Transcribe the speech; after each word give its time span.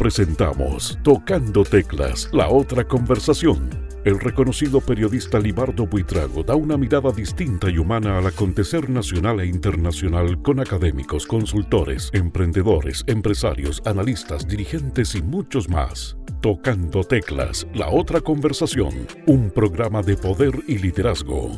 presentamos 0.00 0.98
Tocando 1.02 1.62
Teclas, 1.62 2.30
la 2.32 2.48
otra 2.48 2.84
conversación. 2.84 3.68
El 4.06 4.18
reconocido 4.18 4.80
periodista 4.80 5.38
Libardo 5.38 5.86
Buitrago 5.86 6.42
da 6.42 6.54
una 6.54 6.78
mirada 6.78 7.12
distinta 7.12 7.68
y 7.68 7.76
humana 7.76 8.16
al 8.16 8.26
acontecer 8.26 8.88
nacional 8.88 9.40
e 9.40 9.46
internacional 9.46 10.40
con 10.40 10.58
académicos, 10.58 11.26
consultores, 11.26 12.08
emprendedores, 12.14 13.04
empresarios, 13.08 13.82
analistas, 13.84 14.48
dirigentes 14.48 15.14
y 15.14 15.20
muchos 15.20 15.68
más. 15.68 16.16
Tocando 16.40 17.04
Teclas, 17.04 17.66
la 17.74 17.90
otra 17.90 18.22
conversación, 18.22 19.06
un 19.26 19.50
programa 19.50 20.00
de 20.00 20.16
poder 20.16 20.54
y 20.66 20.78
liderazgo. 20.78 21.50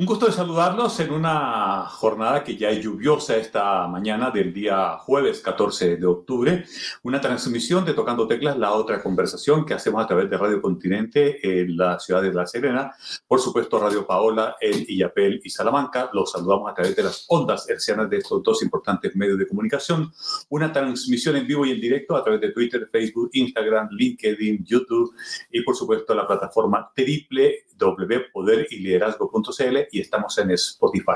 Un 0.00 0.06
gusto 0.06 0.26
de 0.26 0.32
saludarlos 0.32 1.00
en 1.00 1.10
una 1.10 1.84
jornada 1.86 2.44
que 2.44 2.56
ya 2.56 2.70
es 2.70 2.84
lluviosa 2.84 3.36
esta 3.36 3.88
mañana 3.88 4.30
del 4.30 4.54
día 4.54 4.96
jueves 4.98 5.40
14 5.40 5.96
de 5.96 6.06
octubre. 6.06 6.64
Una 7.02 7.20
transmisión 7.20 7.84
de 7.84 7.94
Tocando 7.94 8.28
Teclas, 8.28 8.56
la 8.56 8.74
otra 8.74 9.02
conversación 9.02 9.66
que 9.66 9.74
hacemos 9.74 10.04
a 10.04 10.06
través 10.06 10.30
de 10.30 10.38
Radio 10.38 10.62
Continente 10.62 11.40
en 11.42 11.76
la 11.76 11.98
ciudad 11.98 12.22
de 12.22 12.32
La 12.32 12.46
Serena. 12.46 12.92
Por 13.26 13.40
supuesto, 13.40 13.80
Radio 13.80 14.06
Paola 14.06 14.54
en 14.60 14.84
Illapel 14.86 15.40
y 15.42 15.50
Salamanca. 15.50 16.10
Los 16.12 16.30
saludamos 16.30 16.70
a 16.70 16.74
través 16.74 16.94
de 16.94 17.02
las 17.02 17.24
ondas 17.26 17.68
hercianas 17.68 18.08
de 18.08 18.18
estos 18.18 18.40
dos 18.44 18.62
importantes 18.62 19.16
medios 19.16 19.36
de 19.36 19.48
comunicación. 19.48 20.12
Una 20.50 20.72
transmisión 20.72 21.34
en 21.34 21.44
vivo 21.44 21.66
y 21.66 21.72
en 21.72 21.80
directo 21.80 22.14
a 22.14 22.22
través 22.22 22.40
de 22.40 22.52
Twitter, 22.52 22.88
Facebook, 22.92 23.30
Instagram, 23.32 23.88
LinkedIn, 23.90 24.64
YouTube 24.64 25.12
y 25.50 25.62
por 25.62 25.74
supuesto 25.74 26.14
la 26.14 26.24
plataforma 26.24 26.88
triple 26.94 27.64
www.poderyliderazgo.cl 27.78 29.76
y 29.92 30.00
estamos 30.00 30.36
en 30.38 30.50
Spotify. 30.50 31.12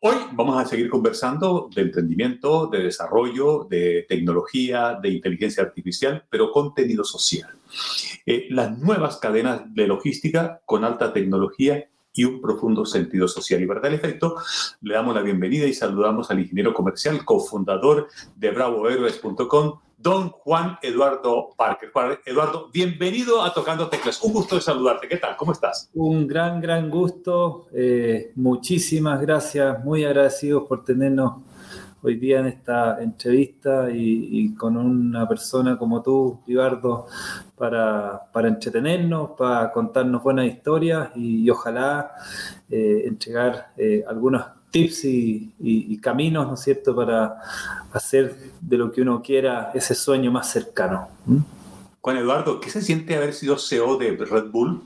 Hoy 0.00 0.16
vamos 0.32 0.62
a 0.62 0.66
seguir 0.66 0.88
conversando 0.88 1.68
de 1.74 1.82
emprendimiento, 1.82 2.66
de 2.68 2.84
desarrollo, 2.84 3.66
de 3.68 4.06
tecnología, 4.08 4.98
de 5.00 5.10
inteligencia 5.10 5.62
artificial, 5.62 6.24
pero 6.30 6.50
contenido 6.50 7.04
social. 7.04 7.50
Eh, 8.24 8.46
las 8.50 8.78
nuevas 8.78 9.18
cadenas 9.18 9.62
de 9.74 9.86
logística 9.86 10.60
con 10.64 10.84
alta 10.84 11.12
tecnología 11.12 11.88
y 12.16 12.24
un 12.24 12.40
profundo 12.40 12.84
sentido 12.86 13.28
social. 13.28 13.62
Y 13.62 13.66
para 13.66 13.82
tal 13.82 13.94
efecto, 13.94 14.36
le 14.80 14.94
damos 14.94 15.14
la 15.14 15.22
bienvenida 15.22 15.66
y 15.66 15.74
saludamos 15.74 16.30
al 16.30 16.40
ingeniero 16.40 16.72
comercial, 16.72 17.24
cofundador 17.24 18.08
de 18.34 18.50
bravohéroes.com, 18.50 19.80
don 20.06 20.30
Juan 20.30 20.78
Eduardo 20.82 21.50
Parker. 21.56 21.90
Eduardo, 22.24 22.70
bienvenido 22.72 23.42
a 23.42 23.52
Tocando 23.52 23.88
Teclas. 23.88 24.22
Un 24.22 24.34
gusto 24.34 24.54
de 24.54 24.60
saludarte. 24.60 25.08
¿Qué 25.08 25.16
tal? 25.16 25.36
¿Cómo 25.36 25.50
estás? 25.50 25.90
Un 25.94 26.28
gran, 26.28 26.60
gran 26.60 26.88
gusto. 26.88 27.66
Eh, 27.74 28.30
muchísimas 28.36 29.20
gracias. 29.20 29.82
Muy 29.82 30.04
agradecidos 30.04 30.62
por 30.68 30.84
tenernos 30.84 31.42
hoy 32.02 32.14
día 32.18 32.38
en 32.38 32.46
esta 32.46 33.02
entrevista 33.02 33.90
y, 33.90 34.54
con 34.54 34.76
una 34.76 35.26
persona 35.26 35.76
como 35.76 36.00
tú, 36.00 36.40
para, 37.56 38.30
para 38.32 38.46
entretenernos, 38.46 39.30
para 39.36 39.72
contarnos 39.72 40.22
buenas 40.22 40.46
historias 40.46 41.10
y, 41.16 41.50
ojalá 41.50 42.12
eh, 42.70 43.02
entregar 43.06 43.72
eh, 43.76 44.04
algunas 44.06 44.50
tips 44.76 45.04
y, 45.04 45.98
caminos, 45.98 46.46
¿no 46.46 46.54
es 46.54 46.60
cierto?, 46.60 46.94
para 46.94 47.36
hacer 47.92 48.36
de 48.60 48.76
lo 48.76 48.92
que 48.92 49.02
uno 49.02 49.22
quiera 49.22 49.70
ese 49.74 49.94
sueño 49.94 50.30
más 50.30 50.50
cercano. 50.50 51.08
Juan 52.00 52.18
Eduardo, 52.18 52.60
¿qué 52.60 52.70
se 52.70 52.82
siente 52.82 53.16
haber 53.16 53.32
sido 53.32 53.58
CEO 53.58 53.96
de 53.96 54.16
Red 54.16 54.50
Bull? 54.50 54.82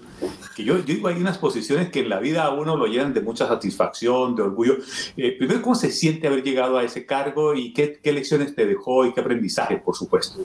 Que 0.57 0.65
yo, 0.65 0.79
yo 0.79 0.83
digo, 0.85 1.09
hay 1.09 1.17
unas 1.17 1.39
posiciones 1.39 1.91
que 1.91 2.01
en 2.01 2.09
la 2.09 2.19
vida 2.19 2.45
a 2.45 2.51
uno 2.51 2.77
lo 2.77 2.87
llenan 2.87 3.13
de 3.13 3.21
mucha 3.21 3.47
satisfacción, 3.47 4.35
de 4.37 4.43
orgullo. 4.43 4.77
Eh, 5.17 5.37
primero, 5.37 5.61
¿cómo 5.61 5.75
se 5.75 5.91
siente 5.91 6.29
haber 6.29 6.43
llegado 6.43 6.79
a 6.79 6.85
ese 6.85 7.05
cargo 7.05 7.55
y 7.55 7.75
qué, 7.75 8.01
qué 8.03 8.13
lecciones 8.13 8.55
te 8.55 8.65
dejó 8.67 9.05
y 9.05 9.13
qué 9.13 9.21
aprendizaje, 9.21 9.77
por 9.77 9.97
supuesto? 9.97 10.41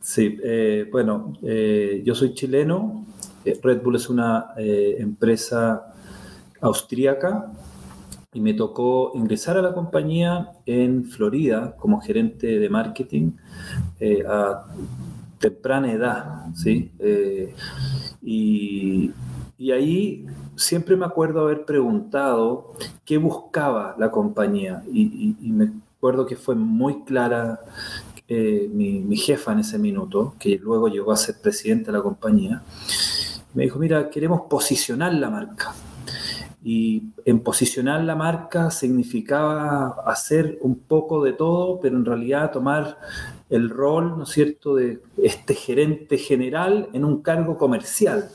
Sí, 0.00 0.38
eh, 0.44 0.86
bueno, 0.92 1.32
eh, 1.42 2.02
yo 2.04 2.14
soy 2.14 2.34
chileno. 2.34 3.06
Red 3.44 3.82
Bull 3.82 3.96
es 3.96 4.08
una 4.08 4.54
empresa 4.56 5.92
austríaca 6.60 7.52
y 8.34 8.40
me 8.40 8.52
tocó 8.52 9.12
ingresar 9.14 9.56
a 9.56 9.62
la 9.62 9.72
compañía 9.72 10.50
en 10.66 11.04
Florida 11.04 11.76
como 11.78 12.00
gerente 12.00 12.58
de 12.58 12.68
marketing 12.68 13.30
eh, 14.00 14.24
a 14.28 14.66
temprana 15.38 15.92
edad, 15.92 16.46
¿sí? 16.54 16.90
Eh, 16.98 17.54
y, 18.22 19.12
ahí 19.72 20.26
siempre 20.56 20.94
me 20.94 21.06
acuerdo 21.06 21.40
haber 21.40 21.64
preguntado 21.64 22.74
qué 23.04 23.16
buscaba 23.16 23.96
la 23.98 24.10
compañía 24.10 24.82
y, 24.92 25.34
me 25.50 25.72
acuerdo 25.96 26.26
que 26.26 26.36
fue 26.36 26.54
muy 26.54 27.02
clara 27.04 27.60
eh, 28.28 28.68
mi, 28.70 29.00
mi, 29.00 29.16
jefa 29.16 29.52
en 29.52 29.60
ese 29.60 29.78
minuto, 29.78 30.34
que 30.38 30.58
luego 30.58 30.88
llegó 30.88 31.12
a 31.12 31.16
ser 31.16 31.36
presidente 31.40 31.86
de 31.86 31.98
la 31.98 32.02
compañía, 32.02 32.62
me 33.54 33.64
dijo, 33.64 33.78
mira, 33.78 34.10
queremos 34.10 34.42
posicionar 34.50 35.14
la 35.14 35.30
marca. 35.30 35.72
Y 36.66 37.02
en 37.26 37.40
posicionar 37.40 38.02
la 38.04 38.16
marca 38.16 38.70
significaba 38.70 39.96
hacer 40.06 40.56
un 40.62 40.76
poco 40.76 41.22
de 41.22 41.34
todo, 41.34 41.78
pero 41.78 41.94
en 41.98 42.06
realidad 42.06 42.52
tomar 42.52 42.98
el 43.50 43.68
rol, 43.68 44.16
¿no 44.16 44.24
es 44.24 44.30
cierto?, 44.30 44.74
de 44.74 45.02
este 45.18 45.54
gerente 45.54 46.16
general 46.16 46.88
en 46.94 47.04
un 47.04 47.20
cargo 47.20 47.58
comercial. 47.58 48.30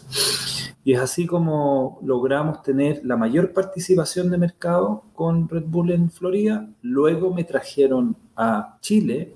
Y 0.83 0.93
es 0.93 0.99
así 0.99 1.25
como 1.25 1.99
logramos 2.03 2.61
tener 2.61 3.01
la 3.03 3.17
mayor 3.17 3.51
participación 3.51 4.29
de 4.29 4.37
mercado 4.37 5.05
con 5.15 5.49
Red 5.49 5.65
Bull 5.65 5.91
en 5.91 6.11
Florida. 6.11 6.69
Luego 6.83 7.33
me 7.33 7.43
trajeron 7.43 8.15
a 8.35 8.77
Chile 8.79 9.33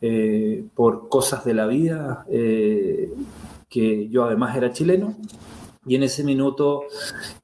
eh, 0.00 0.64
por 0.76 1.08
cosas 1.08 1.44
de 1.44 1.54
la 1.54 1.66
vida, 1.66 2.24
eh, 2.30 3.12
que 3.68 4.08
yo 4.08 4.24
además 4.24 4.56
era 4.56 4.72
chileno 4.72 5.16
y 5.86 5.96
en 5.96 6.02
ese 6.02 6.24
minuto 6.24 6.84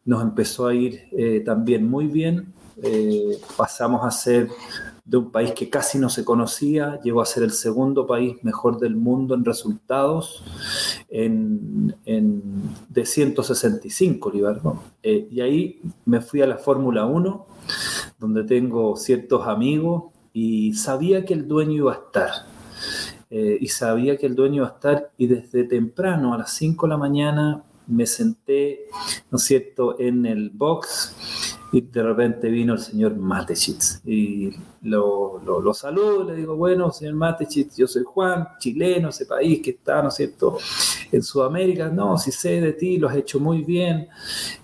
nos 0.04 0.22
empezó 0.22 0.66
a 0.66 0.74
ir 0.74 1.02
eh, 1.12 1.42
también 1.44 1.88
muy 1.88 2.06
bien. 2.06 2.52
Eh, 2.82 3.38
pasamos 3.56 4.04
a 4.04 4.10
ser 4.10 4.48
de 5.04 5.16
un 5.18 5.30
país 5.30 5.52
que 5.52 5.68
casi 5.68 5.98
no 5.98 6.08
se 6.08 6.24
conocía, 6.24 6.98
llegó 7.02 7.20
a 7.20 7.26
ser 7.26 7.42
el 7.42 7.50
segundo 7.50 8.06
país 8.06 8.36
mejor 8.42 8.78
del 8.78 8.96
mundo 8.96 9.34
en 9.34 9.44
resultados 9.44 10.42
en, 11.08 11.94
de 12.88 13.04
165, 13.04 14.30
Libardo. 14.30 14.82
Eh, 15.02 15.28
y 15.30 15.40
ahí 15.40 15.80
me 16.06 16.20
fui 16.20 16.40
a 16.40 16.46
la 16.46 16.56
Fórmula 16.56 17.04
1, 17.04 17.46
donde 18.18 18.44
tengo 18.44 18.96
ciertos 18.96 19.46
amigos 19.46 20.04
y 20.32 20.74
sabía 20.74 21.24
que 21.24 21.34
el 21.34 21.48
dueño 21.48 21.72
iba 21.72 21.92
a 21.92 21.96
estar. 21.96 22.30
y 23.30 23.68
sabía 23.68 24.16
que 24.16 24.26
el 24.26 24.34
dueño 24.34 24.56
iba 24.56 24.66
a 24.66 24.72
estar 24.72 25.10
y 25.16 25.26
desde 25.26 25.64
temprano, 25.64 26.34
a 26.34 26.38
las 26.38 26.52
5 26.52 26.86
de 26.86 26.90
la 26.90 26.96
mañana, 26.96 27.64
me 27.90 28.06
senté, 28.06 28.86
¿no 29.30 29.36
es 29.36 29.44
cierto?, 29.44 29.98
en 29.98 30.26
el 30.26 30.50
box 30.50 31.56
y 31.72 31.82
de 31.82 32.02
repente 32.02 32.48
vino 32.48 32.72
el 32.72 32.80
señor 32.80 33.16
Matechitz 33.16 34.00
y 34.04 34.50
lo, 34.82 35.40
lo, 35.44 35.74
saludo, 35.74 36.24
le 36.24 36.34
digo, 36.34 36.56
bueno, 36.56 36.90
señor 36.90 37.14
Matechitz, 37.14 37.76
yo 37.76 37.86
soy 37.86 38.02
Juan, 38.04 38.48
chileno, 38.58 39.10
ese 39.10 39.26
país 39.26 39.60
que 39.62 39.70
está, 39.70 40.02
¿no 40.02 40.08
es 40.08 40.14
cierto?, 40.14 40.58
en 41.12 41.22
Sudamérica, 41.22 41.88
no, 41.88 42.16
si 42.18 42.30
sé 42.30 42.60
de 42.60 42.72
ti, 42.72 42.96
lo 42.96 43.08
has 43.08 43.16
hecho 43.16 43.40
muy 43.40 43.62
bien. 43.62 44.08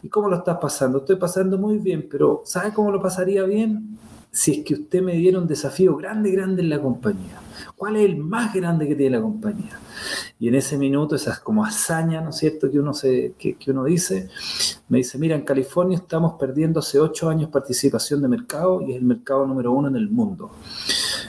¿Y 0.02 0.08
cómo 0.08 0.28
lo 0.28 0.36
estás 0.36 0.58
pasando? 0.58 0.98
Estoy 0.98 1.16
pasando 1.16 1.58
muy 1.58 1.78
bien, 1.78 2.06
pero 2.08 2.42
¿sabe 2.44 2.72
cómo 2.72 2.90
lo 2.90 3.02
pasaría 3.02 3.42
bien? 3.44 3.98
Si 4.36 4.52
es 4.52 4.64
que 4.66 4.74
usted 4.74 5.00
me 5.00 5.14
diera 5.14 5.38
un 5.38 5.46
desafío 5.46 5.96
grande, 5.96 6.30
grande 6.30 6.60
en 6.60 6.68
la 6.68 6.78
compañía. 6.78 7.40
¿Cuál 7.74 7.96
es 7.96 8.04
el 8.04 8.18
más 8.18 8.52
grande 8.52 8.86
que 8.86 8.94
tiene 8.94 9.16
la 9.16 9.22
compañía? 9.22 9.80
Y 10.38 10.48
en 10.48 10.56
ese 10.56 10.76
minuto, 10.76 11.16
esas 11.16 11.40
como 11.40 11.64
hazaña, 11.64 12.20
¿no 12.20 12.28
es 12.28 12.36
cierto?, 12.36 12.70
que 12.70 12.78
uno, 12.78 12.92
se, 12.92 13.32
que, 13.38 13.56
uno 13.68 13.84
dice, 13.84 14.28
me 14.90 14.98
dice, 14.98 15.16
mira, 15.16 15.36
en 15.36 15.40
California 15.40 15.96
estamos 15.96 16.34
perdiendo 16.38 16.80
hace 16.80 17.00
ocho 17.00 17.30
años 17.30 17.48
participación 17.48 18.20
de 18.20 18.28
mercado 18.28 18.82
y 18.82 18.92
es 18.92 18.98
el 18.98 19.04
mercado 19.04 19.46
número 19.46 19.72
uno 19.72 19.88
en 19.88 19.96
el 19.96 20.10
mundo. 20.10 20.50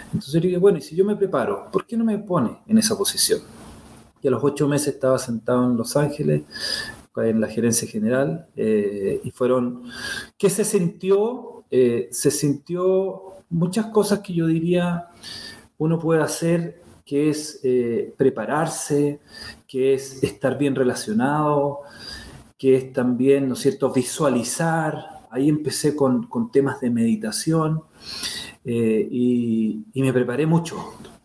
Entonces 0.07 0.33
yo 0.33 0.41
dije, 0.41 0.57
bueno, 0.57 0.77
y 0.77 0.81
si 0.81 0.93
yo 0.93 1.05
me 1.05 1.15
preparo, 1.15 1.71
¿por 1.71 1.85
qué 1.87 1.95
no 1.95 2.03
me 2.03 2.19
pone 2.19 2.59
en 2.67 2.77
esa 2.77 2.97
posición? 2.97 3.39
Y 4.21 4.27
a 4.27 4.31
los 4.31 4.43
ocho 4.43 4.67
meses 4.67 4.95
estaba 4.95 5.17
sentado 5.17 5.63
en 5.63 5.77
Los 5.77 5.95
Ángeles, 5.95 6.41
en 7.15 7.39
la 7.39 7.47
gerencia 7.47 7.87
general, 7.87 8.47
eh, 8.57 9.21
y 9.23 9.31
fueron, 9.31 9.83
¿qué 10.37 10.49
se 10.49 10.65
sintió? 10.65 11.56
Eh, 11.69 12.09
se 12.11 12.31
sintió 12.31 13.23
muchas 13.49 13.87
cosas 13.87 14.19
que 14.19 14.33
yo 14.33 14.47
diría 14.47 15.09
uno 15.77 15.99
puede 15.99 16.21
hacer 16.21 16.81
que 17.07 17.29
es 17.29 17.61
eh, 17.63 18.13
prepararse, 18.17 19.21
que 19.65 19.93
es 19.93 20.21
estar 20.23 20.57
bien 20.57 20.75
relacionado, 20.75 21.79
que 22.57 22.75
es 22.75 22.91
también, 22.91 23.47
¿no 23.47 23.53
es 23.53 23.61
cierto?, 23.61 23.93
visualizar. 23.93 25.25
Ahí 25.31 25.47
empecé 25.47 25.95
con, 25.95 26.27
temas 26.51 26.81
de 26.81 26.89
meditación 26.89 27.83
eh, 28.65 29.07
y, 29.09 29.85
me 29.95 30.11
preparé 30.11 30.45
mucho. 30.45 30.75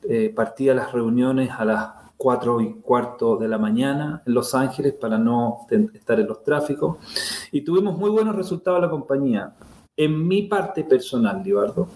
Eh, 0.09 0.33
partí 0.35 0.69
a 0.69 0.75
las 0.75 0.93
reuniones 0.93 1.51
a 1.51 1.65
las 1.65 1.89
4 2.17 2.61
y 2.61 2.75
cuarto 2.75 3.37
de 3.37 3.49
la 3.49 3.59
mañana 3.59 4.23
en 4.25 4.35
Los 4.35 4.55
Ángeles 4.55 4.95
para 4.95 5.19
no 5.19 5.67
estar 5.95 6.21
en 6.21 6.29
los 6.29 6.45
tráficos 6.45 6.99
y 7.51 7.63
tuvimos 7.63 7.99
muy 7.99 8.11
buenos 8.11 8.37
resultados 8.37 8.79
en 8.79 8.83
la 8.83 8.91
compañía. 8.91 9.55
En 9.97 10.27
mi 10.27 10.43
parte 10.43 10.85
personal, 10.85 11.43
Libardo, 11.45 11.89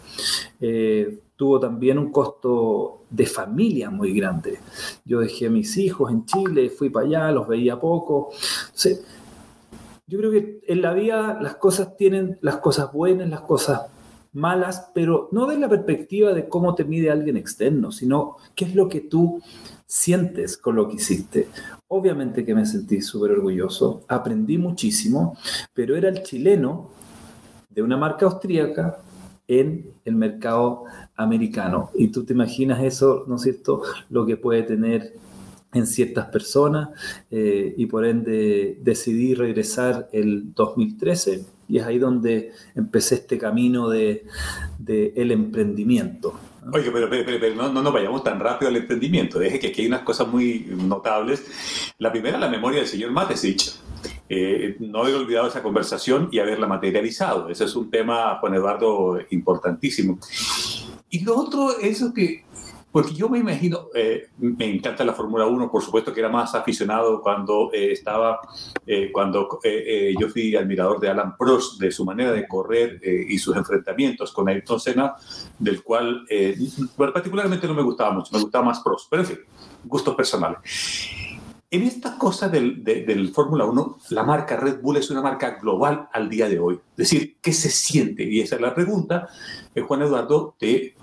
eh, 0.60 1.18
tuvo 1.34 1.58
también 1.60 1.98
un 1.98 2.12
costo 2.12 3.04
de 3.08 3.26
familia 3.26 3.90
muy 3.90 4.12
grande. 4.12 4.58
Yo 5.04 5.20
dejé 5.20 5.46
a 5.46 5.50
mis 5.50 5.76
hijos 5.76 6.10
en 6.10 6.24
Chile, 6.26 6.70
fui 6.70 6.90
para 6.90 7.06
allá, 7.06 7.32
los 7.32 7.48
veía 7.48 7.78
poco. 7.78 8.30
yo 10.06 10.18
creo 10.18 10.30
que 10.30 10.60
en 10.66 10.82
la 10.82 10.92
vida 10.92 11.38
las 11.40 11.56
cosas 11.56 11.96
tienen 11.96 12.38
las 12.42 12.58
cosas 12.58 12.92
buenas, 12.92 13.28
las 13.28 13.40
cosas 13.40 13.82
malas, 14.32 14.90
pero 14.94 15.28
no 15.32 15.46
de 15.46 15.58
la 15.58 15.68
perspectiva 15.68 16.34
de 16.34 16.48
cómo 16.48 16.74
te 16.74 16.84
mide 16.84 17.10
alguien 17.10 17.38
externo, 17.38 17.90
sino 17.90 18.36
qué 18.54 18.66
es 18.66 18.74
lo 18.74 18.88
que 18.88 19.00
tú 19.00 19.40
sientes 19.86 20.58
con 20.58 20.76
lo 20.76 20.88
que 20.88 20.96
hiciste. 20.96 21.48
Obviamente 21.88 22.44
que 22.44 22.54
me 22.54 22.66
sentí 22.66 23.00
súper 23.00 23.32
orgulloso, 23.32 24.02
aprendí 24.08 24.58
muchísimo, 24.58 25.38
pero 25.72 25.96
era 25.96 26.10
el 26.10 26.22
chileno 26.22 26.90
de 27.76 27.82
una 27.82 27.96
marca 27.96 28.26
austríaca 28.26 28.98
en 29.46 29.92
el 30.04 30.16
mercado 30.16 30.84
americano. 31.14 31.90
Y 31.94 32.08
tú 32.08 32.24
te 32.24 32.32
imaginas 32.32 32.82
eso, 32.82 33.24
¿no 33.28 33.36
es 33.36 33.42
cierto?, 33.42 33.82
lo 34.10 34.26
que 34.26 34.36
puede 34.36 34.62
tener 34.62 35.12
en 35.72 35.86
ciertas 35.86 36.26
personas 36.26 36.88
eh, 37.30 37.74
y 37.76 37.86
por 37.86 38.06
ende 38.06 38.78
decidí 38.80 39.34
regresar 39.34 40.08
el 40.12 40.54
2013 40.54 41.44
y 41.68 41.78
es 41.78 41.84
ahí 41.84 41.98
donde 41.98 42.52
empecé 42.74 43.16
este 43.16 43.36
camino 43.36 43.90
de, 43.90 44.24
el 44.86 45.32
emprendimiento. 45.32 46.38
Oye, 46.72 46.90
pero, 46.90 47.10
pero, 47.10 47.54
no, 47.54 47.82
no, 47.82 47.92
vayamos 47.92 48.24
tan 48.24 48.40
rápido 48.40 48.68
al 48.68 48.76
emprendimiento. 48.76 49.38
Deje 49.38 49.58
que 49.58 49.68
aquí 49.68 49.82
hay 49.82 49.88
unas 49.88 50.02
cosas 50.02 50.28
muy 50.28 50.66
notables. 50.70 51.44
La 51.98 52.10
primera, 52.10 52.38
la 52.38 52.48
memoria 52.48 52.80
del 52.80 52.88
señor 52.88 53.10
Matesich. 53.10 53.85
Eh, 54.28 54.76
no 54.80 55.00
haber 55.00 55.14
olvidado 55.14 55.48
esa 55.48 55.62
conversación 55.62 56.28
y 56.32 56.38
haberla 56.38 56.66
materializado. 56.66 57.48
Ese 57.48 57.64
es 57.64 57.76
un 57.76 57.90
tema, 57.90 58.38
Juan 58.40 58.54
Eduardo, 58.54 59.18
importantísimo. 59.30 60.18
Y 61.10 61.24
lo 61.24 61.36
otro, 61.36 61.78
eso 61.78 62.12
que 62.12 62.44
porque 62.96 63.12
yo 63.12 63.28
me 63.28 63.38
imagino, 63.38 63.88
eh, 63.94 64.28
me 64.38 64.64
encanta 64.74 65.04
la 65.04 65.12
Fórmula 65.12 65.44
1, 65.44 65.70
por 65.70 65.82
supuesto 65.82 66.14
que 66.14 66.20
era 66.20 66.30
más 66.30 66.54
aficionado 66.54 67.20
cuando 67.20 67.70
eh, 67.70 67.92
estaba, 67.92 68.40
eh, 68.86 69.10
cuando 69.12 69.60
yo 70.18 70.28
fui 70.30 70.56
admirador 70.56 70.98
de 70.98 71.10
Alan 71.10 71.36
Prost, 71.36 71.78
de 71.78 71.92
su 71.92 72.06
manera 72.06 72.32
de 72.32 72.48
correr 72.48 72.98
y 73.04 73.38
sus 73.38 73.54
enfrentamientos 73.54 74.32
con 74.32 74.48
Ayrton 74.48 74.80
Senna, 74.80 75.14
del 75.58 75.82
cual 75.82 76.24
particularmente 76.96 77.66
no 77.66 77.74
me 77.74 77.82
gustaba 77.82 78.12
mucho, 78.12 78.30
me 78.32 78.40
gustaba 78.40 78.64
más 78.64 78.80
Prost, 78.80 79.08
pero 79.10 79.20
en 79.20 79.28
fin, 79.28 79.38
gustos 79.84 80.14
personales. 80.14 80.60
En 81.68 81.82
esta 81.82 82.16
cosa 82.16 82.48
del, 82.48 83.32
Fórmula 83.34 83.64
1, 83.64 83.98
la 84.10 84.22
marca 84.22 84.56
Red 84.56 84.80
Bull 84.80 84.98
es 84.98 85.10
una 85.10 85.20
marca 85.20 85.58
global 85.60 86.08
al 86.12 86.28
día 86.28 86.48
de 86.48 86.60
hoy. 86.60 86.74
Es 86.92 86.96
decir, 86.96 87.38
¿qué 87.42 87.52
se 87.52 87.70
siente? 87.70 88.22
Y 88.22 88.40
esa 88.40 88.54
es 88.54 88.60
la 88.60 88.72
pregunta, 88.72 89.28
Juan 89.86 90.02
Eduardo, 90.02 90.54
de 90.60 90.94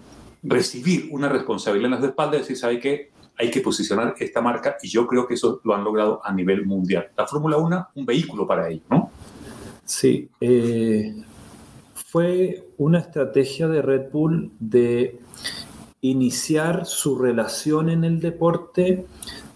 recibir 0.42 1.10
una 1.12 1.28
responsabilidad 1.28 1.88
en 1.88 2.00
las 2.00 2.10
espaldas 2.10 2.38
y 2.38 2.40
decir, 2.44 2.58
¿sabe 2.58 2.80
qué? 2.80 3.12
Hay 3.38 3.52
que 3.52 3.60
posicionar 3.60 4.16
esta 4.20 4.42
marca 4.42 4.78
y 4.82 4.88
yo 4.88 5.06
creo 5.06 5.28
que 5.28 5.34
eso 5.34 5.60
lo 5.66 5.76
han 5.76 5.84
logrado 5.84 6.22
a 6.24 6.32
nivel 6.32 6.66
mundial. 6.66 7.10
La 7.18 7.28
Fórmula 7.28 7.58
1, 7.58 7.90
un 7.96 8.06
vehículo 8.06 8.48
para 8.48 8.70
ello, 8.70 8.84
¿no? 8.90 9.12
Sí, 9.84 10.30
eh, 10.40 11.14
fue 11.94 12.70
una 12.78 13.00
estrategia 13.00 13.68
de 13.68 13.82
Red 13.82 14.12
Bull 14.14 14.54
de 14.60 15.20
iniciar 16.00 16.86
su 16.86 17.18
relación 17.18 17.90
en 17.90 18.06
el 18.06 18.22
deporte 18.22 19.08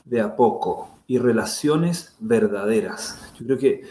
de 0.04 0.22
a 0.22 0.36
poco 0.36 0.97
y 1.08 1.20
relaciones 1.20 2.16
verdaderas. 2.20 3.18
Yo 3.40 3.46
creo 3.46 3.58
que 3.58 3.82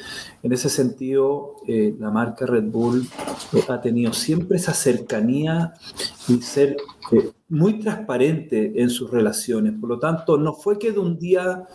en 0.42 0.52
ese 0.52 0.68
sentido 0.68 1.56
eh, 1.66 1.94
la 1.98 2.10
marca 2.10 2.44
Red 2.44 2.64
Bull 2.64 3.08
eh, 3.54 3.62
ha 3.68 3.80
tenido 3.80 4.12
siempre 4.12 4.58
esa 4.58 4.74
cercanía 4.74 5.72
y 6.28 6.42
ser 6.42 6.76
eh, 7.12 7.30
muy 7.48 7.78
transparente 7.78 8.82
en 8.82 8.90
sus 8.90 9.10
relaciones. 9.10 9.72
Por 9.80 9.88
lo 9.88 9.98
tanto, 9.98 10.36
no 10.36 10.52
fue 10.52 10.78
que 10.78 10.92
de 10.92 10.98
un 10.98 11.18
día, 11.18 11.66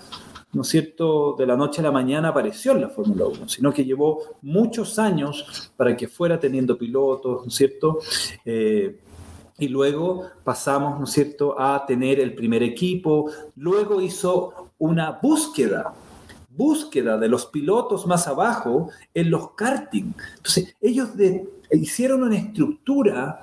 ¿no 0.53 0.61
es 0.61 0.67
cierto?, 0.67 1.35
de 1.35 1.47
la 1.47 1.57
noche 1.57 1.81
a 1.81 1.85
la 1.85 1.91
mañana 1.91 2.27
apareció 2.27 2.73
en 2.73 2.81
la 2.81 2.89
Fórmula 2.89 3.25
1, 3.25 3.49
sino 3.49 3.73
que 3.73 3.83
llevó 3.83 4.37
muchos 4.44 4.99
años 4.99 5.71
para 5.75 5.97
que 5.97 6.07
fuera 6.07 6.39
teniendo 6.39 6.77
pilotos, 6.77 7.41
¿no 7.41 7.47
es 7.47 7.55
cierto? 7.55 7.99
y 9.57 9.67
luego 9.67 10.25
pasamos, 10.44 10.97
¿no 10.97 11.05
es 11.05 11.11
cierto?, 11.11 11.59
a 11.59 11.85
tener 11.85 12.19
el 12.19 12.33
primer 12.33 12.63
equipo, 12.63 13.29
luego 13.55 14.01
hizo 14.01 14.70
una 14.81 15.12
búsqueda, 15.22 15.94
búsqueda 16.50 17.16
de 17.19 17.30
los 17.30 17.45
pilotos 17.45 18.07
más 18.07 18.28
abajo 18.28 18.89
en 19.13 19.30
los 19.30 19.51
karting. 19.51 20.12
Entonces, 20.38 20.75
ellos 20.81 21.10
hicieron 21.72 22.24
una 22.24 22.36
estructura 22.36 23.42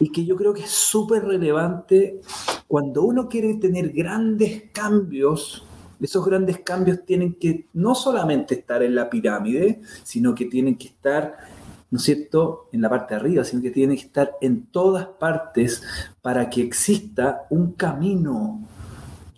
y 0.00 0.10
que 0.10 0.24
yo 0.24 0.34
creo 0.34 0.54
que 0.54 0.62
es 0.62 0.70
súper 0.70 1.24
relevante 1.24 2.20
cuando 2.66 3.02
uno 3.02 3.28
quiere 3.28 3.54
tener 3.54 3.90
grandes 3.90 4.70
cambios. 4.72 5.66
Esos 6.00 6.24
grandes 6.24 6.60
cambios 6.60 7.04
tienen 7.04 7.34
que 7.34 7.66
no 7.74 7.94
solamente 7.94 8.54
estar 8.54 8.82
en 8.82 8.94
la 8.94 9.10
pirámide, 9.10 9.82
sino 10.02 10.34
que 10.34 10.46
tienen 10.46 10.76
que 10.76 10.88
estar 10.88 11.36
¿no 11.90 11.98
es 11.98 12.04
cierto?, 12.04 12.70
en 12.72 12.80
la 12.80 12.88
parte 12.88 13.14
de 13.14 13.20
arriba, 13.20 13.44
sino 13.44 13.60
que 13.60 13.70
tienen 13.70 13.98
que 13.98 14.04
estar 14.04 14.32
en 14.40 14.64
todas 14.68 15.06
partes 15.06 15.82
para 16.22 16.48
que 16.48 16.62
exista 16.62 17.42
un 17.50 17.72
camino 17.72 18.66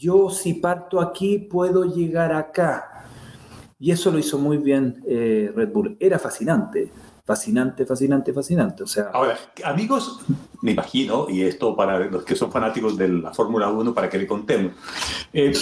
yo 0.05 0.29
si 0.29 0.55
parto 0.55 1.01
aquí 1.01 1.39
puedo 1.39 1.85
llegar 1.85 2.33
acá. 2.33 3.07
Y 3.79 3.91
eso 3.91 4.11
lo 4.11 4.19
hizo 4.19 4.39
muy 4.39 4.59
bien 4.59 5.03
eh, 5.07 5.51
Red 5.55 5.73
Bull. 5.73 5.97
Era 5.99 6.19
fascinante, 6.19 6.91
fascinante, 7.25 7.87
fascinante, 7.87 8.33
fascinante. 8.33 8.83
O 8.83 8.87
sea, 8.87 9.11
Ahora, 9.13 9.39
amigos, 9.65 10.21
me 10.61 10.73
imagino, 10.73 11.27
y 11.31 11.43
esto 11.43 11.75
para 11.75 11.99
los 12.01 12.23
que 12.23 12.37
son 12.37 12.53
fanáticos 12.53 12.99
de 12.99 13.09
la 13.09 13.33
Fórmula 13.33 13.71
1, 13.71 13.95
para 13.95 14.11
que 14.11 14.19
le 14.19 14.27
contemos. 14.27 14.73
Eh, 15.33 15.53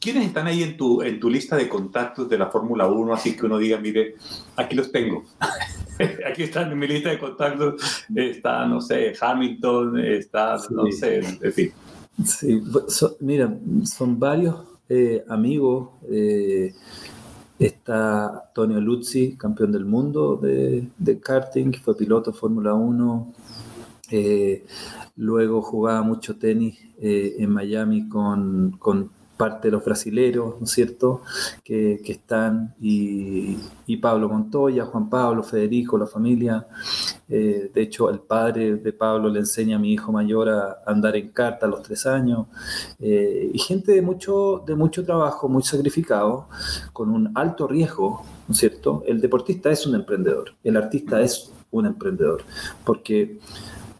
¿Quiénes 0.00 0.26
están 0.26 0.46
ahí 0.46 0.62
en 0.62 0.76
tu, 0.76 1.02
en 1.02 1.18
tu 1.20 1.30
lista 1.30 1.56
de 1.56 1.68
contactos 1.68 2.28
de 2.28 2.38
la 2.38 2.46
Fórmula 2.46 2.86
1? 2.88 3.14
Así 3.14 3.36
que 3.36 3.46
uno 3.46 3.58
diga, 3.58 3.78
mire, 3.78 4.16
aquí 4.56 4.74
los 4.74 4.90
tengo. 4.90 5.24
aquí 6.28 6.42
están 6.42 6.72
en 6.72 6.78
mi 6.78 6.88
lista 6.88 7.10
de 7.10 7.18
contactos. 7.18 8.04
Está, 8.14 8.66
no 8.66 8.80
sé, 8.80 9.14
Hamilton, 9.20 10.00
está, 10.00 10.56
no 10.70 10.90
sé, 10.90 11.20
en 11.40 11.52
fin. 11.52 11.72
Sí, 12.24 12.62
mira, 13.20 13.58
son 13.84 14.18
varios 14.18 14.56
eh, 14.88 15.24
amigos. 15.28 15.90
Eh, 16.10 16.74
está 17.58 18.46
Antonio 18.48 18.80
Luzzi, 18.80 19.36
campeón 19.36 19.72
del 19.72 19.84
mundo 19.84 20.36
de, 20.36 21.20
karting, 21.20 21.72
fue 21.74 21.96
piloto 21.96 22.32
de 22.32 22.36
Fórmula 22.36 22.74
1. 22.74 23.32
Eh, 24.10 24.64
luego 25.16 25.62
jugaba 25.62 26.02
mucho 26.02 26.36
tenis 26.36 26.78
en 26.98 27.50
Miami 27.50 28.08
con, 28.08 28.72
con 28.78 29.10
parte 29.40 29.68
de 29.68 29.72
los 29.72 29.82
brasileros, 29.82 30.56
¿no 30.58 30.64
es 30.64 30.70
cierto?, 30.70 31.22
que, 31.64 31.98
están, 32.04 32.74
y, 32.78 33.56
Pablo 33.96 34.28
Montoya, 34.28 34.84
Juan 34.84 35.08
Pablo, 35.08 35.42
Federico, 35.42 35.96
la 35.96 36.06
familia. 36.06 36.66
Eh, 37.28 37.70
de 37.74 37.82
hecho, 37.82 38.10
el 38.10 38.20
padre 38.20 38.76
de 38.76 38.92
Pablo 38.92 39.30
le 39.30 39.40
enseña 39.40 39.76
a 39.76 39.78
mi 39.78 39.92
hijo 39.94 40.12
mayor 40.12 40.48
a 40.48 40.82
andar 40.86 41.16
en 41.16 41.30
carta 41.30 41.66
a 41.66 41.68
los 41.68 41.82
tres 41.82 42.06
años. 42.06 42.46
Eh, 42.98 43.50
y 43.52 43.58
gente 43.58 43.92
de 43.92 44.02
mucho, 44.02 44.62
de 44.66 44.74
mucho 44.74 45.04
trabajo, 45.04 45.48
muy 45.48 45.62
sacrificado, 45.62 46.48
con 46.92 47.10
un 47.10 47.32
alto 47.34 47.66
riesgo, 47.66 48.22
¿no 48.46 48.52
es 48.52 48.58
cierto? 48.58 49.02
El 49.06 49.20
deportista 49.20 49.70
es 49.70 49.86
un 49.86 49.94
emprendedor, 49.94 50.54
el 50.62 50.76
artista 50.76 51.20
es 51.20 51.50
un 51.70 51.86
emprendedor, 51.86 52.42
porque 52.84 53.38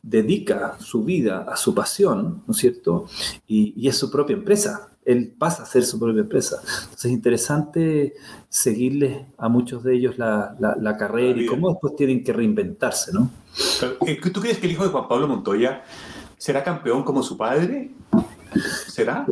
dedica 0.03 0.77
su 0.79 1.03
vida 1.03 1.47
a 1.49 1.57
su 1.57 1.75
pasión, 1.75 2.43
¿no 2.47 2.53
es 2.53 2.59
cierto? 2.59 3.07
Y, 3.47 3.75
y, 3.77 3.89
es 3.89 3.97
su 3.97 4.11
propia 4.11 4.37
empresa 4.37 4.90
él 5.05 5.35
pasa 5.39 5.63
a 5.63 5.67
ser 5.67 5.85
su 5.85 5.99
propia 5.99 6.21
empresa. 6.21 6.61
Entonces 6.63 7.05
es 7.07 7.11
interesante 7.13 8.15
seguirles 8.49 9.27
a 9.39 9.49
muchos 9.49 9.83
de 9.83 9.95
ellos 9.95 10.19
la, 10.19 10.55
la, 10.59 10.97
carrera 10.97 11.41
y 11.41 11.47
cómo 11.47 11.71
después 11.71 11.97
tienen 11.97 12.23
que 12.23 12.33
reinventarse, 12.33 13.13
¿no? 13.13 13.31
Eh, 14.07 14.21
¿Tú 14.33 14.41
crees 14.41 14.59
que 14.59 14.67
el 14.67 14.73
hijo 14.73 14.85
de 14.85 14.91
Juan 14.91 15.09
Pablo 15.09 15.29
Montoya 15.29 15.83
será 16.37 16.63
campeón 16.63 17.03
como 17.03 17.23
su 17.23 17.37
padre? 17.37 17.91
¿Será? 18.89 19.27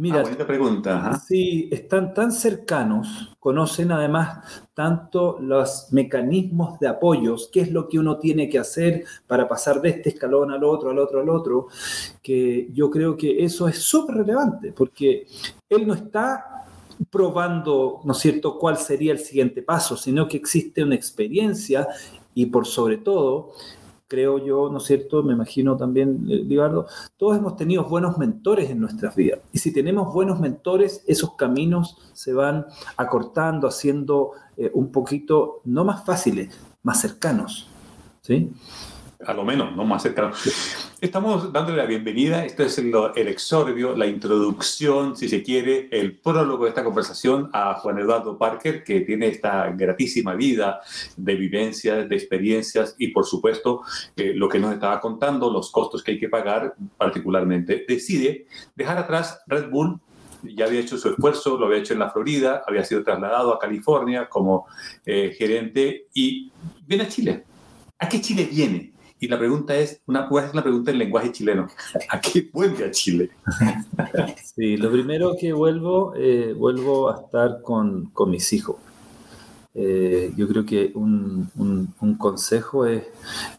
Mira, 0.00 0.24
ah, 0.26 0.46
pregunta. 0.46 1.20
Sí, 1.28 1.68
están 1.70 2.14
tan 2.14 2.32
cercanos, 2.32 3.36
conocen 3.38 3.92
además 3.92 4.64
tanto 4.72 5.38
los 5.38 5.88
mecanismos 5.90 6.80
de 6.80 6.88
apoyos, 6.88 7.50
qué 7.52 7.60
es 7.60 7.70
lo 7.70 7.86
que 7.86 7.98
uno 7.98 8.18
tiene 8.18 8.48
que 8.48 8.58
hacer 8.58 9.04
para 9.26 9.46
pasar 9.46 9.82
de 9.82 9.90
este 9.90 10.08
escalón 10.08 10.52
al 10.52 10.64
otro, 10.64 10.88
al 10.88 10.98
otro, 10.98 11.20
al 11.20 11.28
otro, 11.28 11.66
que 12.22 12.70
yo 12.72 12.90
creo 12.90 13.14
que 13.14 13.44
eso 13.44 13.68
es 13.68 13.82
súper 13.82 14.16
relevante, 14.16 14.72
porque 14.72 15.26
él 15.68 15.86
no 15.86 15.92
está 15.92 16.64
probando, 17.10 18.00
¿no 18.02 18.12
es 18.12 18.18
cierto?, 18.20 18.58
cuál 18.58 18.78
sería 18.78 19.12
el 19.12 19.18
siguiente 19.18 19.60
paso, 19.60 19.98
sino 19.98 20.26
que 20.26 20.38
existe 20.38 20.82
una 20.82 20.94
experiencia 20.94 21.86
y 22.34 22.46
por 22.46 22.66
sobre 22.66 22.96
todo 22.96 23.52
creo 24.10 24.44
yo, 24.44 24.68
¿no 24.70 24.78
es 24.78 24.84
cierto? 24.84 25.22
Me 25.22 25.32
imagino 25.34 25.76
también, 25.76 26.26
eh, 26.28 26.42
Libardo, 26.44 26.86
todos 27.16 27.38
hemos 27.38 27.56
tenido 27.56 27.84
buenos 27.84 28.18
mentores 28.18 28.68
en 28.68 28.80
nuestras 28.80 29.14
vidas. 29.14 29.38
Y 29.52 29.58
si 29.58 29.72
tenemos 29.72 30.12
buenos 30.12 30.40
mentores, 30.40 31.04
esos 31.06 31.36
caminos 31.36 31.96
se 32.12 32.32
van 32.32 32.66
acortando, 32.96 33.68
haciendo 33.68 34.32
eh, 34.56 34.68
un 34.74 34.90
poquito, 34.90 35.60
no 35.64 35.84
más 35.84 36.04
fáciles, 36.04 36.52
más 36.82 37.00
cercanos. 37.00 37.68
¿sí? 38.22 38.52
A 39.26 39.34
lo 39.34 39.44
menos, 39.44 39.74
no 39.76 39.84
más 39.84 40.02
cercano. 40.02 40.32
Estamos 41.00 41.52
dándole 41.52 41.78
la 41.78 41.86
bienvenida, 41.86 42.44
esto 42.44 42.62
es 42.62 42.78
el, 42.78 42.92
el, 43.16 43.28
exordio, 43.28 43.96
la 43.96 44.06
introducción, 44.06 45.16
si 45.16 45.28
se 45.28 45.42
quiere, 45.42 45.88
el 45.90 46.18
prólogo 46.18 46.64
de 46.64 46.70
esta 46.70 46.84
conversación 46.84 47.50
a 47.52 47.74
Juan 47.74 47.98
Eduardo 47.98 48.38
Parker, 48.38 48.84
que 48.84 49.00
tiene 49.00 49.28
esta 49.28 49.70
gratísima 49.70 50.34
vida 50.34 50.80
de 51.16 51.34
vivencias, 51.34 52.08
de 52.08 52.16
experiencias 52.16 52.94
y, 52.98 53.08
por 53.08 53.26
supuesto, 53.26 53.82
eh, 54.16 54.32
lo 54.34 54.48
que 54.48 54.58
nos 54.58 54.72
estaba 54.72 55.00
contando, 55.00 55.50
los 55.50 55.70
costos 55.70 56.02
que 56.02 56.12
hay 56.12 56.18
que 56.18 56.28
pagar 56.28 56.74
particularmente. 56.96 57.84
Decide 57.86 58.46
dejar 58.74 58.98
atrás 58.98 59.42
Red 59.46 59.70
Bull 59.70 60.00
ya 60.42 60.64
había 60.64 60.80
hecho 60.80 60.96
su 60.96 61.10
esfuerzo, 61.10 61.58
lo 61.58 61.66
había 61.66 61.80
hecho 61.80 61.92
en 61.92 61.98
la 61.98 62.10
Florida, 62.10 62.62
había 62.66 62.82
sido 62.82 63.04
trasladado 63.04 63.52
a 63.52 63.58
California 63.58 64.26
como 64.26 64.66
eh, 65.04 65.34
gerente 65.36 66.06
y 66.14 66.50
viene 66.86 67.04
a 67.04 67.08
Chile. 67.08 67.44
¿A 67.98 68.08
qué 68.08 68.22
Chile 68.22 68.48
viene? 68.50 68.92
Y 69.22 69.28
la 69.28 69.38
pregunta 69.38 69.76
es, 69.76 70.00
una, 70.06 70.26
¿cuál 70.26 70.46
es 70.46 70.54
la 70.54 70.62
pregunta 70.62 70.90
en 70.90 70.98
lenguaje 70.98 71.30
chileno? 71.30 71.68
¿A 72.08 72.20
qué 72.20 72.48
vuelve 72.52 72.86
a 72.86 72.90
Chile? 72.90 73.30
Sí, 74.42 74.76
lo 74.76 74.90
primero 74.90 75.36
que 75.38 75.52
vuelvo, 75.52 76.12
eh, 76.16 76.54
vuelvo 76.54 77.10
a 77.10 77.20
estar 77.20 77.62
con, 77.62 78.06
con 78.06 78.30
mis 78.30 78.52
hijos. 78.52 78.76
Eh, 79.74 80.32
yo 80.36 80.48
creo 80.48 80.66
que 80.66 80.90
un, 80.94 81.48
un, 81.56 82.14
consejo 82.16 82.84
es 82.84 83.04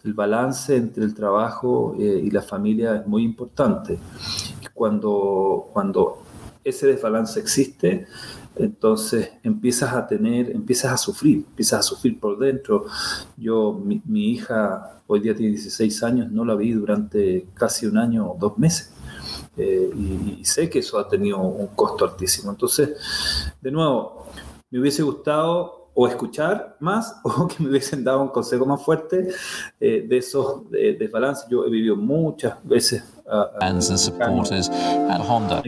el 0.03 0.13
balance 0.13 0.75
entre 0.75 1.05
el 1.05 1.15
trabajo 1.15 1.95
eh, 1.97 2.21
y 2.23 2.29
la 2.29 2.41
familia 2.41 2.97
es 2.97 3.07
muy 3.07 3.23
importante. 3.23 3.97
Cuando, 4.73 5.69
cuando 5.71 6.21
ese 6.63 6.87
desbalance 6.87 7.39
existe, 7.39 8.07
entonces 8.55 9.31
empiezas 9.43 9.93
a 9.93 10.07
tener, 10.07 10.51
empiezas 10.51 10.93
a 10.93 10.97
sufrir, 10.97 11.45
empiezas 11.47 11.79
a 11.79 11.83
sufrir 11.83 12.19
por 12.19 12.37
dentro. 12.37 12.85
Yo, 13.37 13.73
mi, 13.73 14.01
mi 14.05 14.31
hija 14.31 15.01
hoy 15.07 15.19
día 15.19 15.35
tiene 15.35 15.51
16 15.51 16.03
años, 16.03 16.31
no 16.31 16.45
la 16.45 16.55
vi 16.55 16.71
durante 16.71 17.47
casi 17.53 17.85
un 17.85 17.97
año 17.97 18.31
o 18.31 18.37
dos 18.39 18.57
meses. 18.57 18.93
Eh, 19.57 19.91
y, 20.39 20.45
sé 20.45 20.69
que 20.69 20.79
eso 20.79 20.97
ha 20.97 21.07
tenido 21.07 21.39
un 21.39 21.67
costo 21.67 22.05
altísimo. 22.05 22.51
Entonces, 22.51 22.91
de 23.61 23.71
nuevo, 23.71 24.27
me 24.69 24.79
hubiese 24.79 25.03
gustado 25.03 25.91
o 25.93 26.07
escuchar 26.07 26.77
más 26.79 27.15
o 27.23 27.47
que 27.47 27.61
me 27.61 27.69
hubiesen 27.69 28.03
dado 28.03 28.21
un 28.21 28.29
consejo 28.29 28.65
más 28.65 28.81
fuerte 28.83 29.27
eh, 29.79 30.05
de 30.07 30.17
esos 30.17 30.69
desbalances. 30.71 31.45
Yo 31.49 31.65
he 31.65 31.69
vivido 31.69 31.95
muchas 31.95 32.55
veces. 32.63 33.03
A, 33.29 33.49
a, 33.59 35.21
Honda. 35.21 35.61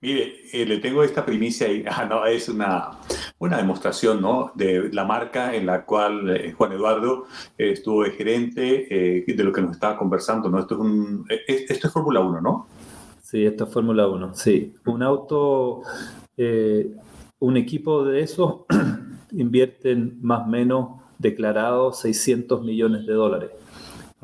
Mire, 0.00 0.34
eh, 0.52 0.66
le 0.66 0.78
tengo 0.78 1.02
esta 1.02 1.24
primicia 1.24 1.72
y 1.72 1.84
ah, 1.90 2.04
no, 2.08 2.26
es 2.26 2.48
una, 2.48 2.90
una 3.38 3.56
demostración 3.56 4.20
¿no? 4.20 4.52
de 4.54 4.90
la 4.92 5.04
marca 5.04 5.54
en 5.54 5.66
la 5.66 5.84
cual 5.84 6.36
eh, 6.36 6.52
Juan 6.52 6.72
Eduardo 6.72 7.24
eh, 7.56 7.72
estuvo 7.72 8.02
de 8.02 8.10
gerente, 8.10 9.24
de 9.26 9.44
lo 9.44 9.52
que 9.52 9.62
nos 9.62 9.72
estaba 9.72 9.96
conversando. 9.96 10.48
¿no? 10.50 10.58
Esto 10.58 10.74
es, 10.74 10.80
un, 10.80 11.26
es 11.28 11.92
Fórmula 11.92 12.20
1, 12.20 12.40
¿no? 12.40 12.66
Sí, 13.22 13.44
esto 13.44 13.64
es 13.64 13.72
Fórmula 13.72 14.06
1, 14.06 14.34
sí. 14.34 14.74
Un 14.84 15.02
auto, 15.02 15.82
un 17.38 17.56
equipo 17.56 18.04
de 18.04 18.20
esos 18.20 18.60
invierten 19.32 20.18
más 20.20 20.42
o 20.42 20.46
menos 20.46 20.88
declarados 21.18 22.00
600 22.00 22.62
millones 22.62 23.06
de 23.06 23.14
dólares. 23.14 23.50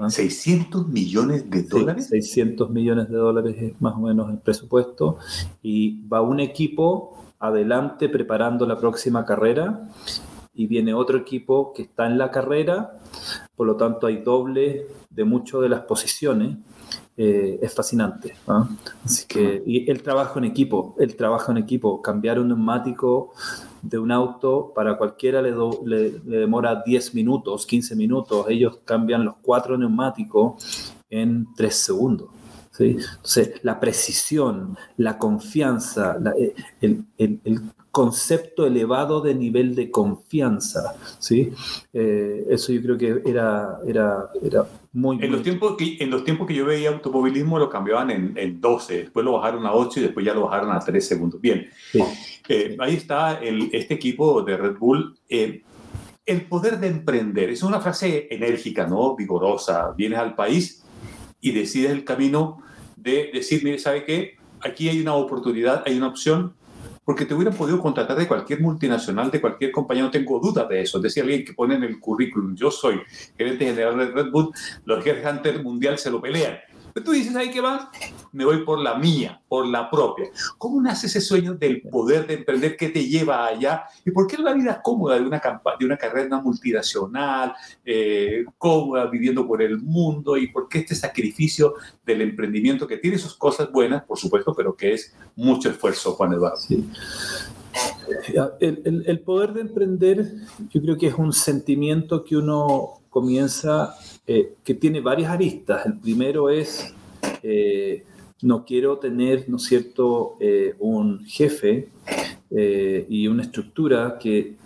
¿600 0.09 0.89
millones 0.89 1.49
de 1.51 1.63
dólares? 1.63 2.09
600 2.09 2.71
millones 2.71 3.09
de 3.09 3.17
dólares 3.17 3.57
es 3.59 3.81
más 3.81 3.95
o 3.95 4.01
menos 4.01 4.31
el 4.31 4.39
presupuesto. 4.39 5.19
Y 5.63 6.07
va 6.09 6.21
un 6.21 6.41
equipo 6.41 7.25
adelante 7.39 8.09
preparando 8.09 8.67
la 8.67 8.79
próxima 8.79 9.25
carrera 9.25 9.89
y 10.55 10.67
viene 10.67 10.95
otro 10.95 11.19
equipo 11.19 11.73
que 11.73 11.83
está 11.83 12.07
en 12.07 12.19
la 12.19 12.31
carrera, 12.31 12.99
por 13.57 13.67
lo 13.67 13.77
tanto 13.77 14.07
hay 14.07 14.19
doble 14.19 14.87
de 15.11 15.25
muchas 15.25 15.61
de 15.61 15.69
las 15.69 15.81
posiciones. 15.81 16.57
Eh, 17.17 17.59
es 17.61 17.75
fascinante. 17.75 18.35
Así 19.05 19.27
que, 19.27 19.63
y 19.67 19.91
el 19.91 20.03
trabajo 20.03 20.39
en 20.39 20.47
equipo, 20.47 20.97
el 20.99 21.15
trabajo 21.15 21.53
en 21.53 21.59
equipo, 21.59 22.01
cambiar 22.01 22.39
un 22.39 22.49
neumático 22.49 23.33
de 23.83 23.99
un 23.99 24.13
auto, 24.13 24.73
para 24.75 24.97
cualquiera 24.97 25.43
le, 25.43 25.53
le, 25.85 26.39
demora 26.39 26.83
10 26.85 27.15
minutos, 27.15 27.67
15 27.67 27.97
minutos. 27.97 28.47
Ellos 28.49 28.79
cambian 28.85 29.25
los 29.25 29.35
cuatro 29.43 29.77
neumáticos 29.77 30.95
en 31.11 31.47
3 31.57 31.75
segundos. 31.75 32.29
¿sí? 32.71 32.97
Entonces, 33.17 33.61
la 33.63 33.79
precisión, 33.81 34.77
la 34.97 35.19
confianza, 35.19 36.17
eh, 36.39 36.55
el, 36.81 37.05
el, 37.19 37.63
concepto 37.91 38.67
elevado 38.67 39.21
de 39.21 39.35
nivel 39.35 39.75
de 39.75 39.91
confianza, 39.91 40.95
¿sí? 41.19 41.53
Eh, 41.93 42.47
eso 42.49 42.73
yo 42.73 42.81
creo 42.81 42.97
que 42.97 43.23
era, 43.27 43.81
era 43.87 44.31
muy... 44.93 45.19
En, 45.23 45.33
los 45.33 45.43
tiempos 45.43 45.77
que, 45.77 45.97
en 46.01 46.11
los 46.11 46.25
tiempos 46.25 46.47
que 46.47 46.55
yo 46.55 46.65
veía 46.65 46.91
automovilismo 46.91 47.59
lo 47.59 47.71
cambiaban 47.71 48.11
en, 48.11 48.35
en 48.37 48.61
12, 48.61 48.97
después 49.05 49.25
lo 49.25 49.33
bajaron 49.33 49.67
a 49.67 49.73
8 49.73 50.01
y 50.01 50.03
después 50.03 50.25
ya 50.25 50.35
lo 50.35 50.43
bajaron 50.43 50.71
a 50.71 50.81
3 50.81 51.07
segundos. 51.07 51.41
Bien, 51.41 51.69
eh, 52.49 52.77
ahí 52.79 52.95
está 52.95 53.41
el, 53.41 53.71
este 53.73 53.95
equipo 53.95 54.43
de 54.43 54.57
Red 54.57 54.77
Bull. 54.79 55.17
Eh, 55.29 55.63
el 56.25 56.43
poder 56.47 56.79
de 56.79 56.89
emprender, 56.89 57.51
es 57.51 57.63
una 57.63 57.81
frase 57.81 58.29
enérgica, 58.31 58.87
¿no? 58.87 59.17
Vigorosa. 59.17 59.93
Vienes 59.97 60.19
al 60.19 60.35
país 60.35 60.85
y 61.41 61.51
decides 61.51 61.91
el 61.91 62.05
camino 62.05 62.63
de 62.97 63.31
decir, 63.33 63.65
mire, 63.65 63.79
¿sabe 63.79 64.05
qué? 64.05 64.37
Aquí 64.61 64.89
hay 64.89 65.01
una 65.01 65.15
oportunidad, 65.15 65.83
hay 65.85 65.97
una 65.97 66.07
opción, 66.07 66.55
porque 67.05 67.27
te 67.27 67.35
hubieran 67.35 67.55
podido 67.55 67.81
contratar 67.81 68.17
de 68.17 68.29
cualquier 68.29 68.61
multinacional, 68.61 69.31
de 69.31 69.41
cualquier 69.41 69.73
compañía, 69.73 70.05
no 70.05 70.11
tengo 70.11 70.39
duda 70.39 70.67
de 70.67 70.83
eso. 70.83 70.99
Es 70.99 71.03
decir, 71.03 71.23
alguien 71.23 71.45
que 71.45 71.53
pone 71.53 71.75
en 71.75 71.83
el 71.83 71.99
currículum, 71.99 72.55
yo 72.55 72.71
soy 72.71 73.01
gerente 73.37 73.67
general 73.67 73.99
de 73.99 74.07
Red 74.07 74.31
Bull, 74.31 74.51
los 74.85 75.05
Headhunter 75.05 75.63
Mundial 75.63 75.99
se 75.99 76.11
lo 76.11 76.21
pelean. 76.21 76.59
Pero 76.93 77.05
tú 77.05 77.13
dices, 77.13 77.35
¿ahí 77.37 77.51
qué 77.51 77.63
más? 77.63 77.89
Me 78.33 78.45
voy 78.45 78.65
por 78.65 78.79
la 78.79 78.97
mía, 78.97 79.41
por 79.49 79.67
la 79.67 79.91
propia. 79.91 80.27
¿Cómo 80.59 80.81
nace 80.81 81.07
ese 81.07 81.21
sueño 81.21 81.55
del 81.55 81.83
poder 81.83 82.27
de 82.27 82.35
emprender 82.35 82.77
que 82.77 82.89
te 82.89 83.07
lleva 83.07 83.47
allá? 83.47 83.85
¿Y 84.05 84.11
por 84.11 84.27
qué 84.27 84.39
la 84.39 84.53
vida 84.53 84.81
cómoda 84.83 85.17
de 85.17 85.23
una, 85.23 85.41
de 85.79 85.87
una 85.87 85.97
carrera 85.97 86.41
multinacional, 86.41 87.55
eh, 87.85 88.45
cómoda, 88.59 89.07
viviendo 89.07 89.47
por 89.47 89.63
el 89.63 89.79
mundo? 89.79 90.37
¿Y 90.37 90.49
por 90.49 90.69
qué 90.69 90.79
este 90.79 90.95
sacrificio 90.95 91.75
del 92.05 92.23
emprendimiento 92.23 92.87
que 92.87 92.99
tiene 92.99 93.19
sus 93.19 93.35
cosas 93.35 93.71
buenas, 93.71 94.05
por 94.05 94.19
supuesto, 94.19 94.55
pero 94.55 94.77
que 94.77 94.95
es 94.95 95.15
mucho 95.37 95.71
esfuerzo, 95.71 96.13
Juan 96.13 96.35
Eduardo? 96.35 96.59
El, 98.61 99.05
el, 99.07 99.21
poder 99.21 99.55
de 99.55 99.63
emprender, 99.63 100.35
yo 100.71 100.83
creo 100.83 100.99
que 100.99 101.07
es 101.07 101.15
un 101.15 101.33
sentimiento 101.33 102.25
que 102.25 102.37
uno 102.37 103.01
comienza 103.09 103.95
eh, 104.25 104.55
que 104.63 104.75
tiene 104.75 105.01
varias 105.01 105.33
aristas. 105.33 105.85
El 105.85 105.99
primero 105.99 106.49
es, 106.49 106.95
eh, 107.43 108.05
no 108.43 108.65
quiero 108.65 108.99
tener, 108.99 109.49
¿no 109.49 109.57
es 109.57 109.65
cierto?, 109.65 110.37
eh, 110.39 110.75
un 110.79 111.25
jefe 111.25 111.89
y 113.09 113.27
una 113.29 113.45
estructura 113.45 114.19
que 114.21 114.57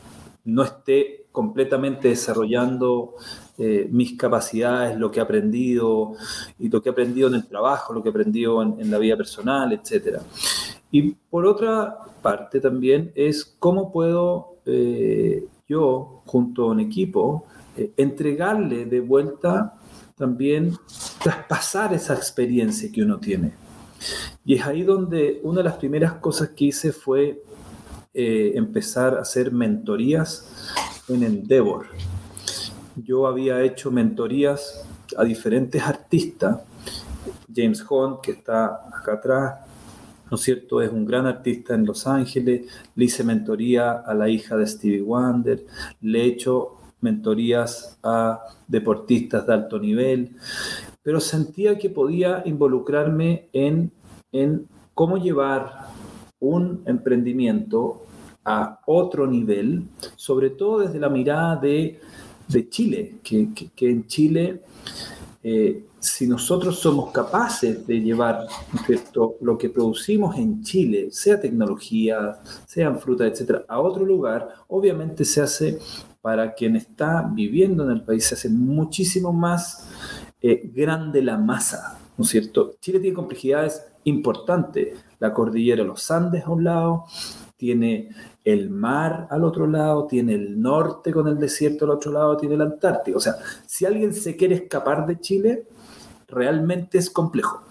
no 0.44 0.64
esté 0.64 1.26
completamente 1.30 2.08
desarrollando 2.08 3.14
mis 3.90 4.16
capacidades, 4.18 4.98
lo 4.98 5.12
que 5.12 5.20
he 5.20 5.22
aprendido 5.22 6.14
y 6.58 6.68
lo 6.68 6.82
que 6.82 6.88
he 6.88 6.92
aprendido 6.92 7.28
en 7.28 7.34
el 7.34 7.46
trabajo, 7.46 7.92
lo 7.92 8.02
que 8.02 8.08
he 8.08 8.10
aprendido 8.10 8.60
en, 8.60 8.80
en 8.80 8.90
la 8.90 8.98
vida 8.98 9.16
personal, 9.16 9.72
etc. 9.72 10.18
Y 10.90 11.12
por 11.12 11.46
otra 11.46 11.96
parte 12.22 12.58
también 12.58 13.12
es 13.14 13.44
cómo 13.44 13.92
puedo 13.92 14.56
yo, 15.68 16.22
junto 16.26 16.64
a 16.64 16.70
un 16.72 16.80
equipo, 16.80 17.46
eh, 17.76 17.92
entregarle 17.96 18.84
de 18.86 19.00
vuelta 19.00 19.74
también, 20.16 20.76
traspasar 21.22 21.92
esa 21.92 22.14
experiencia 22.14 22.90
que 22.90 23.02
uno 23.02 23.18
tiene. 23.18 23.52
Y 24.44 24.54
es 24.54 24.66
ahí 24.66 24.82
donde 24.82 25.40
una 25.42 25.58
de 25.58 25.64
las 25.64 25.76
primeras 25.76 26.14
cosas 26.14 26.50
que 26.50 26.66
hice 26.66 26.92
fue 26.92 27.42
eh, 28.14 28.52
empezar 28.54 29.18
a 29.18 29.22
hacer 29.22 29.52
mentorías 29.52 30.48
en 31.08 31.22
Endeavor. 31.22 31.86
Yo 32.96 33.26
había 33.26 33.62
hecho 33.62 33.90
mentorías 33.90 34.86
a 35.16 35.24
diferentes 35.24 35.82
artistas. 35.82 36.60
James 37.54 37.84
Hunt, 37.88 38.20
que 38.22 38.32
está 38.32 38.88
acá 38.92 39.14
atrás, 39.14 39.54
¿no 40.30 40.36
es 40.36 40.42
cierto? 40.42 40.80
Es 40.80 40.90
un 40.90 41.04
gran 41.04 41.26
artista 41.26 41.74
en 41.74 41.84
Los 41.84 42.06
Ángeles. 42.06 42.66
Le 42.94 43.04
hice 43.04 43.22
mentoría 43.22 43.92
a 43.92 44.14
la 44.14 44.28
hija 44.28 44.56
de 44.56 44.66
Stevie 44.66 45.02
Wonder. 45.02 45.66
Le 46.00 46.22
he 46.22 46.26
hecho 46.26 46.75
mentorías 47.00 47.98
a 48.02 48.40
deportistas 48.66 49.46
de 49.46 49.54
alto 49.54 49.78
nivel, 49.78 50.36
pero 51.02 51.20
sentía 51.20 51.78
que 51.78 51.90
podía 51.90 52.42
involucrarme 52.44 53.48
en, 53.52 53.92
en 54.32 54.66
cómo 54.94 55.18
llevar 55.18 55.88
un 56.40 56.82
emprendimiento 56.86 58.02
a 58.44 58.80
otro 58.86 59.26
nivel, 59.26 59.84
sobre 60.14 60.50
todo 60.50 60.80
desde 60.80 61.00
la 61.00 61.08
mirada 61.08 61.56
de, 61.56 62.00
de 62.48 62.68
Chile, 62.68 63.16
que, 63.22 63.48
que, 63.74 63.90
en 63.90 64.06
Chile, 64.06 64.62
eh, 65.42 65.84
si 65.98 66.26
nosotros 66.28 66.78
somos 66.78 67.10
capaces 67.10 67.84
de 67.86 68.00
llevar 68.00 68.46
lo 69.40 69.58
que 69.58 69.68
producimos 69.68 70.36
en 70.36 70.62
Chile, 70.62 71.08
sea 71.10 71.40
tecnología, 71.40 72.38
sean 72.66 73.00
frutas, 73.00 73.32
etcétera, 73.32 73.64
a 73.66 73.80
otro 73.80 74.04
lugar, 74.04 74.48
obviamente 74.68 75.24
se 75.24 75.40
hace 75.40 75.78
para 76.26 76.54
quien 76.54 76.74
está 76.74 77.30
viviendo 77.32 77.84
en 77.84 77.92
el 77.92 78.02
país 78.02 78.26
se 78.26 78.34
hace 78.34 78.48
muchísimo 78.48 79.32
más 79.32 79.88
eh, 80.42 80.68
grande 80.74 81.22
la 81.22 81.38
masa, 81.38 82.00
¿no 82.18 82.24
es 82.24 82.30
cierto? 82.30 82.74
Chile 82.80 82.98
tiene 82.98 83.14
complejidades 83.14 83.80
importantes, 84.02 84.98
la 85.20 85.32
cordillera 85.32 85.84
de 85.84 85.88
los 85.88 86.10
Andes 86.10 86.42
a 86.44 86.50
un 86.50 86.64
lado, 86.64 87.04
tiene 87.56 88.08
el 88.42 88.70
mar 88.70 89.28
al 89.30 89.44
otro 89.44 89.68
lado, 89.68 90.08
tiene 90.08 90.34
el 90.34 90.60
norte 90.60 91.12
con 91.12 91.28
el 91.28 91.38
desierto 91.38 91.84
al 91.84 91.92
otro 91.92 92.10
lado, 92.10 92.36
tiene 92.36 92.56
el 92.56 92.62
Antártico. 92.62 93.18
O 93.18 93.20
sea, 93.20 93.36
si 93.64 93.86
alguien 93.86 94.12
se 94.12 94.34
quiere 94.34 94.56
escapar 94.56 95.06
de 95.06 95.20
Chile, 95.20 95.68
realmente 96.26 96.98
es 96.98 97.08
complejo. 97.08 97.62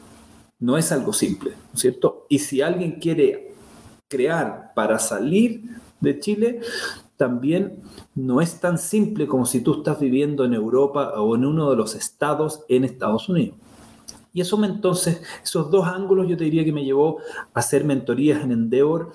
No 0.60 0.78
es 0.78 0.94
algo 0.94 1.12
simple, 1.12 1.52
¿no 1.52 1.74
es 1.74 1.82
cierto? 1.82 2.26
Y 2.30 2.40
si 2.40 2.62
alguien 2.62 3.02
quiere 3.02 3.54
crear 4.08 4.72
para 4.74 4.98
salir 4.98 5.62
de 6.00 6.20
Chile, 6.22 6.62
también 7.18 7.82
no 8.14 8.42
es 8.42 8.60
tan 8.60 8.78
simple 8.78 9.28
como 9.28 9.46
si 9.46 9.62
tú 9.62 9.78
estás 9.78 10.00
viviendo 10.00 10.44
en 10.46 10.54
Europa 10.54 11.14
o 11.22 11.36
en 11.36 11.46
uno 11.46 11.70
de 11.70 11.76
los 11.76 11.96
estados 11.96 12.64
en 12.68 12.84
Estados 12.84 13.30
Unidos. 13.30 13.58
Y 14.34 14.42
eso 14.42 14.58
me, 14.58 14.68
entonces, 14.68 15.22
esos 15.44 15.72
dos 15.72 15.88
ángulos 15.88 16.28
yo 16.28 16.36
te 16.36 16.44
diría 16.44 16.66
que 16.66 16.74
me 16.74 16.84
llevó 16.84 17.20
a 17.54 17.60
hacer 17.60 17.86
mentorías 17.86 18.44
en 18.44 18.52
Endeavor 18.52 19.14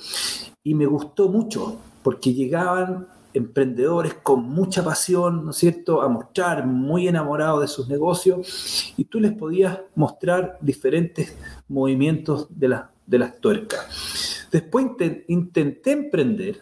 y 0.65 0.75
me 0.75 0.87
gustó 0.87 1.29
mucho 1.29 1.77
porque 2.03 2.33
llegaban 2.33 3.07
emprendedores 3.35 4.15
con 4.15 4.43
mucha 4.49 4.83
pasión, 4.83 5.45
¿no 5.45 5.51
es 5.51 5.59
cierto?, 5.59 6.03
a 6.03 6.09
mostrar 6.09 6.67
muy 6.67 7.07
enamorados 7.07 7.61
de 7.61 7.69
sus 7.69 7.89
negocios 7.89 8.95
y 8.97 9.05
tú 9.05 9.21
les 9.21 9.33
podías 9.33 9.79
mostrar 9.95 10.59
diferentes 10.61 11.37
movimientos 11.69 12.47
de, 12.51 12.69
la, 12.69 12.91
de 13.07 13.19
las 13.19 13.39
tuercas. 13.41 14.49
Después 14.51 14.87
intenté 15.29 15.93
emprender 15.93 16.61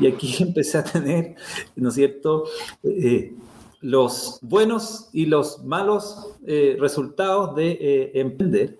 y 0.00 0.06
aquí 0.06 0.36
empecé 0.42 0.78
a 0.78 0.84
tener, 0.84 1.34
¿no 1.76 1.88
es 1.88 1.94
cierto?, 1.94 2.44
eh, 2.82 3.34
los 3.82 4.38
buenos 4.42 5.08
y 5.12 5.24
los 5.24 5.64
malos 5.64 6.34
eh, 6.46 6.76
resultados 6.78 7.54
de 7.56 7.70
eh, 7.80 8.10
emprender 8.20 8.76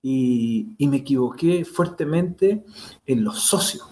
y, 0.00 0.76
me 0.78 0.98
equivoqué 0.98 1.64
fuertemente 1.64 2.62
en 3.04 3.24
los 3.24 3.40
socios. 3.40 3.88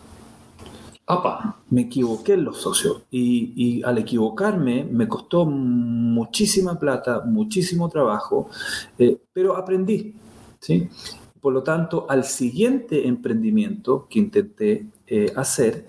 Me 1.68 1.82
equivoqué 1.82 2.34
en 2.34 2.44
los 2.44 2.58
socios 2.58 3.02
y, 3.10 3.52
y, 3.56 3.82
al 3.82 3.98
equivocarme 3.98 4.84
me 4.84 5.08
costó 5.08 5.44
muchísima 5.44 6.78
plata, 6.78 7.22
muchísimo 7.26 7.88
trabajo, 7.88 8.48
pero 9.32 9.56
aprendí. 9.56 10.14
¿sí? 10.60 10.88
Por 11.42 11.52
lo 11.52 11.64
tanto, 11.64 12.06
al 12.08 12.22
siguiente 12.22 13.08
emprendimiento 13.08 14.06
que 14.08 14.20
intenté 14.20 14.86
eh, 15.08 15.32
hacer, 15.34 15.88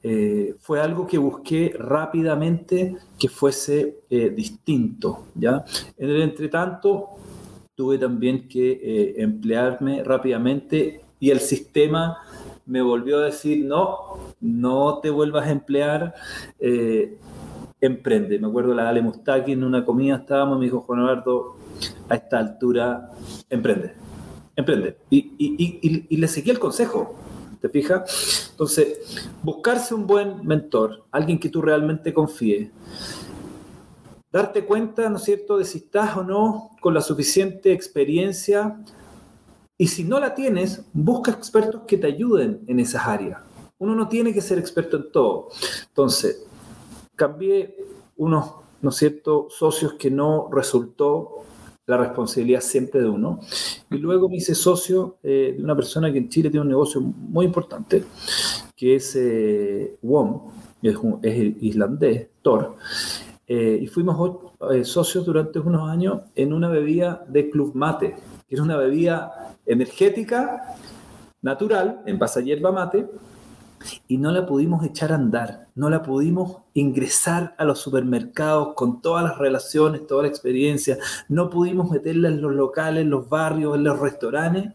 eh, 0.00 0.54
fue 0.60 0.80
algo 0.80 1.08
que 1.08 1.18
busqué 1.18 1.74
rápidamente 1.76 2.96
que 3.18 3.28
fuese 3.28 4.02
eh, 4.08 4.30
distinto. 4.30 5.24
¿ya? 5.34 5.64
En 5.98 6.08
el 6.08 6.22
entretanto, 6.22 7.08
tuve 7.74 7.98
también 7.98 8.46
que 8.46 9.14
emplearme 9.16 10.04
rápidamente 10.04 11.00
y 11.18 11.30
el 11.30 11.40
sistema 11.40 12.18
me 12.66 12.80
volvió 12.80 13.18
a 13.18 13.24
decir, 13.24 13.64
no, 13.64 13.98
no 14.40 15.00
te 15.00 15.10
vuelvas 15.10 15.48
a 15.48 15.50
emplear, 15.50 16.14
emprende. 17.80 18.38
Me 18.38 18.46
acuerdo 18.46 18.72
la 18.72 18.88
Ale 18.88 19.02
Mustaki 19.02 19.50
en 19.50 19.64
una 19.64 19.84
comida 19.84 20.14
estábamos, 20.14 20.60
me 20.60 20.66
dijo 20.66 20.82
Juan 20.82 21.00
Eduardo, 21.00 21.56
a 22.08 22.14
esta 22.14 22.38
altura, 22.38 23.10
emprende 23.50 24.01
emprende. 24.56 24.96
Y, 25.10 26.16
le 26.16 26.28
seguí 26.28 26.50
el 26.50 26.58
consejo, 26.58 27.14
¿te 27.60 27.68
fijas? 27.68 28.48
Entonces, 28.50 29.28
buscarse 29.42 29.94
un 29.94 30.06
buen 30.06 30.46
mentor, 30.46 31.04
alguien 31.10 31.38
que 31.38 31.48
tú 31.48 31.62
realmente 31.62 32.12
confíes, 32.12 32.70
darte 34.30 34.64
cuenta, 34.64 35.08
¿no 35.08 35.16
es 35.16 35.24
cierto?, 35.24 35.58
de 35.58 35.64
si 35.64 35.78
estás 35.78 36.16
o 36.16 36.24
no 36.24 36.70
con 36.80 36.94
la 36.94 37.00
suficiente 37.00 37.72
experiencia. 37.72 38.80
Y 39.76 39.88
si 39.88 40.04
no 40.04 40.20
la 40.20 40.34
tienes, 40.34 40.84
busca 40.92 41.32
expertos 41.32 41.82
que 41.86 41.98
te 41.98 42.06
ayuden 42.06 42.62
en 42.66 42.80
esas 42.80 43.06
áreas. 43.06 43.40
Uno 43.78 43.94
no 43.94 44.08
tiene 44.08 44.32
que 44.32 44.40
ser 44.40 44.58
experto 44.58 44.96
en 44.96 45.10
todo. 45.10 45.48
Entonces, 45.88 46.46
cambié 47.16 47.76
unos, 48.16 48.52
¿no 48.80 48.90
es 48.90 48.96
cierto?, 48.96 49.48
socios 49.50 49.94
que 49.94 50.10
no 50.10 50.48
resultó 50.50 51.44
la 51.92 51.98
responsabilidad 51.98 52.60
siempre 52.60 53.00
de 53.02 53.08
uno. 53.08 53.38
Y 53.90 53.98
luego 53.98 54.28
me 54.28 54.36
hice 54.36 54.54
socio 54.54 55.16
eh, 55.22 55.54
de 55.56 55.62
una 55.62 55.76
persona 55.76 56.10
que 56.10 56.18
en 56.18 56.28
Chile 56.28 56.48
tiene 56.48 56.62
un 56.62 56.68
negocio 56.68 57.00
muy 57.00 57.44
importante, 57.44 58.04
que 58.74 58.96
es 58.96 59.14
eh, 59.16 59.96
WOM, 60.02 60.50
es, 60.82 60.96
es 61.22 61.54
islandés, 61.60 62.28
Thor. 62.40 62.76
Eh, 63.46 63.80
y 63.82 63.86
fuimos 63.86 64.38
eh, 64.70 64.84
socios 64.84 65.26
durante 65.26 65.58
unos 65.58 65.90
años 65.90 66.22
en 66.34 66.54
una 66.54 66.68
bebida 66.68 67.24
de 67.28 67.50
Club 67.50 67.72
Mate, 67.74 68.16
que 68.48 68.54
es 68.54 68.60
una 68.60 68.78
bebida 68.78 69.54
energética, 69.66 70.76
natural, 71.42 72.00
en 72.06 72.18
base 72.18 72.42
mate, 72.72 73.06
y 74.08 74.18
no 74.18 74.30
la 74.32 74.46
pudimos 74.46 74.84
echar 74.84 75.12
a 75.12 75.16
andar, 75.16 75.68
no 75.74 75.90
la 75.90 76.02
pudimos 76.02 76.58
ingresar 76.74 77.54
a 77.58 77.64
los 77.64 77.78
supermercados 77.78 78.74
con 78.74 79.00
todas 79.00 79.24
las 79.24 79.38
relaciones, 79.38 80.06
toda 80.06 80.22
la 80.22 80.28
experiencia, 80.28 80.98
no 81.28 81.50
pudimos 81.50 81.90
meterla 81.90 82.28
en 82.28 82.40
los 82.40 82.52
locales, 82.52 83.02
en 83.02 83.10
los 83.10 83.28
barrios, 83.28 83.76
en 83.76 83.84
los 83.84 83.98
restaurantes. 83.98 84.72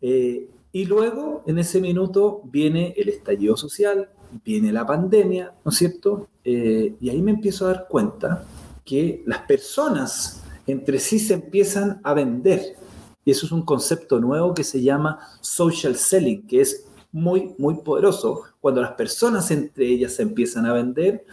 Eh, 0.00 0.48
y 0.72 0.84
luego, 0.84 1.42
en 1.46 1.58
ese 1.58 1.80
minuto, 1.80 2.42
viene 2.44 2.94
el 2.96 3.08
estallido 3.08 3.56
social, 3.56 4.10
viene 4.44 4.72
la 4.72 4.86
pandemia, 4.86 5.52
¿no 5.64 5.70
es 5.70 5.76
cierto? 5.78 6.28
Eh, 6.44 6.94
y 7.00 7.08
ahí 7.08 7.22
me 7.22 7.32
empiezo 7.32 7.64
a 7.66 7.72
dar 7.72 7.86
cuenta 7.88 8.44
que 8.84 9.22
las 9.26 9.40
personas 9.40 10.42
entre 10.66 10.98
sí 10.98 11.18
se 11.18 11.34
empiezan 11.34 12.00
a 12.04 12.14
vender. 12.14 12.76
Y 13.24 13.30
eso 13.30 13.46
es 13.46 13.52
un 13.52 13.62
concepto 13.62 14.20
nuevo 14.20 14.54
que 14.54 14.64
se 14.64 14.82
llama 14.82 15.18
social 15.40 15.96
selling, 15.96 16.46
que 16.46 16.60
es 16.60 16.86
muy, 17.12 17.54
muy 17.58 17.76
poderoso. 17.76 18.42
Cuando 18.60 18.80
las 18.80 18.92
personas 18.92 19.50
entre 19.50 19.86
ellas 19.86 20.12
se 20.14 20.22
empiezan 20.22 20.66
a 20.66 20.72
vender, 20.72 21.24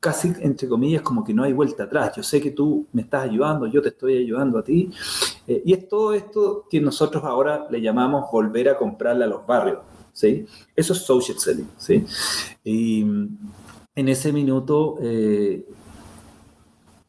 casi 0.00 0.32
entre 0.40 0.68
comillas 0.68 1.02
como 1.02 1.24
que 1.24 1.34
no 1.34 1.42
hay 1.42 1.52
vuelta 1.52 1.84
atrás. 1.84 2.12
Yo 2.16 2.22
sé 2.22 2.40
que 2.40 2.50
tú 2.50 2.86
me 2.92 3.02
estás 3.02 3.24
ayudando, 3.28 3.66
yo 3.66 3.82
te 3.82 3.88
estoy 3.88 4.18
ayudando 4.18 4.58
a 4.58 4.62
ti. 4.62 4.90
Eh, 5.46 5.62
y 5.64 5.72
es 5.72 5.88
todo 5.88 6.12
esto 6.12 6.64
que 6.70 6.80
nosotros 6.80 7.24
ahora 7.24 7.66
le 7.70 7.80
llamamos 7.80 8.30
volver 8.30 8.68
a 8.68 8.76
comprarle 8.76 9.24
a 9.24 9.28
los 9.28 9.46
barrios. 9.46 9.78
¿sí? 10.12 10.46
Eso 10.74 10.92
es 10.92 11.00
social 11.00 11.38
selling. 11.38 11.68
¿sí? 11.76 12.04
Y 12.62 13.02
en 13.02 14.08
ese 14.08 14.32
minuto 14.32 14.96
eh, 15.00 15.66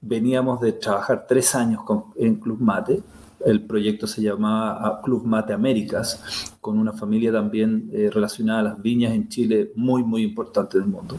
veníamos 0.02 0.62
de 0.62 0.74
trabajar 0.74 1.26
tres 1.28 1.54
años 1.54 1.82
en 2.16 2.36
Club 2.36 2.60
Mate 2.60 3.02
el 3.46 3.62
proyecto 3.66 4.08
se 4.08 4.22
llamaba 4.22 4.80
ah, 4.82 5.02
Club 5.04 5.26
Mate 5.26 5.54
Américas, 5.54 6.54
con 6.60 6.78
una 6.78 6.94
familia 6.94 7.32
también 7.32 7.90
eh, 7.94 8.10
relacionada 8.12 8.60
a 8.60 8.64
las 8.64 8.82
viñas 8.82 9.14
en 9.14 9.30
Chile 9.30 9.72
muy, 9.76 10.04
muy 10.04 10.24
importante 10.24 10.80
del 10.80 10.88
mundo. 10.88 11.18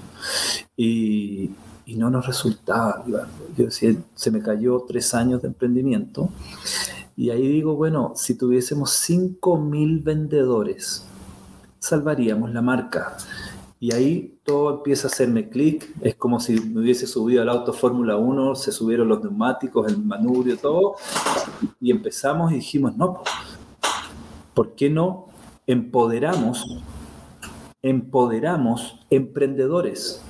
Y, 0.77 1.51
y 1.87 1.97
no 1.97 2.11
nos 2.11 2.27
resultaba, 2.27 3.03
yo 3.57 3.65
decía, 3.65 3.95
se 4.15 4.31
me 4.31 4.43
cayó 4.43 4.85
tres 4.87 5.15
años 5.15 5.41
de 5.43 5.49
emprendimiento. 5.49 6.29
Y 7.17 7.31
ahí 7.31 7.49
digo, 7.49 7.77
bueno, 7.77 8.13
si 8.15 8.35
tuviésemos 8.35 8.91
5.000 9.09 10.05
vendedores, 10.05 11.05
salvaríamos 11.79 12.53
la 12.53 12.63
marca. 12.63 13.17
Y 13.81 13.93
ahí 13.93 14.38
todo 14.49 14.77
empieza 14.77 15.09
a 15.09 15.11
hacerme 15.11 15.51
clic. 15.51 15.87
Es 16.01 16.15
como 16.15 16.41
si 16.41 16.59
me 16.59 16.81
hubiese 16.81 17.07
subido 17.07 17.43
al 17.43 17.51
auto 17.51 17.75
Fórmula 17.75 18.17
1, 18.17 18.55
se 18.55 18.73
subieron 18.73 19.07
los 19.07 19.23
neumáticos, 19.23 19.87
el 19.93 19.99
manubrio, 19.99 20.57
todo. 20.57 20.97
Y 21.79 21.91
empezamos 21.91 22.51
y 22.53 22.55
dijimos, 22.55 22.97
no, 22.97 23.23
¿por 24.55 24.75
qué 24.75 24.89
no 24.89 25.27
empoderamos, 25.67 26.79
empoderamos 27.83 28.99
emprendedores? 29.11 30.23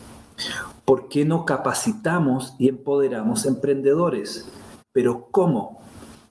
¿Por 0.85 1.09
qué 1.09 1.25
no 1.25 1.45
capacitamos 1.45 2.57
y 2.59 2.69
empoderamos 2.69 3.47
emprendedores? 3.47 4.51
Pero 4.91 5.29
¿cómo? 5.31 5.81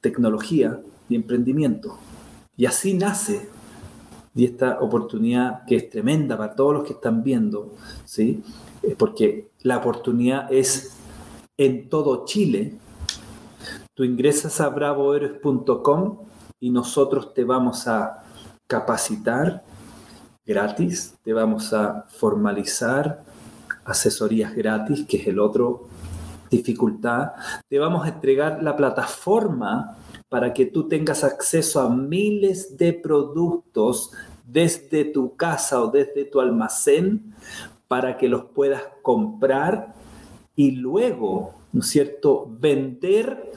Tecnología 0.01 0.81
y 1.07 1.15
emprendimiento. 1.15 1.97
Y 2.57 2.65
así 2.65 2.95
nace 2.95 3.47
y 4.37 4.45
esta 4.45 4.79
oportunidad 4.81 5.65
que 5.65 5.75
es 5.75 5.89
tremenda 5.89 6.37
para 6.37 6.55
todos 6.55 6.75
los 6.75 6.83
que 6.83 6.93
están 6.93 7.23
viendo, 7.23 7.73
¿sí? 8.05 8.43
Porque 8.99 9.49
la 9.63 9.77
oportunidad 9.77 10.53
es 10.53 10.95
en 11.57 11.89
todo 11.89 12.23
Chile. 12.25 12.75
Tú 13.95 14.03
ingresas 14.03 14.61
a 14.61 14.69
bravohéroes.com 14.69 16.19
y 16.59 16.69
nosotros 16.69 17.33
te 17.33 17.43
vamos 17.45 17.87
a 17.87 18.23
capacitar 18.67 19.63
gratis, 20.45 21.15
te 21.23 21.33
vamos 21.33 21.73
a 21.73 22.05
formalizar 22.07 23.23
asesorías 23.85 24.53
gratis, 24.53 25.03
que 25.07 25.17
es 25.17 25.27
el 25.27 25.39
otro 25.39 25.87
dificultad, 26.51 27.31
te 27.67 27.79
vamos 27.79 28.05
a 28.05 28.09
entregar 28.09 28.61
la 28.61 28.75
plataforma 28.75 29.97
para 30.29 30.53
que 30.53 30.65
tú 30.65 30.87
tengas 30.87 31.23
acceso 31.23 31.79
a 31.79 31.89
miles 31.89 32.77
de 32.77 32.93
productos 32.93 34.11
desde 34.45 35.05
tu 35.05 35.35
casa 35.35 35.81
o 35.81 35.89
desde 35.89 36.25
tu 36.25 36.39
almacén 36.39 37.33
para 37.87 38.17
que 38.17 38.27
los 38.27 38.45
puedas 38.45 38.83
comprar 39.01 39.93
y 40.55 40.71
luego, 40.71 41.53
¿no 41.71 41.81
es 41.81 41.87
cierto?, 41.87 42.49
vender 42.59 43.51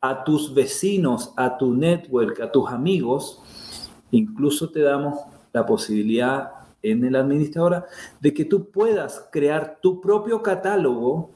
a 0.00 0.24
tus 0.24 0.52
vecinos, 0.54 1.32
a 1.36 1.56
tu 1.56 1.74
network, 1.74 2.40
a 2.40 2.50
tus 2.50 2.68
amigos. 2.70 3.40
Incluso 4.10 4.70
te 4.70 4.80
damos 4.80 5.20
la 5.52 5.64
posibilidad 5.64 6.50
en 6.82 7.04
el 7.04 7.16
administrador 7.16 7.86
de 8.20 8.34
que 8.34 8.44
tú 8.44 8.70
puedas 8.70 9.28
crear 9.30 9.78
tu 9.80 10.00
propio 10.00 10.42
catálogo 10.42 11.30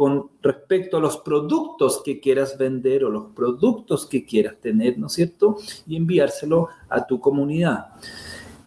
con 0.00 0.30
respecto 0.40 0.96
a 0.96 1.00
los 1.00 1.18
productos 1.18 2.00
que 2.02 2.20
quieras 2.20 2.56
vender 2.56 3.04
o 3.04 3.10
los 3.10 3.34
productos 3.34 4.06
que 4.06 4.24
quieras 4.24 4.54
tener, 4.58 4.98
¿no 4.98 5.08
es 5.08 5.12
cierto? 5.12 5.58
Y 5.86 5.94
enviárselo 5.94 6.68
a 6.88 7.06
tu 7.06 7.20
comunidad. 7.20 7.88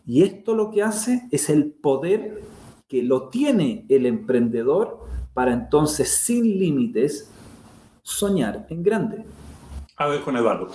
Y 0.05 0.21
esto 0.21 0.53
lo 0.53 0.69
que 0.69 0.83
hace 0.83 1.27
es 1.31 1.49
el 1.49 1.71
poder 1.71 2.43
que 2.87 3.01
lo 3.01 3.29
tiene 3.29 3.83
el 3.89 4.05
emprendedor 4.05 5.07
para 5.33 5.53
entonces, 5.53 6.09
sin 6.09 6.43
límites, 6.59 7.31
soñar 8.03 8.67
en 8.69 8.83
grande. 8.83 9.25
A 9.97 10.05
ver, 10.05 10.21
Juan 10.21 10.35
Eduardo, 10.35 10.69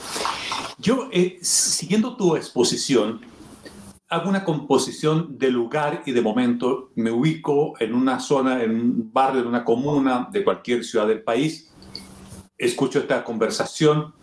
yo, 0.81 1.09
eh, 1.13 1.39
siguiendo 1.41 2.17
tu 2.17 2.35
exposición, 2.35 3.21
hago 4.09 4.29
una 4.29 4.45
composición 4.45 5.39
de 5.39 5.51
lugar 5.51 6.03
y 6.07 6.13
de 6.13 6.23
momento, 6.23 6.91
me 6.95 7.11
ubico 7.11 7.75
en 7.79 7.95
una 7.95 8.21
zona, 8.21 8.63
en 8.63 8.71
un 8.71 9.11
barrio 9.13 9.43
de 9.43 9.49
una 9.49 9.65
comuna, 9.65 10.29
de 10.33 10.43
cualquier 10.43 10.85
ciudad 10.85 11.07
del 11.07 11.23
país, 11.23 11.71
escucho 12.57 13.01
esta 13.01 13.23
conversación 13.23 14.15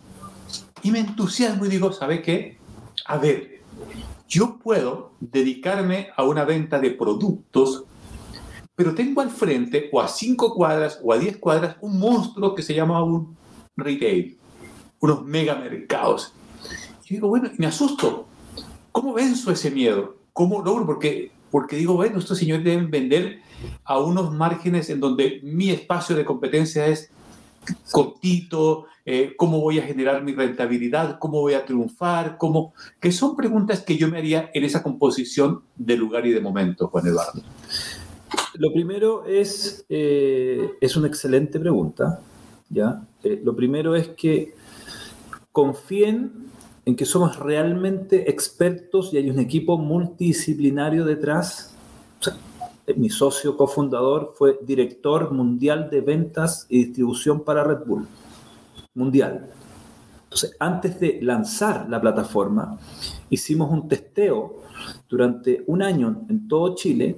y 0.82 0.90
me 0.90 0.98
entusiasmo 0.98 1.66
y 1.66 1.68
digo, 1.68 1.92
¿sabe 1.92 2.20
qué? 2.20 2.58
A 3.06 3.16
ver, 3.18 3.62
yo 4.28 4.58
puedo 4.58 5.12
dedicarme 5.20 6.08
a 6.16 6.24
una 6.24 6.44
venta 6.44 6.80
de 6.80 6.90
productos, 6.90 7.84
pero 8.74 8.94
tengo 8.94 9.20
al 9.20 9.30
frente 9.30 9.88
o 9.92 10.00
a 10.00 10.08
cinco 10.08 10.52
cuadras 10.54 10.98
o 11.02 11.12
a 11.12 11.18
diez 11.18 11.36
cuadras 11.36 11.76
un 11.80 11.98
monstruo 11.98 12.54
que 12.56 12.62
se 12.62 12.74
llama 12.74 13.02
un 13.04 13.36
retail, 13.76 14.36
unos 14.98 15.24
megamercados. 15.24 16.32
Y 17.08 17.14
digo, 17.14 17.28
bueno, 17.28 17.50
me 17.56 17.66
asusto 17.66 18.26
¿Cómo 18.96 19.12
venzo 19.12 19.50
ese 19.50 19.70
miedo? 19.70 20.16
¿Cómo 20.32 20.62
logro? 20.62 20.86
Porque, 20.86 21.30
porque 21.50 21.76
digo, 21.76 21.92
bueno, 21.92 22.18
estos 22.18 22.38
señores 22.38 22.64
deben 22.64 22.90
vender 22.90 23.40
a 23.84 23.98
unos 23.98 24.32
márgenes 24.32 24.88
en 24.88 25.00
donde 25.00 25.38
mi 25.42 25.68
espacio 25.68 26.16
de 26.16 26.24
competencia 26.24 26.86
es 26.86 27.10
cortito, 27.92 28.86
eh, 29.04 29.34
cómo 29.36 29.60
voy 29.60 29.80
a 29.80 29.82
generar 29.82 30.22
mi 30.24 30.32
rentabilidad, 30.32 31.18
cómo 31.18 31.42
voy 31.42 31.52
a 31.52 31.66
triunfar, 31.66 32.38
cómo, 32.38 32.72
que 32.98 33.12
son 33.12 33.36
preguntas 33.36 33.82
que 33.82 33.98
yo 33.98 34.08
me 34.08 34.16
haría 34.16 34.50
en 34.54 34.64
esa 34.64 34.82
composición 34.82 35.60
de 35.76 35.94
lugar 35.98 36.24
y 36.24 36.30
de 36.30 36.40
momento, 36.40 36.88
Juan 36.88 37.06
Eduardo. 37.06 37.42
Lo 38.54 38.72
primero 38.72 39.26
es, 39.26 39.84
eh, 39.90 40.70
es 40.80 40.96
una 40.96 41.08
excelente 41.08 41.60
pregunta, 41.60 42.20
¿ya? 42.70 43.02
Eh, 43.22 43.42
lo 43.44 43.54
primero 43.54 43.94
es 43.94 44.08
que 44.08 44.54
confíen 45.52 46.45
en 46.86 46.94
que 46.94 47.04
somos 47.04 47.38
realmente 47.40 48.30
expertos 48.30 49.12
y 49.12 49.18
hay 49.18 49.28
un 49.28 49.40
equipo 49.40 49.76
multidisciplinario 49.76 51.04
detrás. 51.04 51.74
mi 52.96 53.10
socio 53.10 53.56
cofundador 53.56 54.32
fue 54.36 54.60
director 54.62 55.32
mundial 55.32 55.90
de 55.90 56.00
ventas 56.00 56.64
y 56.68 56.84
distribución 56.84 57.40
para 57.40 57.64
Red 57.64 57.84
Bull. 57.84 58.06
Mundial. 58.94 59.50
Entonces, 60.22 60.56
antes 60.60 61.00
de 61.00 61.18
lanzar 61.22 61.88
la 61.88 62.00
plataforma, 62.00 62.78
hicimos 63.30 63.68
un 63.70 63.88
testeo 63.88 64.62
durante 65.08 65.64
un 65.66 65.82
año 65.82 66.24
en 66.28 66.46
todo 66.46 66.76
Chile 66.76 67.16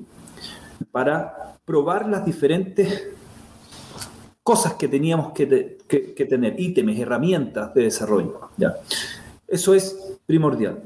para 0.90 1.58
probar 1.66 2.08
las 2.08 2.24
diferentes 2.24 3.08
cosas 4.42 4.74
que 4.74 4.88
teníamos 4.88 5.32
que, 5.32 5.76
que 5.86 6.24
tener, 6.24 6.58
ítems, 6.58 6.98
herramientas 6.98 7.74
de 7.74 7.82
desarrollo. 7.82 8.48
¿ya? 8.56 8.74
Eso 9.48 9.74
es 9.74 10.18
primordial. 10.26 10.82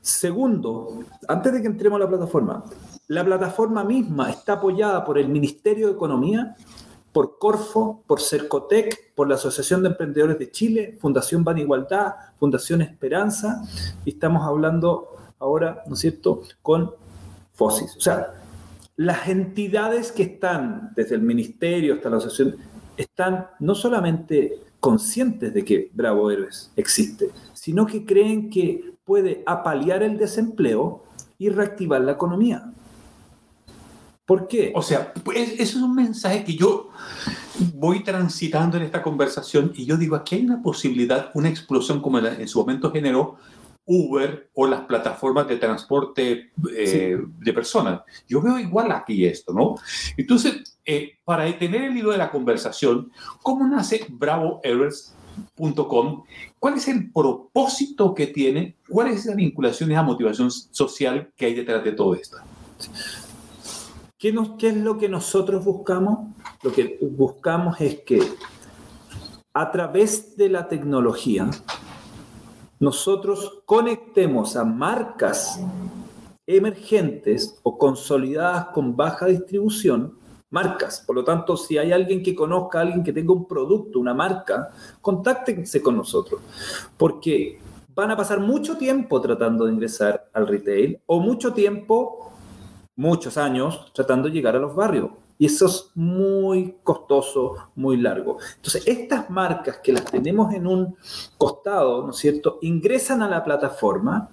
Segundo, 0.00 1.04
antes 1.28 1.52
de 1.52 1.60
que 1.60 1.66
entremos 1.66 2.00
a 2.00 2.04
la 2.04 2.08
plataforma, 2.08 2.64
la 3.08 3.24
plataforma 3.24 3.84
misma 3.84 4.30
está 4.30 4.54
apoyada 4.54 5.04
por 5.04 5.18
el 5.18 5.28
Ministerio 5.28 5.88
de 5.88 5.94
Economía, 5.94 6.56
por 7.12 7.38
Corfo, 7.38 8.02
por 8.06 8.20
Cercotec, 8.20 9.14
por 9.14 9.28
la 9.28 9.34
Asociación 9.34 9.82
de 9.82 9.90
Emprendedores 9.90 10.38
de 10.38 10.50
Chile, 10.50 10.96
Fundación 11.00 11.44
Ban 11.44 11.58
Igualdad, 11.58 12.14
Fundación 12.38 12.82
Esperanza, 12.82 13.62
y 14.04 14.10
estamos 14.10 14.46
hablando 14.46 15.08
ahora, 15.38 15.82
¿no 15.86 15.94
es 15.94 16.00
cierto?, 16.00 16.42
con 16.62 16.92
FOSIS. 17.52 17.96
O 17.96 18.00
sea, 18.00 18.34
las 18.96 19.28
entidades 19.28 20.12
que 20.12 20.22
están, 20.22 20.92
desde 20.94 21.16
el 21.16 21.22
Ministerio 21.22 21.94
hasta 21.94 22.08
la 22.08 22.16
Asociación, 22.16 22.56
están 22.96 23.48
no 23.58 23.74
solamente 23.74 24.60
conscientes 24.82 25.54
de 25.54 25.64
que 25.64 25.90
Bravo 25.94 26.28
Héroes 26.28 26.72
existe, 26.74 27.30
sino 27.54 27.86
que 27.86 28.04
creen 28.04 28.50
que 28.50 28.94
puede 29.04 29.44
apalear 29.46 30.02
el 30.02 30.18
desempleo 30.18 31.04
y 31.38 31.50
reactivar 31.50 32.00
la 32.00 32.12
economía. 32.12 32.72
¿Por 34.26 34.48
qué? 34.48 34.72
O 34.74 34.82
sea, 34.82 35.14
pues, 35.14 35.52
eso 35.52 35.78
es 35.78 35.84
un 35.84 35.94
mensaje 35.94 36.42
que 36.42 36.56
yo 36.56 36.90
voy 37.74 38.02
transitando 38.02 38.76
en 38.76 38.82
esta 38.82 39.04
conversación 39.04 39.72
y 39.76 39.84
yo 39.84 39.96
digo, 39.96 40.16
aquí 40.16 40.34
hay 40.34 40.44
una 40.44 40.60
posibilidad, 40.60 41.30
una 41.34 41.48
explosión 41.48 42.02
como 42.02 42.18
en 42.18 42.48
su 42.48 42.58
momento 42.58 42.90
generó 42.90 43.36
Uber 43.84 44.48
o 44.54 44.66
las 44.66 44.82
plataformas 44.82 45.48
de 45.48 45.56
transporte 45.56 46.52
eh, 46.74 47.18
de 47.38 47.52
personas. 47.52 48.02
Yo 48.28 48.40
veo 48.40 48.58
igual 48.58 48.92
aquí 48.92 49.26
esto, 49.26 49.52
¿no? 49.52 49.74
Entonces, 50.16 50.78
eh, 50.84 51.18
para 51.24 51.44
detener 51.44 51.84
el 51.84 51.96
hilo 51.96 52.10
de 52.12 52.18
la 52.18 52.30
conversación, 52.30 53.10
¿cómo 53.42 53.66
nace 53.66 54.06
BravoEvers.com? 54.08 56.24
¿Cuál 56.58 56.74
es 56.74 56.88
el 56.88 57.10
propósito 57.10 58.14
que 58.14 58.28
tiene? 58.28 58.76
¿Cuál 58.88 59.08
es 59.08 59.26
la 59.26 59.34
vinculación 59.34 59.90
y 59.90 59.94
la 59.94 60.02
motivación 60.02 60.50
social 60.50 61.32
que 61.36 61.46
hay 61.46 61.54
detrás 61.54 61.84
de 61.84 61.92
todo 61.92 62.14
esto? 62.14 62.36
¿Qué, 64.18 64.34
¿Qué 64.58 64.68
es 64.68 64.76
lo 64.76 64.98
que 64.98 65.08
nosotros 65.08 65.64
buscamos? 65.64 66.28
Lo 66.62 66.72
que 66.72 66.98
buscamos 67.00 67.80
es 67.80 68.00
que 68.02 68.20
a 69.54 69.70
través 69.70 70.36
de 70.36 70.48
la 70.48 70.68
tecnología, 70.68 71.50
nosotros 72.82 73.62
conectemos 73.64 74.56
a 74.56 74.64
marcas 74.64 75.60
emergentes 76.44 77.60
o 77.62 77.78
consolidadas 77.78 78.70
con 78.74 78.96
baja 78.96 79.26
distribución, 79.26 80.18
marcas. 80.50 81.04
Por 81.06 81.14
lo 81.14 81.22
tanto, 81.22 81.56
si 81.56 81.78
hay 81.78 81.92
alguien 81.92 82.24
que 82.24 82.34
conozca 82.34 82.80
alguien 82.80 83.04
que 83.04 83.12
tenga 83.12 83.34
un 83.34 83.46
producto, 83.46 84.00
una 84.00 84.14
marca, 84.14 84.70
contáctense 85.00 85.80
con 85.80 85.96
nosotros. 85.96 86.40
Porque 86.96 87.60
van 87.94 88.10
a 88.10 88.16
pasar 88.16 88.40
mucho 88.40 88.76
tiempo 88.76 89.20
tratando 89.20 89.66
de 89.66 89.74
ingresar 89.74 90.28
al 90.32 90.48
retail 90.48 90.98
o 91.06 91.20
mucho 91.20 91.52
tiempo, 91.52 92.32
muchos 92.96 93.38
años, 93.38 93.92
tratando 93.94 94.26
de 94.26 94.34
llegar 94.34 94.56
a 94.56 94.58
los 94.58 94.74
barrios. 94.74 95.10
Y 95.42 95.46
eso 95.46 95.66
es 95.66 95.90
muy 95.96 96.76
costoso, 96.84 97.56
muy 97.74 97.96
largo. 97.96 98.38
Entonces, 98.54 98.86
estas 98.86 99.28
marcas 99.28 99.78
que 99.82 99.92
las 99.92 100.04
tenemos 100.04 100.54
en 100.54 100.68
un 100.68 100.96
costado, 101.36 102.04
¿no 102.04 102.10
es 102.10 102.16
cierto?, 102.18 102.60
ingresan 102.62 103.22
a 103.22 103.28
la 103.28 103.42
plataforma 103.42 104.30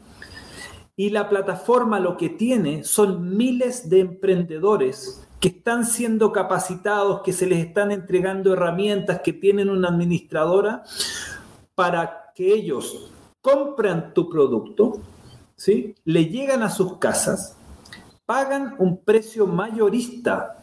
y 0.96 1.10
la 1.10 1.28
plataforma 1.28 2.00
lo 2.00 2.16
que 2.16 2.30
tiene 2.30 2.84
son 2.84 3.36
miles 3.36 3.90
de 3.90 4.02
emprendedores 4.02 5.28
que 5.40 5.48
están 5.48 5.84
siendo 5.84 6.32
capacitados, 6.32 7.22
que 7.24 7.34
se 7.34 7.48
les 7.48 7.66
están 7.66 7.90
entregando 7.92 8.54
herramientas, 8.54 9.22
que 9.22 9.34
tienen 9.34 9.72
una 9.72 9.88
administradora 9.88 10.84
para 11.74 12.32
que 12.36 12.54
ellos 12.54 13.10
compran 13.42 14.14
tu 14.14 14.30
producto, 14.30 15.02
¿sí? 15.56 15.96
le 16.06 16.26
llegan 16.26 16.62
a 16.62 16.70
sus 16.70 16.98
casas, 16.98 17.58
pagan 18.28 18.76
un 18.78 19.04
precio 19.04 19.48
mayorista 19.48 20.58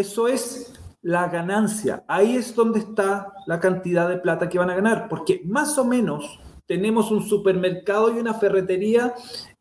eso 0.00 0.28
es 0.28 0.72
la 1.02 1.28
ganancia. 1.28 2.04
Ahí 2.08 2.36
es 2.36 2.54
donde 2.54 2.80
está 2.80 3.32
la 3.46 3.60
cantidad 3.60 4.08
de 4.08 4.18
plata 4.18 4.48
que 4.48 4.58
van 4.58 4.70
a 4.70 4.74
ganar, 4.74 5.08
porque 5.08 5.42
más 5.44 5.78
o 5.78 5.84
menos 5.84 6.40
tenemos 6.66 7.10
un 7.10 7.22
supermercado 7.22 8.14
y 8.14 8.20
una 8.20 8.34
ferretería 8.34 9.14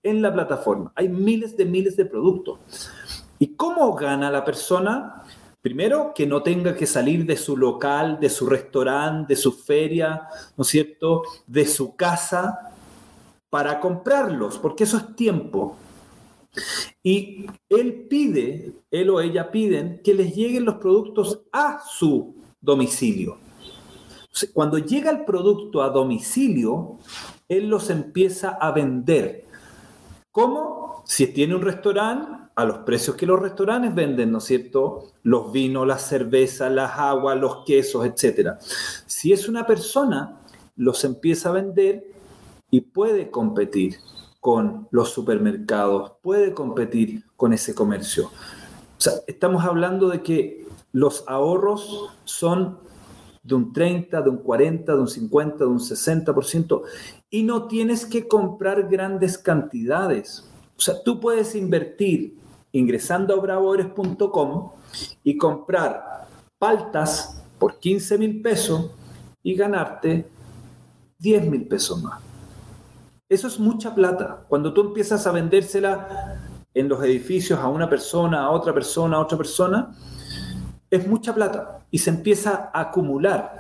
en 0.04 0.22
la 0.22 0.34
plataforma. 0.34 0.92
Hay 0.96 1.10
miles 1.10 1.58
de 1.58 1.66
miles 1.66 1.98
de 1.98 2.06
productos. 2.06 2.60
¿Y 3.40 3.56
cómo 3.56 3.94
gana 3.96 4.30
la 4.30 4.44
persona? 4.44 5.24
Primero, 5.62 6.14
que 6.14 6.26
no 6.26 6.42
tenga 6.44 6.76
que 6.76 6.86
salir 6.86 7.26
de 7.26 7.36
su 7.36 7.58
local, 7.58 8.20
de 8.20 8.30
su 8.30 8.48
restaurante, 8.48 9.34
de 9.34 9.40
su 9.40 9.52
feria, 9.52 10.28
¿no 10.56 10.62
es 10.62 10.68
cierto?, 10.68 11.24
de 11.48 11.66
su 11.66 11.96
casa 11.96 12.74
para 13.50 13.80
comprarlos, 13.80 14.58
porque 14.58 14.84
eso 14.84 14.98
es 14.98 15.16
tiempo. 15.16 15.76
Y 17.04 17.46
él 17.70 18.08
pide, 18.10 18.74
él 18.92 19.10
o 19.10 19.22
ella 19.22 19.52
piden 19.52 20.02
que 20.04 20.14
les 20.14 20.36
lleguen 20.36 20.66
los 20.66 20.76
productos 20.76 21.42
a 21.52 21.82
su 21.88 22.36
domicilio. 22.60 23.38
Cuando 24.54 24.78
llega 24.78 25.12
el 25.12 25.26
producto 25.26 25.82
a 25.82 25.90
domicilio, 25.90 26.98
él 27.48 27.68
los 27.70 27.90
empieza 27.90 28.50
a 28.50 28.72
vender. 28.72 29.46
¿Cómo? 30.32 31.04
Si 31.06 31.28
tiene 31.28 31.56
un 31.56 31.62
restaurante, 31.62 32.40
a 32.60 32.66
los 32.66 32.80
precios 32.80 33.16
que 33.16 33.26
los 33.26 33.40
restaurantes 33.40 33.96
venden, 33.96 34.34
¿no 34.34 34.40
es 34.40 34.44
cierto? 34.44 35.14
Los 35.24 35.54
vinos, 35.54 35.88
las 35.88 36.02
cervezas, 36.02 36.70
las 36.70 36.92
aguas, 37.00 37.40
los 37.40 37.64
quesos, 37.64 38.06
etc. 38.06 38.58
Si 39.06 39.32
es 39.32 39.48
una 39.48 39.66
persona, 39.66 40.42
los 40.76 41.06
empieza 41.06 41.48
a 41.48 41.54
vender 41.54 42.06
y 42.70 42.82
puede 42.82 43.32
competir 43.32 43.96
con 44.40 44.88
los 44.92 45.10
supermercados, 45.10 46.14
puede 46.22 46.54
competir 46.54 47.26
con 47.36 47.54
ese 47.54 47.76
comercio. 47.76 48.28
O 48.28 49.02
sea, 49.02 49.14
estamos 49.28 49.64
hablando 49.66 50.10
de 50.10 50.22
que 50.22 50.66
los 50.92 51.24
ahorros 51.28 52.10
son 52.24 52.80
de 53.44 53.56
un 53.56 53.74
30, 53.74 54.22
de 54.22 54.30
un 54.30 54.38
40, 54.38 54.94
de 54.94 55.00
un 55.00 55.08
50, 55.08 55.58
de 55.58 55.66
un 55.66 55.80
60%, 55.80 56.82
y 57.30 57.44
no 57.44 57.68
tienes 57.68 58.06
que 58.06 58.28
comprar 58.28 58.88
grandes 58.90 59.38
cantidades. 59.38 60.46
O 60.78 60.82
sea, 60.82 61.02
tú 61.04 61.20
puedes 61.20 61.56
invertir 61.56 62.38
ingresando 62.72 63.34
a 63.34 63.40
bravoeres.com 63.40 64.72
y 65.24 65.38
comprar 65.38 66.28
paltas 66.58 67.44
por 67.58 67.80
15 67.80 68.18
mil 68.18 68.42
pesos 68.42 68.92
y 69.44 69.56
ganarte 69.56 70.28
10 71.20 71.50
mil 71.50 71.68
pesos 71.68 72.02
más. 72.02 72.29
Eso 73.30 73.48
es 73.48 73.60
mucha 73.60 73.94
plata. 73.94 74.44
Cuando 74.50 74.74
tú 74.74 74.82
empiezas 74.82 75.28
a 75.28 75.32
vendérsela 75.32 76.42
en 76.74 76.90
los 76.90 77.04
edificios 77.04 77.60
a 77.60 77.68
una 77.68 77.88
persona, 77.88 78.46
a 78.46 78.50
otra 78.50 78.74
persona, 78.74 79.18
a 79.18 79.20
otra 79.20 79.38
persona, 79.38 79.96
es 80.90 81.08
mucha 81.08 81.36
plata 81.36 81.86
y 81.92 82.00
se 82.00 82.10
empieza 82.10 82.72
a 82.74 82.82
acumular. 82.82 83.56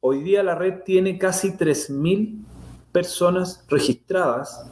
Hoy 0.00 0.22
día 0.22 0.42
la 0.42 0.54
red 0.54 0.82
tiene 0.84 1.16
casi 1.16 1.52
3.000 1.52 2.44
personas 2.92 3.64
registradas 3.70 4.66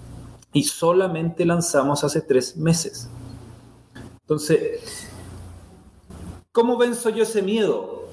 y 0.52 0.64
solamente 0.64 1.46
lanzamos 1.46 2.04
hace 2.04 2.20
tres 2.20 2.54
meses. 2.54 3.08
Entonces, 4.20 5.08
¿cómo 6.52 6.76
venzo 6.76 7.08
yo 7.08 7.22
ese 7.22 7.40
miedo? 7.40 8.10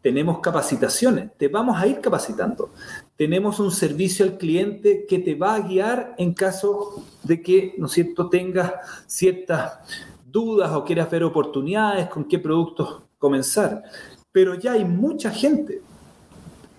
Tenemos 0.00 0.38
capacitaciones, 0.38 1.36
te 1.36 1.48
vamos 1.48 1.76
a 1.76 1.88
ir 1.88 2.00
capacitando. 2.00 2.70
Tenemos 3.16 3.60
un 3.60 3.70
servicio 3.70 4.24
al 4.24 4.38
cliente 4.38 5.06
que 5.08 5.20
te 5.20 5.34
va 5.34 5.54
a 5.54 5.60
guiar 5.60 6.14
en 6.18 6.34
caso 6.34 7.04
de 7.22 7.40
que, 7.42 7.74
¿no 7.78 7.86
es 7.86 7.92
cierto?, 7.92 8.28
tengas 8.28 8.72
ciertas 9.06 9.78
dudas 10.26 10.72
o 10.72 10.84
quieras 10.84 11.10
ver 11.10 11.22
oportunidades, 11.22 12.08
con 12.08 12.24
qué 12.24 12.40
productos 12.40 13.02
comenzar. 13.18 13.84
Pero 14.32 14.56
ya 14.56 14.72
hay 14.72 14.84
mucha 14.84 15.30
gente. 15.30 15.80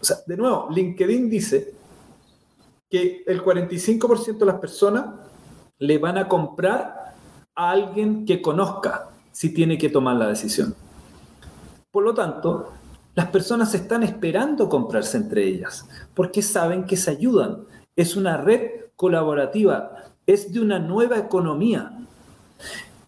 O 0.01 0.03
sea, 0.03 0.17
de 0.27 0.35
nuevo, 0.35 0.67
LinkedIn 0.71 1.29
dice 1.29 1.73
que 2.89 3.23
el 3.25 3.41
45% 3.41 4.37
de 4.37 4.45
las 4.45 4.59
personas 4.59 5.05
le 5.79 5.97
van 5.97 6.17
a 6.17 6.27
comprar 6.27 7.15
a 7.55 7.71
alguien 7.71 8.25
que 8.25 8.41
conozca 8.41 9.09
si 9.31 9.53
tiene 9.53 9.77
que 9.77 9.89
tomar 9.89 10.17
la 10.17 10.27
decisión. 10.27 10.75
Por 11.91 12.03
lo 12.03 12.13
tanto, 12.13 12.73
las 13.15 13.27
personas 13.27 13.73
están 13.73 14.03
esperando 14.03 14.69
comprarse 14.69 15.17
entre 15.17 15.45
ellas 15.45 15.87
porque 16.13 16.41
saben 16.41 16.83
que 16.83 16.97
se 16.97 17.11
ayudan. 17.11 17.63
Es 17.95 18.15
una 18.15 18.37
red 18.37 18.71
colaborativa, 18.95 19.95
es 20.27 20.51
de 20.51 20.59
una 20.59 20.79
nueva 20.79 21.17
economía. 21.17 21.97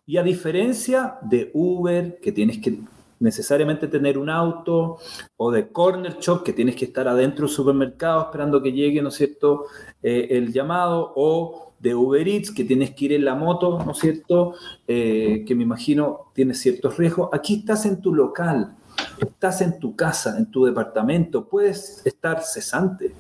Y 0.06 0.18
a 0.18 0.24
diferencia 0.24 1.18
de 1.22 1.52
Uber, 1.54 2.20
que 2.22 2.32
tienes 2.32 2.60
que 2.60 2.80
necesariamente 3.20 3.88
tener 3.88 4.18
un 4.18 4.30
auto, 4.30 5.00
o 5.36 5.52
de 5.52 5.68
Corner 5.70 6.18
Shop, 6.20 6.44
que 6.44 6.54
tienes 6.54 6.76
que 6.76 6.86
estar 6.86 7.08
adentro 7.08 7.46
del 7.46 7.54
supermercado 7.54 8.22
esperando 8.22 8.62
que 8.62 8.72
llegue, 8.72 9.02
¿no 9.02 9.10
es 9.10 9.16
cierto?, 9.16 9.66
eh, 10.02 10.28
el 10.32 10.54
llamado, 10.54 11.14
o 11.16 11.74
de 11.80 11.94
Uber 11.94 12.26
Eats, 12.26 12.52
que 12.52 12.64
tienes 12.64 12.92
que 12.94 13.06
ir 13.06 13.14
en 13.14 13.26
la 13.26 13.36
moto, 13.36 13.84
¿no 13.84 13.92
es 13.92 13.98
cierto?, 13.98 14.54
eh, 14.88 15.44
que 15.46 15.56
me 15.56 15.64
imagino 15.64 16.32
tiene 16.34 16.54
ciertos 16.54 16.96
riesgos. 16.98 17.30
Aquí 17.34 17.56
estás 17.56 17.86
en 17.86 18.02
tu 18.02 18.14
local, 18.14 18.77
estás 19.20 19.62
en 19.62 19.80
tu 19.80 19.96
casa, 19.96 20.38
en 20.38 20.50
tu 20.52 20.66
departamento, 20.66 21.48
puedes 21.48 22.02
estar 22.06 22.44
cesante, 22.44 23.14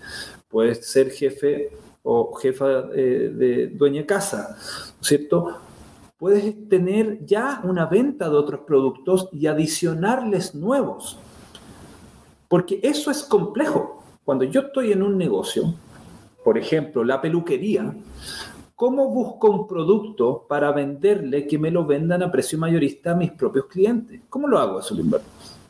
puedes 0.49 0.89
ser 0.89 1.11
jefe 1.11 1.71
o 2.03 2.33
jefa 2.35 2.85
eh, 2.93 3.31
de 3.33 3.67
dueña 3.67 4.01
de 4.01 4.05
casa, 4.05 4.55
¿no 4.95 5.01
es 5.01 5.07
cierto?, 5.07 5.57
puedes 6.17 6.67
tener 6.67 7.23
ya 7.25 7.61
una 7.63 7.85
venta 7.85 8.29
de 8.29 8.35
otros 8.35 8.61
productos 8.61 9.29
y 9.31 9.47
adicionarles 9.47 10.55
nuevos. 10.55 11.19
Porque 12.47 12.79
eso 12.81 13.11
es 13.11 13.23
complejo. 13.23 14.03
Cuando 14.23 14.43
yo 14.45 14.61
estoy 14.61 14.91
en 14.91 15.03
un 15.03 15.17
negocio, 15.17 15.75
por 16.43 16.57
ejemplo, 16.57 17.03
la 17.03 17.21
peluquería, 17.21 17.93
¿cómo 18.75 19.09
busco 19.09 19.49
un 19.49 19.67
producto 19.67 20.45
para 20.47 20.71
venderle 20.71 21.45
que 21.45 21.59
me 21.59 21.71
lo 21.71 21.85
vendan 21.85 22.23
a 22.23 22.31
precio 22.31 22.57
mayorista 22.57 23.11
a 23.11 23.15
mis 23.15 23.31
propios 23.31 23.65
clientes? 23.67 24.21
¿Cómo 24.29 24.47
lo 24.47 24.57
hago 24.57 24.79
eso, 24.79 24.95
Limberto? 24.95 25.27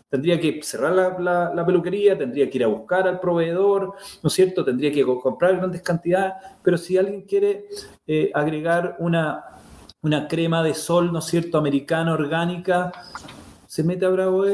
Tendría 0.10 0.39
que 0.39 0.62
cerrar 0.63 1.20
la, 1.20 1.65
peluquería, 1.65 2.17
tendría 2.17 2.50
que 2.50 2.58
ir 2.58 2.63
a 2.63 2.67
buscar 2.67 3.08
al 3.10 3.20
proveedor, 3.20 3.93
¿no 4.24 4.28
es 4.28 4.34
cierto? 4.34 4.63
Tendría 4.63 4.89
que 4.91 5.06
comprar 5.06 5.58
grandes 5.58 5.82
cantidades, 5.82 6.34
pero 6.63 6.78
si 6.78 6.98
alguien 6.98 7.24
quiere 7.24 7.65
eh, 8.06 8.32
agregar 8.34 8.96
una, 9.00 9.43
crema 10.30 10.63
de 10.63 10.74
sol, 10.74 11.12
¿no 11.12 11.20
es 11.20 11.26
cierto?, 11.26 11.58
americana, 11.58 12.13
orgánica, 12.13 12.93
se 13.65 13.84
mete 13.84 14.06
a 14.06 14.10
Bravo 14.10 14.46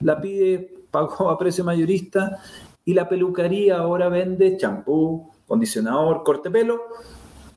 la 0.00 0.20
pide, 0.20 0.74
pagó 0.90 1.30
a 1.30 1.38
precio 1.38 1.64
mayorista 1.64 2.38
y 2.84 2.92
la 2.92 3.08
peluquería 3.08 3.78
ahora 3.78 4.10
vende 4.10 4.58
champú, 4.58 5.32
condicionador, 5.46 6.22
corte 6.22 6.50
pelo 6.50 6.82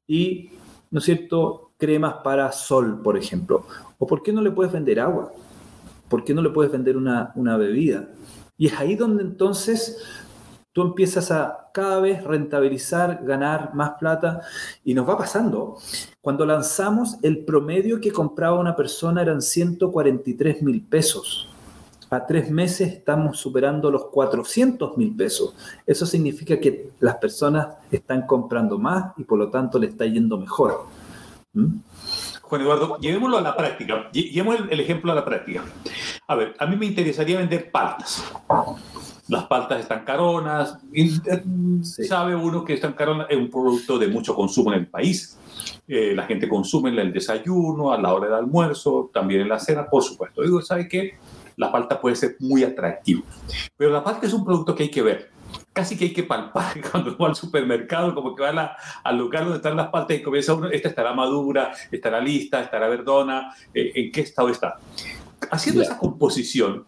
y, 0.08 0.52
¿no 0.90 1.00
es 1.00 1.06
cierto?, 1.06 1.72
cremas 1.78 2.16
para 2.24 2.52
sol, 2.54 3.02
por 3.02 3.18
ejemplo. 3.18 3.66
¿O 3.98 4.08
por 4.08 4.24
qué 4.24 4.32
no 4.32 4.42
le 4.42 4.52
puedes 4.52 4.72
vender 4.72 5.00
agua? 5.00 5.34
¿Por 6.10 6.24
qué 6.24 6.34
no 6.34 6.42
le 6.42 6.50
puedes 6.50 6.72
vender 6.72 6.98
una, 6.98 7.32
una 7.36 7.58
bebida? 7.58 8.10
Y 8.58 8.68
es 8.68 8.80
ahí 8.80 8.96
donde 8.96 9.24
entonces 9.24 9.98
tú 10.74 10.82
empiezas 10.82 11.32
a 11.32 11.70
cada 11.74 12.00
vez 12.00 12.24
rentabilizar, 12.24 13.24
ganar 13.24 13.74
más 13.74 13.92
plata 14.00 14.42
y 14.84 14.94
nos 14.94 15.08
va 15.08 15.18
pasando. 15.18 15.78
Cuando 16.22 16.46
lanzamos, 16.46 17.18
el 17.22 17.46
promedio 17.46 18.02
que 18.02 18.12
compraba 18.12 18.60
una 18.60 18.76
persona 18.76 19.22
eran 19.22 19.42
143 19.42 20.62
mil 20.62 20.82
pesos. 20.82 21.50
A 22.12 22.26
tres 22.26 22.50
meses 22.50 22.92
estamos 22.92 23.38
superando 23.38 23.92
los 23.92 24.06
400 24.06 24.98
mil 24.98 25.16
pesos. 25.16 25.56
Eso 25.86 26.08
significa 26.08 26.60
que 26.60 26.90
las 27.00 27.18
personas 27.18 27.68
están 27.92 28.26
comprando 28.26 28.80
más 28.80 29.14
y 29.18 29.24
por 29.24 29.38
lo 29.38 29.50
tanto 29.50 29.78
le 29.78 29.88
está 29.88 30.06
yendo 30.06 30.38
mejor. 30.40 30.86
¿Mm? 31.54 31.78
Juan 32.42 32.62
Eduardo, 32.62 32.98
llevémoslo 32.98 33.38
a 33.38 33.42
la 33.42 33.56
práctica. 33.56 34.10
Llevemos 34.12 34.58
el, 34.72 34.80
ejemplo 34.80 35.12
a 35.12 35.16
la 35.16 35.24
práctica. 35.24 35.64
A 36.30 36.36
ver, 36.36 36.56
a 36.58 36.66
mí 36.66 36.78
me 36.78 36.86
interesaría 36.86 37.40
vender 37.40 37.72
paltas 37.72 38.24
las 39.30 39.46
paltas 39.46 39.80
están 39.80 40.04
caronas. 40.04 40.78
Y, 40.92 41.16
eh, 41.30 41.44
Sabe 41.84 42.36
uno 42.36 42.66
que 42.66 42.74
están 42.74 42.94
caronas 42.94 43.28
es 43.30 43.38
un 43.38 43.50
producto 43.50 43.98
de 43.98 44.08
mucho 44.08 44.36
consumo 44.36 44.74
en 44.74 44.80
el 44.80 44.88
país. 44.88 45.38
Eh, 45.88 46.14
la 46.16 46.24
gente 46.24 46.50
consume 46.50 46.90
en 46.90 47.00
el 47.00 47.14
desayuno, 47.14 47.92
a 47.94 48.02
la 48.02 48.14
hora 48.14 48.26
del 48.28 48.36
almuerzo, 48.36 49.10
también 49.14 49.42
en 49.42 49.50
la 49.50 49.60
cena, 49.60 49.86
por 49.86 50.04
supuesto. 50.04 50.42
Digo, 50.42 50.62
¿sabe 50.62 50.88
qué? 50.88 51.18
La 51.58 51.72
palta 51.72 52.00
puede 52.00 52.16
ser 52.16 52.38
muy 52.40 52.64
atractiva. 52.64 53.22
Pero 53.78 53.92
la 53.92 54.04
palta 54.04 54.26
es 54.26 54.34
un 54.34 54.44
producto 54.44 54.76
que 54.76 54.84
hay 54.84 54.92
que 54.92 55.02
ver. 55.02 55.32
Casi 55.74 55.98
que 55.98 56.06
hay 56.06 56.14
que 56.14 56.24
palpar 56.24 56.74
cuando 56.92 57.18
va 57.18 57.28
al 57.28 57.36
supermercado, 57.36 58.14
como 58.16 58.36
que 58.36 58.44
va 58.44 58.76
al 59.04 59.18
lugar 59.18 59.44
donde 59.44 59.58
están 59.58 59.78
las 59.78 59.90
paltas 59.90 60.18
y 60.18 60.22
comienza 60.22 60.54
uno, 60.54 60.70
esta 60.70 60.90
estará 60.90 61.14
madura, 61.14 61.72
estará 61.92 62.20
lista, 62.20 62.62
estará 62.62 62.88
verdona, 62.88 63.54
eh, 63.74 63.92
en 63.96 64.12
qué 64.12 64.22
estado 64.22 64.50
está. 64.50 64.80
Haciendo 65.52 65.82
esa 65.82 65.98
composición 65.98 66.86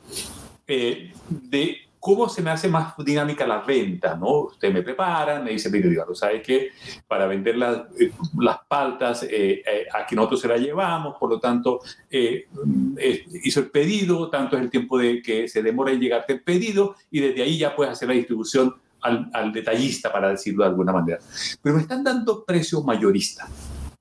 de 0.67 1.77
cómo 2.01 2.27
se 2.27 2.41
me 2.41 2.49
hace 2.49 2.67
más 2.67 2.95
dinámica 2.97 3.45
la 3.45 3.59
venta, 3.59 4.15
¿no? 4.15 4.45
Usted 4.45 4.73
me 4.73 4.81
prepara, 4.81 5.39
me 5.39 5.51
dice, 5.51 5.69
mire, 5.69 5.87
Eduardo, 5.87 6.15
¿sabe 6.15 6.41
qué? 6.41 6.69
Para 7.07 7.27
vender 7.27 7.55
las, 7.57 7.77
eh, 7.99 8.11
las 8.39 8.57
paltas, 8.67 9.21
eh, 9.21 9.61
eh, 9.63 9.85
aquí 9.93 10.15
nosotros 10.15 10.41
se 10.41 10.47
las 10.47 10.59
llevamos, 10.59 11.15
por 11.19 11.29
lo 11.29 11.39
tanto, 11.39 11.79
hizo 12.09 13.59
el 13.59 13.69
pedido, 13.69 14.31
tanto 14.31 14.57
es 14.57 14.63
el 14.63 14.71
tiempo 14.71 14.97
de 14.97 15.21
que 15.21 15.47
se 15.47 15.61
demora 15.61 15.91
en 15.91 15.99
llegarte 15.99 16.33
el 16.33 16.41
pedido, 16.41 16.95
y 17.11 17.19
desde 17.19 17.43
ahí 17.43 17.59
ya 17.59 17.75
puedes 17.75 17.93
hacer 17.93 18.07
la 18.07 18.15
distribución 18.15 18.73
al, 19.01 19.29
al 19.31 19.53
detallista, 19.53 20.11
para 20.11 20.29
decirlo 20.29 20.63
de 20.63 20.69
alguna 20.71 20.93
manera. 20.93 21.19
Pero 21.61 21.75
me 21.75 21.81
están 21.83 22.03
dando 22.03 22.43
precios 22.43 22.83
mayoristas. 22.83 23.47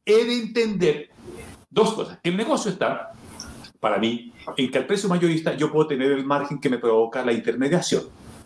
He 0.07 0.25
de 0.25 0.39
entender 0.39 1.11
dos 1.69 1.93
cosas. 1.93 2.19
El 2.23 2.39
negocio 2.39 2.71
está 2.71 3.13
para 3.81 3.99
mí, 3.99 4.33
en 4.57 4.71
que 4.71 4.79
al 4.79 4.87
precio 4.87 5.09
mayorista 5.09 5.57
yo 5.57 5.73
puedo 5.73 5.89
tener 5.89 6.13
el 6.13 6.25
margen 6.25 6.61
que 6.61 6.69
me 6.69 6.79
provoca 6.79 7.25
la 7.25 7.33
intermediación. 7.33 8.05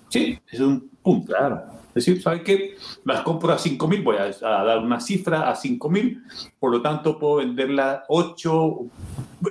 ¿Sí? 0.08 0.38
Es 0.50 0.60
un 0.60 0.88
punto. 1.02 1.32
Claro. 1.32 1.74
Es 1.94 2.04
decir, 2.06 2.20
¿sabe 2.22 2.42
qué? 2.42 2.76
Las 3.04 3.22
compro 3.22 3.52
a 3.52 3.58
5 3.58 3.86
mil, 3.86 4.02
voy 4.02 4.16
a, 4.16 4.30
dar 4.40 4.78
una 4.78 5.00
cifra 5.00 5.48
a 5.48 5.54
5 5.54 5.90
mil, 5.90 6.22
por 6.58 6.72
lo 6.72 6.82
tanto 6.82 7.18
puedo 7.18 7.36
venderla 7.36 7.92
a 7.92 8.04
8, 8.08 8.78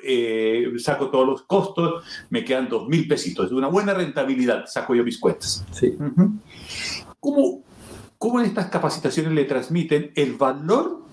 eh, 0.04 0.74
saco 0.78 1.10
todos 1.10 1.26
los 1.26 1.44
costos, 1.44 2.04
me 2.30 2.44
quedan 2.44 2.68
2 2.68 2.88
mil 2.90 3.08
pesitos. 3.08 3.46
Es 3.46 3.52
una 3.54 3.68
buena 3.68 3.94
rentabilidad, 3.94 4.66
saco 4.68 4.94
yo 4.94 5.06
mis 5.06 5.20
cuentas. 5.20 5.66
Sí. 5.72 5.98
¿Cómo, 7.22 7.64
¿Cómo 8.18 8.42
en 8.42 8.46
estas 8.46 8.68
capacitaciones 8.68 9.32
le 9.32 9.46
transmiten 9.46 10.12
el 10.16 10.34
valor 10.34 11.04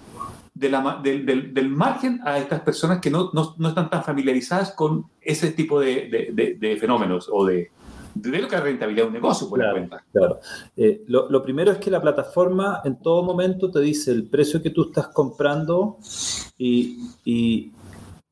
del, 0.55 1.71
margen 1.71 2.21
a 2.25 2.39
estas 2.39 2.61
personas 2.61 3.01
que 3.01 3.11
no, 3.11 3.31
están 3.67 3.91
tan 3.91 4.05
familiarizadas 4.05 4.73
con 4.73 5.07
ese 5.21 5.53
tipo 5.53 5.81
de, 5.81 6.79
fenómenos 6.81 7.29
o 7.33 7.45
de, 7.45 7.71
de 8.15 8.39
lo 8.41 8.49
que 8.49 8.57
es 8.57 8.63
rentabilidad 8.63 9.05
de 9.05 9.09
un 9.09 9.15
negocio, 9.15 9.49
por 9.49 9.59
la 9.59 9.73
cuenta. 9.73 10.05
Claro. 10.13 10.41
Eh, 10.77 11.03
lo, 11.07 11.43
primero 11.43 11.73
es 11.73 11.79
que 11.79 11.91
la 11.91 12.01
plataforma 12.01 12.81
en 12.85 12.97
todo 13.01 13.23
momento 13.23 13.71
te 13.71 13.81
dice 13.81 14.11
el 14.11 14.25
precio 14.25 14.63
que 14.63 14.71
tú 14.71 14.89
estás 14.89 15.09
comprando 15.09 15.99
y, 16.59 17.73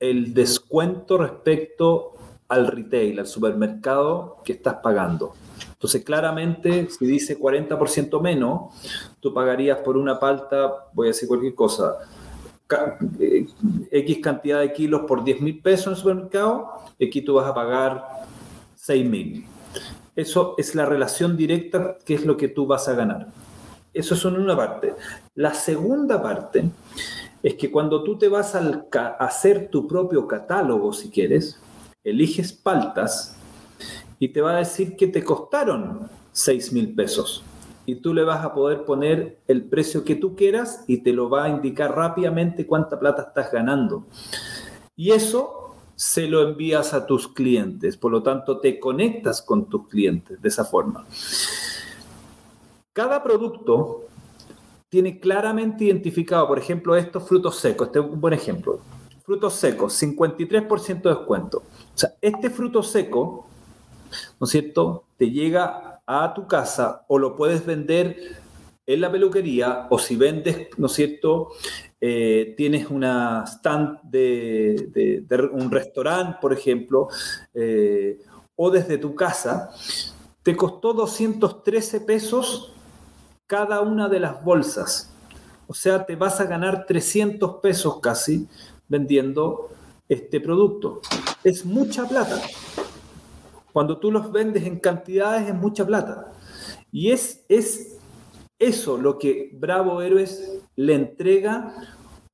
el 0.01 0.33
descuento 0.33 1.19
respecto 1.19 2.13
al 2.47 2.69
retail, 2.69 3.19
al 3.19 3.27
supermercado 3.27 4.37
que 4.45 4.53
estás 4.53 4.77
pagando. 4.81 5.35
Entonces, 5.79 6.03
claramente, 6.03 6.89
si 6.91 7.07
dice 7.07 7.39
40% 7.39 8.21
menos, 8.21 8.75
tú 9.21 9.33
pagarías 9.33 9.79
por 9.79 9.97
una 9.97 10.19
palta, 10.19 10.89
voy 10.93 11.07
a 11.07 11.11
decir 11.11 11.29
cualquier 11.29 11.55
cosa, 11.55 11.99
eh, 13.21 13.47
X 13.89 14.19
cantidad 14.21 14.59
de 14.59 14.73
kilos 14.73 15.03
por 15.07 15.23
10 15.23 15.41
mil 15.41 15.63
pesos 15.63 15.87
en 15.87 15.93
el 15.93 15.99
supermercado, 15.99 16.73
aquí 17.01 17.23
tú 17.23 17.35
vas 17.35 17.49
a 17.49 17.55
pagar 17.55 18.05
6 18.75 19.09
mil. 19.09 19.47
Eso 20.17 20.57
es 20.59 20.75
la 20.75 20.85
relación 20.85 21.37
directa, 21.37 21.97
que 22.05 22.15
es 22.15 22.27
lo 22.27 22.37
que 22.37 22.49
tú 22.49 22.67
vas 22.67 22.89
a 22.89 22.95
ganar. 22.95 23.29
Eso 23.95 24.15
es 24.15 24.25
una 24.25 24.57
parte. 24.57 24.95
La 25.37 25.55
segunda 25.55 26.21
parte 26.21 26.65
es 27.41 27.55
que 27.55 27.71
cuando 27.71 28.03
tú 28.03 28.19
te 28.19 28.27
vas 28.27 28.57
a 28.57 28.83
hacer 29.21 29.69
tu 29.71 29.87
propio 29.87 30.27
catálogo, 30.27 30.93
si 30.93 31.09
quieres, 31.09 31.61
eliges 32.03 32.53
paltas 32.53 33.38
y 34.19 34.29
te 34.29 34.41
va 34.41 34.57
a 34.57 34.59
decir 34.59 34.97
que 34.97 35.07
te 35.07 35.23
costaron 35.23 36.09
6 36.33 36.73
mil 36.73 36.95
pesos 36.95 37.43
y 37.89 37.95
tú 37.97 38.13
le 38.13 38.23
vas 38.23 38.45
a 38.45 38.53
poder 38.53 38.85
poner 38.85 39.39
el 39.49 39.65
precio 39.65 40.05
que 40.05 40.15
tú 40.15 40.37
quieras 40.37 40.85
y 40.87 40.99
te 40.99 41.15
lo 41.15 41.31
va 41.31 41.45
a 41.45 41.49
indicar 41.49 41.97
rápidamente 41.97 42.67
cuánta 42.67 43.01
plata 43.01 43.23
estás 43.23 43.51
ganando. 43.51 44.05
Y 44.95 45.13
eso 45.13 45.75
se 45.97 46.29
lo 46.29 46.47
envías 46.47 46.95
a 46.95 47.07
tus 47.07 47.29
clientes, 47.29 47.97
por 47.97 48.13
lo 48.13 48.23
tanto 48.23 48.61
te 48.61 48.79
conectas 48.79 49.41
con 49.41 49.71
tus 49.71 49.89
clientes 49.89 50.41
de 50.41 50.49
esa 50.49 50.67
forma. 50.67 51.07
Cada 52.93 53.23
producto 53.23 54.05
tiene 54.89 55.19
claramente 55.19 55.85
identificado, 55.85 56.47
por 56.47 56.59
ejemplo, 56.59 56.95
estos 56.95 57.27
frutos 57.27 57.57
secos, 57.57 57.89
este 57.89 57.99
es 57.99 58.05
un 58.05 58.21
buen 58.21 58.35
ejemplo. 58.35 58.81
Frutos 59.25 59.55
secos, 59.55 60.01
53% 60.01 61.03
de 61.03 61.09
descuento. 61.09 61.59
O 61.59 61.99
sea, 61.99 62.15
este 62.21 62.49
fruto 62.51 62.83
seco, 62.83 63.48
¿no 64.41 64.45
es 64.45 64.51
cierto?, 64.51 65.05
te 65.17 65.31
llega 65.31 66.01
a 66.07 66.33
tu 66.35 66.47
casa 66.47 67.05
o 67.09 67.19
lo 67.19 67.37
puedes 67.37 67.67
vender 67.67 68.17
en 68.87 69.01
la 69.03 69.13
peluquería 69.13 69.87
o 69.91 69.99
si 69.99 70.17
vendes, 70.17 70.69
¿no 70.79 70.87
es 70.87 70.93
cierto? 70.93 71.51
Eh, 72.01 72.55
tienes 72.57 72.89
una 72.89 73.45
stand 73.47 74.01
de, 74.03 75.25
un 75.53 75.71
restaurante, 75.71 76.39
por 76.41 76.53
ejemplo, 76.53 77.09
eh, 77.53 78.21
o 78.57 78.71
desde 78.71 78.97
tu 78.97 79.15
casa, 79.15 79.71
te 80.43 80.57
costó 80.57 80.95
213 80.95 82.01
pesos 82.01 82.73
cada 83.47 83.81
una 83.81 84.09
de 84.09 84.21
las 84.21 84.43
bolsas. 84.43 85.13
O 85.67 85.75
sea, 85.75 86.07
te 86.07 86.17
vas 86.17 86.41
a 86.41 86.45
ganar 86.45 86.87
300 86.87 87.57
pesos 87.61 88.01
casi 88.01 88.49
vendiendo 88.89 89.69
este 90.09 90.41
producto. 90.41 91.03
Es 91.45 91.65
mucha 91.67 92.09
plata. 92.09 92.41
Cuando 93.79 93.99
tú 93.99 94.11
los 94.11 94.33
vendes 94.33 94.67
en 94.67 94.81
cantidades 94.81 95.49
es 95.49 95.55
mucha 95.55 95.87
plata. 95.87 96.33
Y 96.91 97.13
es, 97.13 97.45
es 97.49 97.97
eso 98.59 98.99
lo 98.99 99.21
que 99.21 99.53
Bravo 99.55 100.03
Héroes 100.03 100.65
le 100.75 100.95
entrega 100.95 101.77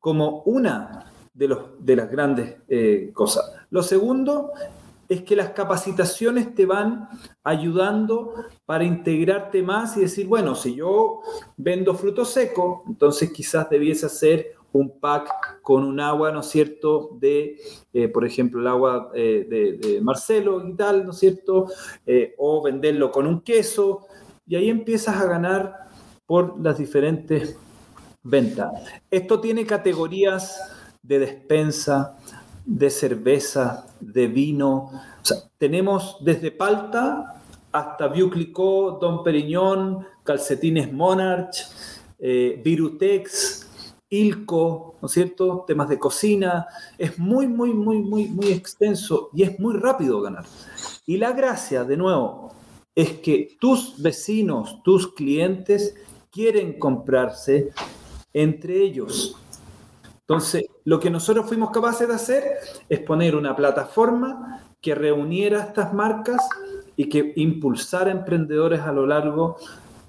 como 0.00 0.40
una 0.44 1.12
de, 1.34 1.48
los, 1.48 1.58
de 1.80 1.96
las 1.96 2.10
grandes 2.10 2.56
eh, 2.66 3.10
cosas. 3.12 3.44
Lo 3.68 3.82
segundo 3.82 4.52
es 5.06 5.22
que 5.22 5.36
las 5.36 5.50
capacitaciones 5.50 6.54
te 6.54 6.64
van 6.64 7.10
ayudando 7.42 8.32
para 8.64 8.84
integrarte 8.84 9.62
más 9.62 9.98
y 9.98 10.00
decir, 10.00 10.26
bueno, 10.26 10.54
si 10.54 10.76
yo 10.76 11.20
vendo 11.58 11.94
fruto 11.94 12.24
seco, 12.24 12.84
entonces 12.86 13.30
quizás 13.32 13.68
debiese 13.68 14.06
hacer 14.06 14.54
un 14.74 14.98
pack 14.98 15.62
con 15.62 15.84
un 15.84 16.00
agua, 16.00 16.32
¿no 16.32 16.40
es 16.40 16.46
cierto?, 16.46 17.10
de, 17.20 17.60
eh, 17.92 18.08
por 18.08 18.26
ejemplo, 18.26 18.60
el 18.60 18.66
agua 18.66 19.10
eh, 19.14 19.78
de, 19.80 20.00
Marcelo 20.00 20.66
y 20.68 20.74
tal, 20.74 21.04
¿no 21.04 21.12
es 21.12 21.18
cierto?, 21.18 21.66
eh, 22.04 22.34
o 22.38 22.60
venderlo 22.60 23.10
con 23.12 23.26
un 23.26 23.40
queso, 23.40 24.06
y 24.46 24.56
ahí 24.56 24.68
empiezas 24.68 25.16
a 25.16 25.26
ganar 25.26 25.86
por 26.26 26.60
las 26.60 26.76
diferentes 26.78 27.56
ventas. 28.24 28.72
Esto 29.10 29.40
tiene 29.40 29.64
categorías 29.64 30.60
de 31.02 31.20
despensa, 31.20 32.16
de 32.66 32.90
cerveza, 32.90 33.86
de 34.00 34.26
vino, 34.26 34.90
tenemos 35.58 36.16
desde 36.22 36.50
palta 36.50 37.40
hasta 37.70 38.08
View 38.08 38.30
Don 39.00 39.22
Periñón, 39.22 40.04
calcetines 40.24 40.92
Monarch, 40.92 41.54
Virutex, 42.18 43.63
Ilco, 44.14 44.94
¿no 45.02 45.06
es 45.06 45.12
cierto? 45.12 45.64
Temas 45.66 45.88
de 45.88 45.98
cocina. 45.98 46.66
Es 46.96 47.18
muy, 47.18 47.46
muy, 47.46 47.74
muy, 47.74 47.98
muy, 47.98 48.28
muy 48.28 48.48
extenso 48.48 49.30
y 49.32 49.42
es 49.42 49.58
muy 49.58 49.76
rápido 49.76 50.20
ganar. 50.20 50.44
Y 51.06 51.16
la 51.16 51.32
gracia, 51.32 51.84
de 51.84 51.96
nuevo, 51.96 52.52
es 52.94 53.14
que 53.14 53.56
tus 53.60 54.00
vecinos, 54.00 54.82
tus 54.82 55.14
clientes 55.14 55.96
quieren 56.30 56.78
comprarse 56.78 57.72
entre 58.32 58.82
ellos. 58.82 59.36
Entonces, 60.20 60.64
lo 60.84 61.00
que 61.00 61.10
nosotros 61.10 61.46
fuimos 61.46 61.70
capaces 61.70 62.08
de 62.08 62.14
hacer 62.14 62.44
es 62.88 63.00
poner 63.00 63.36
una 63.36 63.54
plataforma 63.54 64.62
que 64.80 64.94
reuniera 64.94 65.60
estas 65.60 65.92
marcas 65.92 66.40
y 66.96 67.08
que 67.08 67.32
impulsara 67.36 68.10
emprendedores 68.10 68.80
a 68.80 68.92
lo 68.92 69.06
largo 69.06 69.56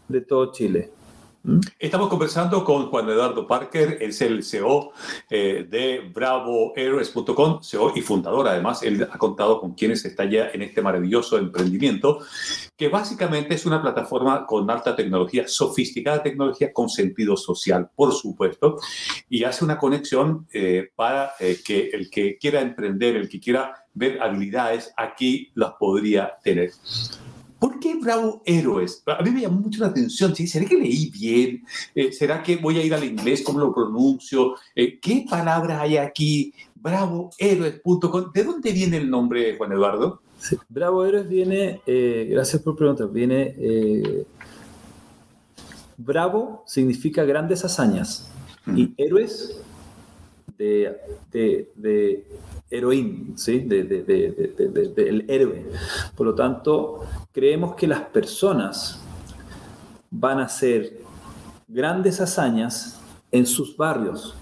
de 0.07 0.21
todo 0.21 0.51
Chile. 0.51 0.91
Estamos 1.77 2.09
conversando 2.09 2.63
con 2.63 2.87
Juan 2.87 3.07
Eduardo 3.07 3.45
Parker, 3.45 3.99
es 4.01 4.19
el 4.21 4.43
CEO 4.43 4.93
eh, 5.29 5.67
de 5.69 6.11
BravoHeroes.com, 6.11 7.61
CEO 7.61 7.93
y 7.95 8.01
fundador. 8.01 8.47
Además, 8.47 8.81
él 8.81 9.07
ha 9.11 9.17
contado 9.19 9.59
con 9.59 9.75
quienes 9.75 10.03
está 10.05 10.25
ya 10.25 10.49
en 10.51 10.63
este 10.63 10.81
maravilloso 10.81 11.37
emprendimiento, 11.37 12.19
que 12.75 12.87
básicamente 12.87 13.53
es 13.53 13.65
una 13.67 13.79
plataforma 13.81 14.45
con 14.47 14.69
alta 14.71 14.95
tecnología, 14.95 15.47
sofisticada 15.47 16.23
tecnología 16.23 16.73
con 16.73 16.89
sentido 16.89 17.37
social, 17.37 17.89
por 17.95 18.13
supuesto, 18.13 18.77
y 19.29 19.43
hace 19.43 19.63
una 19.63 19.77
conexión 19.77 20.47
eh, 20.51 20.89
para 20.95 21.33
eh, 21.39 21.59
que 21.63 21.89
el 21.89 22.09
que 22.09 22.37
quiera 22.39 22.61
emprender, 22.61 23.17
el 23.17 23.29
que 23.29 23.39
quiera 23.39 23.85
ver 23.93 24.19
habilidades, 24.21 24.93
aquí 24.97 25.51
las 25.53 25.73
podría 25.73 26.37
tener. 26.43 26.71
¿Por 28.05 28.13
qué 28.13 28.19
Bravo 28.19 28.41
Héroes? 28.45 29.03
A 29.05 29.21
mí 29.23 29.31
me 29.31 29.41
llamó 29.41 29.61
mucho 29.61 29.81
la 29.81 29.87
atención. 29.87 30.35
¿Será 30.35 30.65
que 30.65 30.77
leí 30.77 31.09
bien? 31.09 31.63
Eh, 31.93 32.11
¿Será 32.11 32.43
que 32.43 32.57
voy 32.57 32.77
a 32.77 32.83
ir 32.83 32.93
al 32.93 33.03
inglés? 33.03 33.41
¿Cómo 33.43 33.59
lo 33.59 33.73
pronuncio? 33.73 34.55
Eh, 34.75 34.99
¿Qué 34.99 35.25
palabras 35.29 35.81
hay 35.81 35.97
aquí? 35.97 36.53
BravoHéroes.com. 36.75 38.31
¿De 38.33 38.43
dónde 38.43 38.71
viene 38.71 38.97
el 38.97 39.09
nombre, 39.09 39.57
Juan 39.57 39.71
Eduardo? 39.71 40.21
Bravo 40.69 41.05
Héroes 41.05 41.27
viene, 41.27 41.81
eh, 41.87 42.27
gracias 42.29 42.61
por 42.61 42.75
preguntar, 42.75 43.09
viene, 43.09 43.55
Bravo 45.97 46.63
significa 46.67 47.23
grandes 47.23 47.65
hazañas 47.65 48.29
y 48.67 48.93
héroes 48.97 49.59
de, 50.57 50.95
de, 51.31 51.71
de 51.75 52.27
heroín, 52.77 53.33
¿sí? 53.37 53.59
del 53.59 55.25
héroe. 55.27 55.65
Por 56.15 56.27
lo 56.27 56.35
tanto, 56.35 57.01
creemos 57.31 57.75
que 57.75 57.87
las 57.87 58.01
personas 58.01 59.01
van 60.09 60.39
a 60.39 60.45
hacer 60.45 60.99
grandes 61.67 62.21
hazañas 62.21 62.99
en 63.31 63.45
sus 63.45 63.75
barrios 63.75 64.35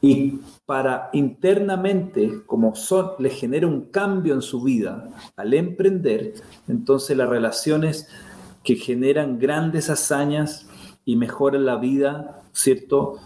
y 0.00 0.40
para 0.66 1.10
internamente, 1.12 2.42
como 2.46 2.74
son, 2.74 3.12
les 3.18 3.38
genera 3.38 3.66
un 3.66 3.86
cambio 3.86 4.34
en 4.34 4.42
su 4.42 4.62
vida 4.62 5.08
al 5.36 5.54
emprender, 5.54 6.34
entonces 6.68 7.16
las 7.16 7.28
relaciones 7.28 8.08
que 8.62 8.76
generan 8.76 9.38
grandes 9.38 9.90
hazañas 9.90 10.66
y 11.04 11.16
mejoran 11.16 11.66
la 11.66 11.76
vida, 11.76 12.42
¿cierto?, 12.52 13.18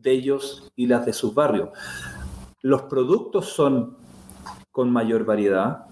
de 0.00 0.12
ellos 0.12 0.70
y 0.76 0.86
las 0.86 1.06
de 1.06 1.12
sus 1.12 1.34
barrios 1.34 1.70
los 2.64 2.84
productos 2.84 3.50
son 3.50 3.98
con 4.72 4.90
mayor 4.90 5.26
variedad, 5.26 5.84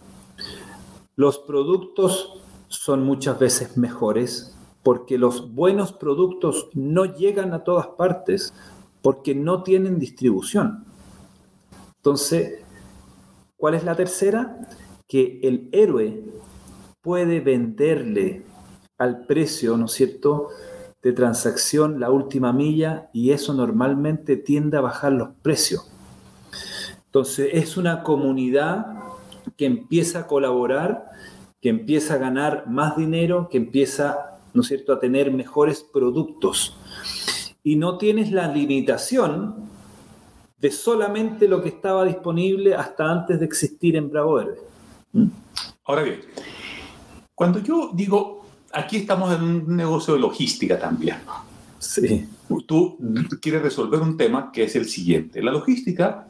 los 1.17 1.39
productos 1.41 2.43
son 2.69 3.05
muchas 3.05 3.39
veces 3.39 3.77
mejores 3.77 4.57
porque 4.83 5.19
los 5.19 5.53
buenos 5.55 5.93
productos 5.93 6.71
no 6.73 7.05
llegan 7.05 7.53
a 7.53 7.63
todas 7.63 7.89
partes 7.89 8.55
porque 9.03 9.35
no 9.35 9.63
tienen 9.63 9.99
distribución. 9.99 10.87
Entonces, 11.97 12.65
¿cuál 13.59 13.75
es 13.75 13.85
la 13.85 13.95
tercera? 13.95 14.67
Que 15.07 15.41
el 15.43 15.69
héroe 15.73 16.25
puede 17.03 17.41
venderle 17.41 18.47
al 18.97 19.27
precio, 19.27 19.77
¿no 19.77 19.85
es 19.85 19.93
cierto?, 19.93 20.49
de 21.03 21.13
transacción 21.13 22.01
la 22.01 22.11
última 22.11 22.55
milla 22.55 23.11
y 23.13 23.33
eso 23.33 23.53
normalmente 23.53 24.39
tiende 24.39 24.79
a 24.79 24.81
bajar 24.81 25.13
los 25.13 25.29
precios. 25.43 25.92
Entonces 27.13 27.51
es 27.53 27.77
una 27.77 28.03
comunidad 28.03 28.87
que 29.59 29.67
empieza 29.67 30.21
a 30.21 30.27
colaborar, 30.27 31.11
que 31.61 31.69
empieza 31.69 32.15
a 32.15 32.17
ganar 32.17 32.67
más 32.69 32.97
dinero, 32.97 33.51
que 33.51 33.59
empieza, 33.59 34.39
¿no 34.55 34.63
es 34.63 34.69
cierto?, 34.69 34.95
a 34.95 34.99
tener 34.99 35.31
mejores 35.31 35.83
productos. 35.83 36.75
Y 37.63 37.77
no 37.77 37.99
tienes 37.99 38.33
la 38.33 38.49
limitación 38.49 39.57
de 40.59 40.71
solamente 40.71 41.49
lo 41.49 41.61
que 41.61 41.69
estaba 41.69 42.07
disponible 42.07 42.75
hasta 42.75 43.13
antes 43.13 43.39
de 43.39 43.45
existir 43.45 43.95
en 43.95 44.09
Bravo 44.09 44.37
Verde. 44.37 44.59
¿Mm? 45.13 45.27
Ahora 45.85 46.05
bien, 46.05 46.21
cuando 47.35 47.59
yo 47.59 47.91
digo, 47.93 48.47
aquí 48.73 48.97
estamos 48.97 49.37
en 49.37 49.43
un 49.43 49.77
negocio 49.77 50.15
de 50.15 50.21
logística 50.21 50.79
también. 50.79 51.19
Sí. 51.79 52.27
Tú 52.67 52.97
quieres 53.43 53.61
resolver 53.61 54.01
un 54.01 54.17
tema 54.17 54.51
que 54.51 54.65
es 54.65 54.75
el 54.77 54.87
siguiente. 54.87 55.43
La 55.43 55.53
logística 55.53 56.29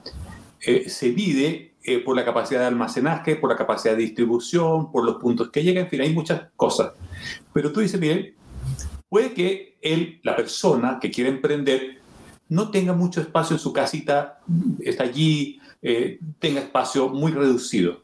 eh, 0.65 0.89
se 0.89 1.11
mide 1.11 1.73
eh, 1.85 1.99
por 1.99 2.15
la 2.15 2.25
capacidad 2.25 2.61
de 2.61 2.67
almacenaje, 2.67 3.37
por 3.37 3.51
la 3.51 3.57
capacidad 3.57 3.97
de 3.97 4.03
distribución, 4.03 4.93
por 4.93 5.05
los 5.05 5.17
puntos 5.17 5.51
que 5.51 5.63
llegan, 5.63 5.85
en 5.85 5.91
fin, 5.91 6.01
hay 6.01 6.13
muchas 6.13 6.43
cosas. 6.57 6.93
Pero 7.53 7.73
tú 7.73 7.81
dices, 7.81 8.01
Miguel, 8.01 8.35
puede 9.09 9.35
que 9.35 9.77
él, 9.83 10.21
la 10.23 10.37
persona 10.37 10.99
que 11.01 11.11
quiere 11.11 11.31
emprender, 11.31 11.99
no 12.49 12.71
tenga 12.71 12.93
mucho 12.93 13.21
espacio 13.21 13.57
en 13.57 13.61
su 13.61 13.73
casita, 13.73 14.41
está 14.81 15.05
allí, 15.05 15.61
eh, 15.81 16.21
tenga 16.39 16.61
espacio 16.61 17.09
muy 17.09 17.33
reducido. 17.33 18.03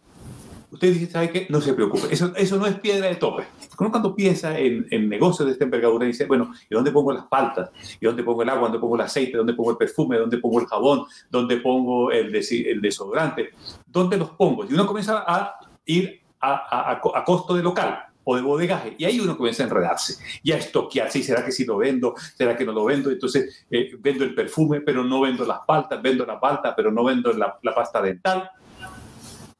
Usted 0.70 0.92
dice, 0.92 1.10
¿sabe 1.10 1.30
qué? 1.30 1.46
No 1.48 1.60
se 1.60 1.72
preocupe, 1.72 2.08
eso, 2.10 2.32
eso 2.36 2.56
no 2.58 2.66
es 2.66 2.78
piedra 2.78 3.08
de 3.08 3.16
tope. 3.16 3.44
Uno 3.78 3.90
cuando 3.90 4.14
piensa 4.14 4.58
en, 4.58 4.86
en, 4.90 5.08
negocios 5.08 5.46
de 5.46 5.52
esta 5.52 5.64
envergadura 5.64 6.06
dice, 6.06 6.26
bueno, 6.26 6.52
¿y 6.68 6.74
dónde 6.74 6.92
pongo 6.92 7.12
las 7.12 7.24
paltas? 7.26 7.70
¿Y 8.00 8.04
dónde 8.04 8.22
pongo 8.22 8.42
el 8.42 8.48
agua? 8.50 8.64
¿Dónde 8.64 8.78
pongo 8.78 8.96
el 8.96 9.00
aceite? 9.00 9.38
¿Dónde 9.38 9.54
pongo 9.54 9.70
el 9.70 9.76
perfume? 9.78 10.18
¿Dónde 10.18 10.38
pongo 10.38 10.60
el 10.60 10.66
jabón? 10.66 11.04
¿Dónde 11.30 11.56
pongo 11.58 12.10
el, 12.10 12.34
el 12.34 12.80
desodorante? 12.80 13.50
¿Dónde 13.86 14.18
los 14.18 14.30
pongo? 14.30 14.64
Y 14.64 14.74
uno 14.74 14.86
comienza 14.86 15.24
a 15.26 15.58
ir 15.86 16.20
a, 16.40 16.90
a, 16.90 17.18
a 17.18 17.24
costo 17.24 17.54
de 17.54 17.62
local 17.62 18.08
o 18.30 18.36
de 18.36 18.42
bodegaje. 18.42 18.94
Y 18.98 19.06
ahí 19.06 19.18
uno 19.20 19.38
comienza 19.38 19.62
a 19.62 19.66
enredarse 19.66 20.22
y 20.42 20.52
a 20.52 20.58
estoquearse. 20.58 21.18
¿Y 21.18 21.22
será 21.22 21.42
que 21.42 21.50
sí 21.50 21.64
lo 21.64 21.78
vendo? 21.78 22.14
¿Será 22.36 22.54
que 22.54 22.66
no 22.66 22.72
lo 22.72 22.84
vendo? 22.84 23.10
Entonces 23.10 23.64
eh, 23.70 23.92
vendo 23.98 24.22
el 24.22 24.34
perfume, 24.34 24.82
pero 24.82 25.02
no 25.02 25.22
vendo 25.22 25.46
las 25.46 25.60
paltas, 25.66 26.02
vendo 26.02 26.26
la 26.26 26.38
palta, 26.38 26.76
pero 26.76 26.92
no 26.92 27.04
vendo 27.04 27.32
la, 27.32 27.58
la 27.62 27.74
pasta 27.74 28.02
dental. 28.02 28.50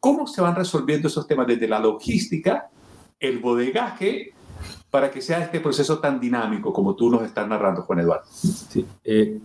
¿Cómo 0.00 0.26
se 0.26 0.40
van 0.40 0.54
resolviendo 0.54 1.08
esos 1.08 1.26
temas 1.26 1.46
desde 1.46 1.66
la 1.66 1.80
logística, 1.80 2.70
el 3.18 3.40
bodegaje, 3.40 4.32
para 4.90 5.10
que 5.10 5.20
sea 5.20 5.42
este 5.42 5.60
proceso 5.60 5.98
tan 5.98 6.20
dinámico 6.20 6.72
como 6.72 6.94
tú 6.94 7.10
nos 7.10 7.22
estás 7.22 7.48
narrando, 7.48 7.82
Juan 7.82 8.00
Eduardo? 8.00 8.26
Sí, 8.30 8.86
eh, 9.04 9.40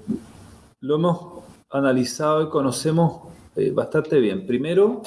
lo 0.80 0.96
hemos 0.96 1.44
analizado 1.72 2.44
y 2.44 2.50
conocemos 2.50 3.24
eh, 3.56 3.72
bastante 3.72 4.20
bien. 4.20 4.46
Primero, 4.46 5.02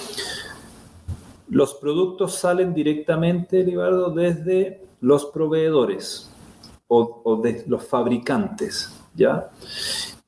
los 1.49 1.75
productos 1.75 2.35
salen 2.35 2.75
directamente, 2.75 3.63
Libardo, 3.63 4.11
desde 4.11 4.83
los 5.01 5.27
proveedores 5.27 6.31
o, 6.89 7.23
o 7.25 7.43
los 7.67 7.87
fabricantes, 7.87 8.93
¿ya? 9.15 9.51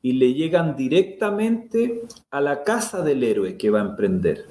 Y 0.00 0.12
le 0.12 0.32
llegan 0.32 0.76
directamente 0.76 2.02
a 2.30 2.40
la 2.40 2.62
casa 2.62 3.02
del 3.02 3.24
héroe 3.24 3.56
que 3.56 3.70
va 3.70 3.80
a 3.80 3.84
emprender. 3.84 4.46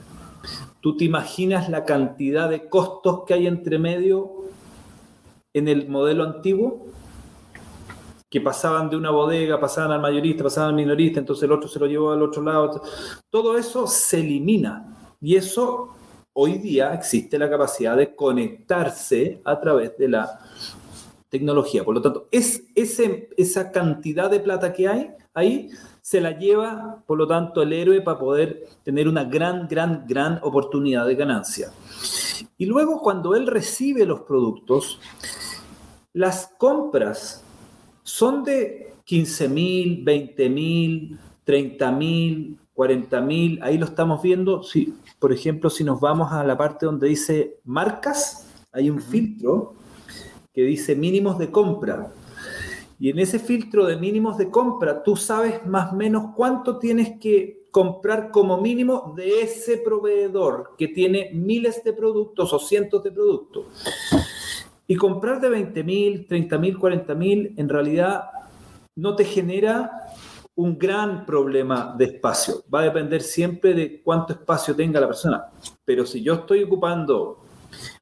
¿Tú 0.81 0.95
te 0.95 1.05
imaginas 1.05 1.69
la 1.69 1.85
cantidad 1.85 2.49
de 2.49 2.69
costos 2.69 3.23
que 3.25 3.33
hay 3.33 3.47
entre 3.47 3.79
medio 3.79 4.31
en 5.53 5.67
el 5.67 5.89
modelo 5.89 6.23
antiguo? 6.23 6.87
Que 8.29 8.41
pasaban 8.41 8.89
de 8.89 8.95
una 8.95 9.09
bodega, 9.09 9.59
pasaban 9.59 9.91
al 9.91 10.01
mayorista, 10.01 10.43
pasaban 10.43 10.69
al 10.69 10.75
minorista, 10.75 11.19
entonces 11.19 11.43
el 11.43 11.51
otro 11.51 11.67
se 11.67 11.79
lo 11.79 11.87
llevó 11.87 12.11
al 12.11 12.21
otro 12.21 12.43
lado. 12.43 12.81
Todo 13.29 13.57
eso 13.57 13.87
se 13.87 14.19
elimina. 14.19 15.15
Y 15.19 15.35
eso 15.35 15.95
hoy 16.33 16.59
día 16.59 16.93
existe 16.93 17.39
la 17.39 17.49
capacidad 17.49 17.97
de 17.97 18.15
conectarse 18.15 19.41
a 19.43 19.59
través 19.59 19.97
de 19.97 20.09
la 20.09 20.39
tecnología. 21.29 21.83
Por 21.83 21.95
lo 21.95 22.01
tanto, 22.01 22.27
es 22.31 22.63
ese, 22.75 23.29
esa 23.37 23.71
cantidad 23.71 24.29
de 24.29 24.39
plata 24.39 24.73
que 24.73 24.87
hay 24.87 25.11
ahí 25.37 25.69
se 26.01 26.19
la 26.19 26.37
lleva, 26.37 27.03
por 27.05 27.17
lo 27.17 27.27
tanto, 27.27 27.61
el 27.61 27.71
héroe 27.71 28.01
para 28.01 28.17
poder 28.17 28.65
tener 28.83 29.07
una 29.07 29.23
gran, 29.23 29.67
gran, 29.67 30.05
gran 30.07 30.39
oportunidad 30.41 31.05
de 31.05 31.15
ganancia. 31.15 31.71
Y 32.57 32.65
luego 32.65 33.01
cuando 33.01 33.35
él 33.35 33.45
recibe 33.45 34.05
los 34.05 34.21
productos, 34.21 34.99
las 36.13 36.47
compras 36.57 37.43
son 38.01 38.43
de 38.43 38.93
15 39.03 39.49
mil, 39.49 40.03
20 40.03 40.49
mil, 40.49 41.19
30 41.43 41.91
mil, 41.91 42.57
40 42.73 43.21
mil, 43.21 43.59
ahí 43.61 43.77
lo 43.77 43.85
estamos 43.85 44.21
viendo. 44.23 44.63
Si, 44.63 44.95
por 45.19 45.31
ejemplo, 45.31 45.69
si 45.69 45.83
nos 45.83 45.99
vamos 45.99 46.31
a 46.31 46.43
la 46.43 46.57
parte 46.57 46.87
donde 46.87 47.09
dice 47.09 47.59
marcas, 47.63 48.47
hay 48.71 48.89
un 48.89 49.01
filtro 49.01 49.75
que 50.57 50.63
dice 50.63 50.95
mínimos 50.95 51.37
de 51.37 51.51
compra. 51.51 52.11
Y 52.99 53.11
en 53.11 53.19
ese 53.19 53.37
filtro 53.37 53.85
de 53.85 53.95
mínimos 53.95 54.39
de 54.39 54.49
compra, 54.49 55.03
tú 55.03 55.15
sabes 55.15 55.63
más 55.67 55.93
o 55.93 55.95
menos 55.95 56.33
cuánto 56.35 56.79
tienes 56.79 57.19
que 57.19 57.67
comprar 57.69 58.31
como 58.31 58.59
mínimo 58.59 59.13
de 59.15 59.41
ese 59.41 59.77
proveedor 59.77 60.71
que 60.75 60.87
tiene 60.87 61.29
miles 61.31 61.83
de 61.83 61.93
productos 61.93 62.51
o 62.53 62.57
cientos 62.57 63.03
de 63.03 63.11
productos. 63.11 63.65
Y 64.87 64.95
comprar 64.95 65.39
de 65.39 65.49
20 65.49 65.83
mil, 65.83 66.25
30 66.25 66.57
mil, 66.57 66.79
40 66.79 67.13
mil, 67.13 67.53
en 67.55 67.69
realidad 67.69 68.23
no 68.95 69.15
te 69.15 69.25
genera 69.25 70.07
un 70.55 70.75
gran 70.79 71.23
problema 71.23 71.93
de 71.95 72.05
espacio. 72.05 72.63
Va 72.73 72.79
a 72.79 72.85
depender 72.85 73.21
siempre 73.21 73.75
de 73.75 74.01
cuánto 74.01 74.33
espacio 74.33 74.75
tenga 74.75 74.99
la 74.99 75.05
persona. 75.05 75.51
Pero 75.85 76.03
si 76.03 76.23
yo 76.23 76.33
estoy 76.33 76.63
ocupando 76.63 77.43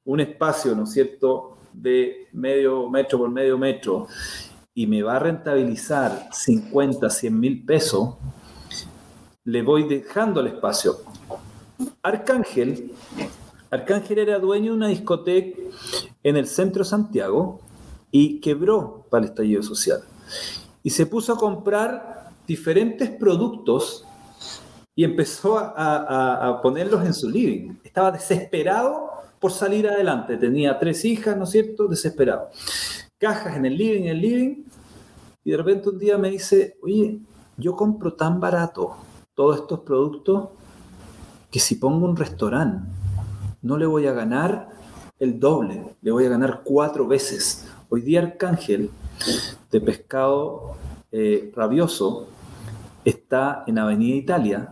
un 0.05 0.21
espacio, 0.21 0.73
¿no 0.73 0.83
es 0.83 0.93
cierto?, 0.93 1.54
de 1.82 2.28
medio 2.34 2.89
metro 2.89 3.19
por 3.19 3.30
medio 3.30 3.57
metro 3.57 4.07
y 4.73 4.88
me 4.88 5.01
va 5.01 5.15
a 5.15 5.19
rentabilizar 5.19 6.30
50, 6.32 7.09
100 7.09 7.39
mil 7.39 7.65
pesos, 7.65 8.15
le 9.45 9.61
voy 9.61 9.88
dejando 9.88 10.41
el 10.41 10.47
espacio. 10.47 10.97
Arcángel, 12.01 12.91
Arcángel 13.71 14.19
era 14.19 14.39
dueño 14.39 14.71
de 14.71 14.78
una 14.78 14.88
discoteca 14.88 15.59
en 16.23 16.38
el 16.38 16.47
centro 16.47 16.84
Santiago 16.84 17.61
y 18.11 18.39
quebró 18.41 19.05
para 19.09 19.26
el 19.26 19.30
estallido 19.32 19.63
social. 19.63 20.01
Y 20.84 20.89
se 20.89 21.05
puso 21.05 21.34
a 21.34 21.38
comprar 21.38 22.32
diferentes 22.47 23.09
productos 23.09 24.05
y 24.95 25.03
empezó 25.03 25.57
a, 25.57 26.47
a, 26.47 26.61
ponerlos 26.61 27.05
en 27.05 27.13
su 27.13 27.30
living. 27.30 27.73
Estaba 27.84 28.11
desesperado 28.11 29.14
por 29.39 29.51
salir 29.51 29.88
adelante. 29.88 30.38
Tenía 30.38 30.77
tres 30.79 31.05
hijas, 31.05 31.38
¿no 31.38 31.43
es 31.43 31.51
cierto? 31.51 31.88
Desesperado 31.88 32.49
cajas 33.17 33.55
en 33.55 33.65
el 33.65 33.77
living, 33.77 34.03
en 34.03 34.07
el 34.09 34.21
living, 34.21 34.63
y 35.43 35.51
de 35.51 35.57
repente 35.57 35.89
un 35.89 35.97
día 35.97 36.17
me 36.17 36.29
dice, 36.29 36.77
oye, 36.81 37.19
yo 37.57 37.75
compro 37.75 38.13
tan 38.13 38.39
barato 38.39 38.97
todos 39.33 39.61
estos 39.61 39.79
productos 39.81 40.49
que 41.51 41.59
si 41.59 41.75
pongo 41.75 42.05
un 42.05 42.15
restaurante 42.15 42.88
no 43.61 43.77
le 43.77 43.86
voy 43.86 44.07
a 44.07 44.13
ganar 44.13 44.69
el 45.17 45.39
doble, 45.39 45.95
le 46.01 46.11
voy 46.11 46.25
a 46.25 46.29
ganar 46.29 46.61
cuatro 46.63 47.07
veces. 47.07 47.65
Hoy 47.89 48.01
día 48.01 48.21
Arcángel 48.21 48.89
de 49.71 49.81
pescado 49.81 50.75
eh, 51.11 51.51
rabioso 51.55 52.27
está 53.05 53.63
en 53.65 53.79
Avenida 53.79 54.15
Italia 54.15 54.69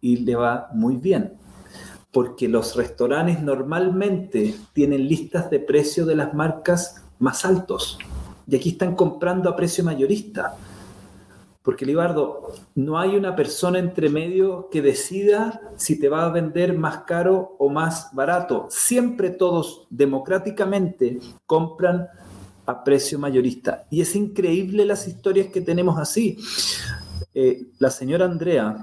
y 0.00 0.16
le 0.18 0.34
va 0.34 0.68
muy 0.74 0.96
bien, 0.96 1.34
porque 2.14 2.48
los 2.48 2.76
restaurantes 2.76 3.42
normalmente 3.42 4.54
tienen 4.72 5.08
listas 5.08 5.50
de 5.50 5.58
precios 5.58 6.06
de 6.06 6.14
las 6.14 6.32
marcas 6.32 7.02
más 7.18 7.44
altos. 7.44 7.98
Y 8.46 8.54
aquí 8.54 8.70
están 8.70 8.94
comprando 8.94 9.50
a 9.50 9.56
precio 9.56 9.82
mayorista. 9.82 10.54
Porque, 11.60 11.84
Libardo, 11.84 12.52
no 12.76 13.00
hay 13.00 13.16
una 13.16 13.34
persona 13.34 13.80
entre 13.80 14.10
medio 14.10 14.68
que 14.70 14.80
decida 14.80 15.60
si 15.76 15.98
te 15.98 16.08
va 16.08 16.24
a 16.24 16.28
vender 16.28 16.78
más 16.78 16.98
caro 16.98 17.56
o 17.58 17.68
más 17.68 18.10
barato. 18.12 18.68
Siempre 18.70 19.30
todos 19.30 19.88
democráticamente 19.90 21.18
compran 21.46 22.06
a 22.64 22.84
precio 22.84 23.18
mayorista. 23.18 23.86
Y 23.90 24.02
es 24.02 24.14
increíble 24.14 24.84
las 24.84 25.08
historias 25.08 25.48
que 25.48 25.62
tenemos 25.62 25.98
así. 25.98 26.38
Eh, 27.34 27.66
la 27.80 27.90
señora 27.90 28.26
Andrea, 28.26 28.76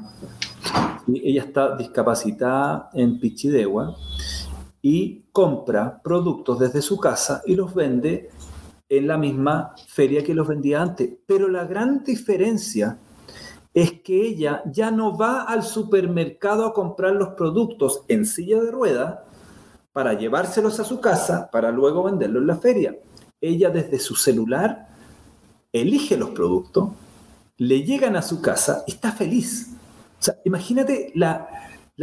ella 1.07 1.43
está 1.43 1.75
discapacitada 1.75 2.89
en 2.93 3.19
Pichidegua, 3.19 3.95
y 4.81 5.25
compra 5.31 6.01
productos 6.01 6.59
desde 6.59 6.81
su 6.81 6.97
casa 6.97 7.41
y 7.45 7.55
los 7.55 7.73
vende 7.73 8.29
en 8.89 9.07
la 9.07 9.17
misma 9.17 9.73
feria 9.87 10.23
que 10.23 10.33
los 10.33 10.47
vendía 10.47 10.81
antes. 10.81 11.09
Pero 11.25 11.47
la 11.47 11.65
gran 11.65 12.03
diferencia 12.03 12.97
es 13.73 14.01
que 14.01 14.21
ella 14.27 14.63
ya 14.65 14.91
no 14.91 15.17
va 15.17 15.43
al 15.43 15.63
supermercado 15.63 16.65
a 16.65 16.73
comprar 16.73 17.13
los 17.13 17.29
productos 17.29 18.03
en 18.07 18.25
silla 18.25 18.61
de 18.61 18.71
rueda 18.71 19.25
para 19.93 20.13
llevárselos 20.13 20.79
a 20.79 20.83
su 20.83 20.99
casa 20.99 21.49
para 21.51 21.71
luego 21.71 22.03
venderlos 22.03 22.41
en 22.41 22.47
la 22.47 22.57
feria. 22.57 22.97
Ella 23.39 23.69
desde 23.69 23.99
su 23.99 24.15
celular 24.15 24.89
elige 25.71 26.17
los 26.17 26.31
productos, 26.31 26.89
le 27.57 27.83
llegan 27.83 28.15
a 28.15 28.21
su 28.21 28.41
casa 28.41 28.83
y 28.87 28.91
está 28.91 29.11
feliz. 29.11 29.69
O 30.21 30.23
sea, 30.23 30.35
imagínate 30.45 31.11
la, 31.15 31.49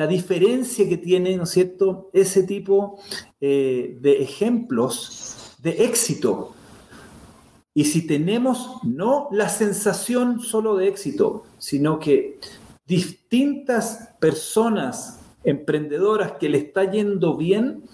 diferencia 0.09 0.89
que 0.89 0.97
tiene, 0.97 1.37
¿no 1.37 1.45
es 1.45 1.51
cierto?, 1.51 2.11
ese 2.13 2.43
tipo 2.43 2.99
eh, 3.41 3.97
de 4.01 4.23
ejemplos 4.23 5.55
de 5.63 5.85
éxito. 5.85 6.53
Y 7.75 7.85
si 7.85 8.09
tenemos 8.09 8.81
no 8.83 9.29
la 9.31 9.49
sensación 9.49 10.41
solo 10.41 10.77
de 10.77 10.89
éxito, 10.89 11.45
sino 11.59 12.01
que 12.01 12.41
distintas 12.87 14.15
personas 14.19 15.21
emprendedoras 15.45 16.33
que 16.33 16.49
le 16.49 16.59
está 16.59 16.91
yendo 16.91 17.37
bien, 17.37 17.85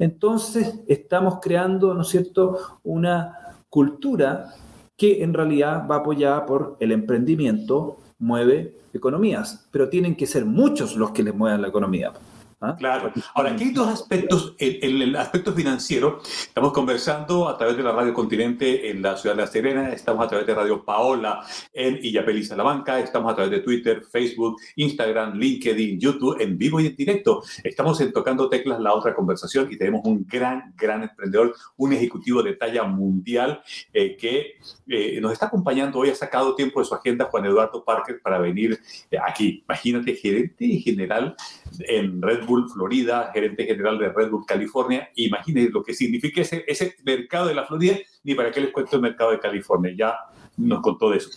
entonces 0.00 0.74
estamos 0.88 1.38
creando, 1.40 1.94
¿no 1.94 2.02
es 2.02 2.08
cierto?, 2.08 2.58
una 2.82 3.56
cultura 3.68 4.54
que 4.96 5.22
en 5.22 5.34
realidad 5.34 5.86
va 5.88 5.96
apoyada 5.96 6.46
por 6.46 6.76
el 6.80 6.90
emprendimiento, 6.90 7.98
mueve 8.18 8.77
economías, 8.92 9.68
pero 9.70 9.88
tienen 9.88 10.16
que 10.16 10.26
ser 10.26 10.44
muchos 10.44 10.96
los 10.96 11.10
que 11.12 11.22
les 11.22 11.34
muevan 11.34 11.62
la 11.62 11.68
economía. 11.68 12.12
¿Ah? 12.60 12.74
Claro. 12.76 13.12
Ahora, 13.34 13.52
aquí 13.52 13.64
hay 13.64 13.70
dos 13.70 13.86
aspectos. 13.86 14.56
En 14.58 15.02
el, 15.02 15.14
aspecto 15.14 15.52
financiero, 15.52 16.20
estamos 16.24 16.72
conversando 16.72 17.48
a 17.48 17.56
través 17.56 17.76
de 17.76 17.84
la 17.84 17.92
Radio 17.92 18.12
Continente 18.12 18.90
en 18.90 19.00
la 19.00 19.16
ciudad 19.16 19.36
de 19.36 19.42
La 19.42 19.46
Serena, 19.46 19.92
estamos 19.92 20.24
a 20.24 20.28
través 20.28 20.44
de 20.44 20.54
Radio 20.54 20.84
Paola 20.84 21.44
en 21.72 22.00
Illapel 22.02 22.44
Salamanca, 22.44 22.98
estamos 22.98 23.30
a 23.32 23.36
través 23.36 23.52
de 23.52 23.60
Twitter, 23.60 24.02
Facebook, 24.10 24.60
Instagram, 24.74 25.34
LinkedIn, 25.34 26.00
YouTube, 26.00 26.40
en 26.40 26.58
vivo 26.58 26.80
y 26.80 26.86
en 26.86 26.96
directo. 26.96 27.44
Estamos 27.62 28.00
en 28.00 28.12
Tocando 28.12 28.48
Teclas, 28.48 28.80
la 28.80 28.92
otra 28.92 29.14
conversación, 29.14 29.68
y 29.70 29.76
tenemos 29.76 30.00
un 30.04 30.26
gran, 30.26 30.74
gran 30.76 31.04
emprendedor, 31.04 31.54
un 31.76 31.92
ejecutivo 31.92 32.42
de 32.42 32.54
talla 32.54 32.82
mundial 32.82 33.62
eh, 33.92 34.16
que 34.16 34.56
eh, 34.88 35.20
nos 35.20 35.32
está 35.32 35.46
acompañando 35.46 36.00
hoy, 36.00 36.10
ha 36.10 36.14
sacado 36.16 36.56
tiempo 36.56 36.80
de 36.80 36.86
su 36.86 36.94
agenda, 36.94 37.26
Juan 37.26 37.46
Eduardo 37.46 37.84
Parker, 37.84 38.20
para 38.20 38.38
venir 38.38 38.80
eh, 39.12 39.16
aquí. 39.24 39.62
Imagínate, 39.64 40.16
gerente 40.16 40.66
general 40.78 41.36
en 41.80 42.20
Red 42.20 42.44
Bull 42.46 42.68
Florida, 42.70 43.30
gerente 43.32 43.64
general 43.64 43.98
de 43.98 44.10
Red 44.10 44.30
Bull 44.30 44.44
California. 44.46 45.10
Imagínense 45.16 45.70
lo 45.70 45.82
que 45.82 45.94
significa 45.94 46.40
ese, 46.40 46.64
ese 46.66 46.96
mercado 47.04 47.46
de 47.46 47.54
la 47.54 47.64
Florida, 47.64 47.96
ni 48.24 48.34
para 48.34 48.50
qué 48.50 48.60
les 48.60 48.72
cuento 48.72 48.96
el 48.96 49.02
mercado 49.02 49.30
de 49.30 49.40
California, 49.40 49.92
ya 49.96 50.14
nos 50.56 50.80
contó 50.80 51.10
de 51.10 51.18
eso. 51.18 51.30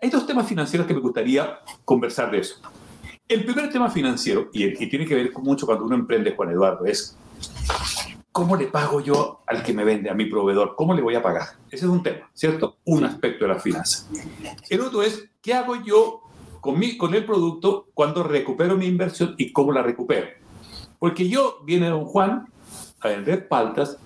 Hay 0.00 0.10
dos 0.10 0.26
temas 0.26 0.48
financieros 0.48 0.86
que 0.86 0.94
me 0.94 1.00
gustaría 1.00 1.60
conversar 1.84 2.30
de 2.30 2.38
eso. 2.38 2.60
El 3.28 3.44
primer 3.44 3.70
tema 3.70 3.88
financiero, 3.90 4.50
y, 4.52 4.64
y 4.84 4.88
tiene 4.88 5.06
que 5.06 5.14
ver 5.14 5.32
mucho 5.38 5.66
cuando 5.66 5.84
uno 5.84 5.94
emprende, 5.94 6.34
Juan 6.34 6.50
Eduardo, 6.50 6.84
es 6.86 7.16
¿cómo 8.32 8.56
le 8.56 8.66
pago 8.66 9.00
yo 9.00 9.42
al 9.46 9.62
que 9.62 9.74
me 9.74 9.84
vende, 9.84 10.10
a 10.10 10.14
mi 10.14 10.24
proveedor? 10.24 10.74
¿Cómo 10.74 10.94
le 10.94 11.02
voy 11.02 11.14
a 11.14 11.22
pagar? 11.22 11.48
Ese 11.70 11.84
es 11.84 11.90
un 11.90 12.02
tema, 12.02 12.30
¿cierto? 12.32 12.78
Un 12.84 13.04
aspecto 13.04 13.44
de 13.44 13.52
la 13.52 13.60
finanza. 13.60 14.08
El 14.68 14.80
otro 14.80 15.02
es, 15.02 15.28
¿qué 15.42 15.54
hago 15.54 15.76
yo 15.84 16.21
con, 16.62 16.78
mi, 16.78 16.96
con 16.96 17.12
el 17.12 17.26
producto 17.26 17.88
cuando 17.92 18.22
recupero 18.22 18.76
mi 18.76 18.86
inversión 18.86 19.34
y 19.36 19.52
cómo 19.52 19.72
la 19.72 19.82
recupero? 19.82 20.28
Porque 21.00 21.28
yo, 21.28 21.58
viene 21.64 21.88
don 21.88 22.04
Juan 22.04 22.46
a 23.00 23.08
vender 23.08 23.48
paltas, 23.48 23.98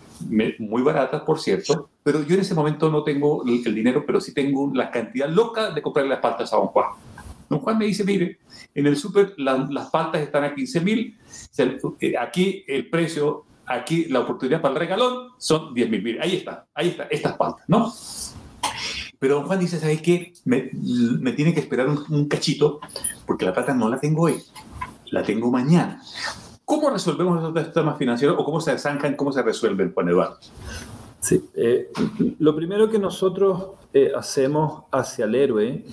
muy 0.58 0.80
baratas, 0.82 1.20
por 1.20 1.38
cierto, 1.38 1.90
pero 2.02 2.22
yo 2.22 2.34
en 2.34 2.40
ese 2.40 2.54
momento 2.54 2.90
no 2.90 3.04
tengo 3.04 3.44
el, 3.44 3.62
dinero, 3.74 4.04
pero 4.06 4.22
sí 4.22 4.32
tengo 4.32 4.70
la 4.74 4.90
cantidad 4.90 5.28
loca 5.28 5.70
de 5.70 5.82
comprarle 5.82 6.08
las 6.08 6.20
paltas 6.20 6.50
a 6.54 6.56
don 6.56 6.68
Juan. 6.68 6.86
Don 7.50 7.58
Juan 7.60 7.76
me 7.76 7.84
dice, 7.84 8.04
mire, 8.04 8.38
en 8.74 8.86
el 8.86 8.96
súper 8.96 9.34
las 9.36 9.90
paltas 9.90 10.22
están 10.22 10.44
a 10.44 10.54
15 10.54 10.80
mil, 10.80 11.18
eh, 12.00 12.14
aquí 12.18 12.64
el 12.66 12.88
precio, 12.88 13.44
aquí 13.66 14.06
la 14.06 14.20
oportunidad 14.20 14.62
para 14.62 14.72
el 14.72 14.80
regalón 14.80 15.32
son 15.36 15.74
10 15.74 15.90
mil. 15.90 16.18
Ahí 16.22 16.36
está, 16.36 16.66
ahí 16.74 16.88
está, 16.88 17.04
estas 17.10 17.36
paltas, 17.36 17.64
¿no? 17.68 17.92
Pero 19.18 19.36
don 19.36 19.46
Juan 19.46 19.58
dice, 19.58 19.78
¿sabes 19.78 20.02
qué? 20.02 20.32
Me, 20.44 20.70
tiene 21.32 21.54
que 21.54 21.60
esperar 21.60 21.88
un, 21.88 22.04
un, 22.08 22.28
cachito 22.28 22.80
porque 23.26 23.44
la 23.44 23.52
plata 23.54 23.74
no 23.74 23.88
la 23.88 23.98
tengo 23.98 24.22
hoy, 24.24 24.42
la 25.10 25.22
tengo 25.22 25.50
mañana. 25.50 26.02
¿Cómo 26.66 26.90
resolvemos 26.90 27.56
esos 27.56 27.72
temas 27.72 27.96
financieros 27.96 28.36
o 28.38 28.44
cómo 28.44 28.60
se 28.60 28.76
zanjan, 28.76 29.14
cómo 29.14 29.32
se 29.32 29.40
resuelven, 29.40 29.92
Juan 29.94 30.08
Eduardo? 30.08 30.38
Sí, 31.20 31.48
eh, 31.54 31.90
lo 32.38 32.54
primero 32.54 32.90
que 32.90 32.98
nosotros 32.98 33.70
eh, 33.94 34.12
hacemos 34.14 34.82
hacia 34.90 35.24
el 35.24 35.34
héroe 35.34 35.84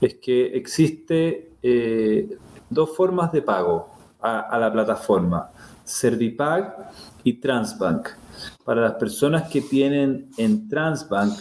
es 0.00 0.14
que 0.14 0.46
existe 0.56 1.52
eh, 1.62 2.36
dos 2.68 2.96
formas 2.96 3.30
de 3.30 3.42
pago 3.42 3.90
a, 4.20 4.40
a, 4.40 4.58
la 4.58 4.72
plataforma, 4.72 5.50
Servipag 5.84 6.90
y 7.22 7.34
Transbank. 7.34 8.08
Para 8.66 8.82
las 8.82 8.94
personas 8.94 9.48
que 9.48 9.62
tienen 9.62 10.28
en 10.36 10.68
Transbank 10.68 11.38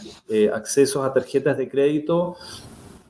accesos 0.53 1.03
a 1.03 1.11
tarjetas 1.11 1.57
de 1.57 1.67
crédito, 1.67 2.37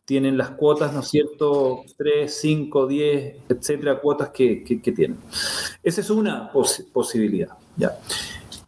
tienen 0.06 0.38
las 0.38 0.52
cuotas, 0.52 0.94
¿no 0.94 1.00
es 1.00 1.10
cierto? 1.10 1.84
3, 1.98 2.34
5, 2.34 2.88
10, 2.88 3.36
etcétera, 3.50 4.00
cuotas 4.00 4.30
que, 4.30 4.64
tienen. 4.96 5.18
Esa 5.84 6.02
es 6.02 6.10
una 6.10 6.52
posibilidad, 6.94 7.58
¿ya? 7.76 8.00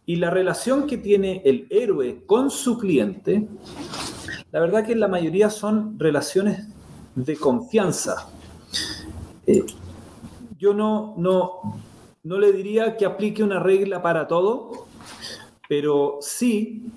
Y 0.04 0.16
la 0.16 0.30
relación 0.30 0.86
que 0.86 0.98
tiene 0.98 1.42
el 1.44 1.66
héroe 1.70 2.24
con 2.26 2.50
su 2.50 2.76
cliente, 2.76 3.46
la 4.50 4.60
verdad 4.60 4.84
que 4.84 4.92
en 4.92 5.00
la 5.00 5.08
mayoría 5.08 5.48
son 5.48 5.98
relaciones 5.98 6.66
de 7.14 7.36
confianza. 7.36 8.28
Eh, 9.46 9.64
yo 10.58 10.74
no, 10.74 11.14
no, 11.18 11.80
no 12.24 12.38
le 12.38 12.52
diría 12.52 12.96
que 12.96 13.06
aplique 13.06 13.44
una 13.44 13.60
regla 13.60 14.02
para 14.02 14.26
todo, 14.26 14.87
pero 15.68 16.18
sí 16.20 16.90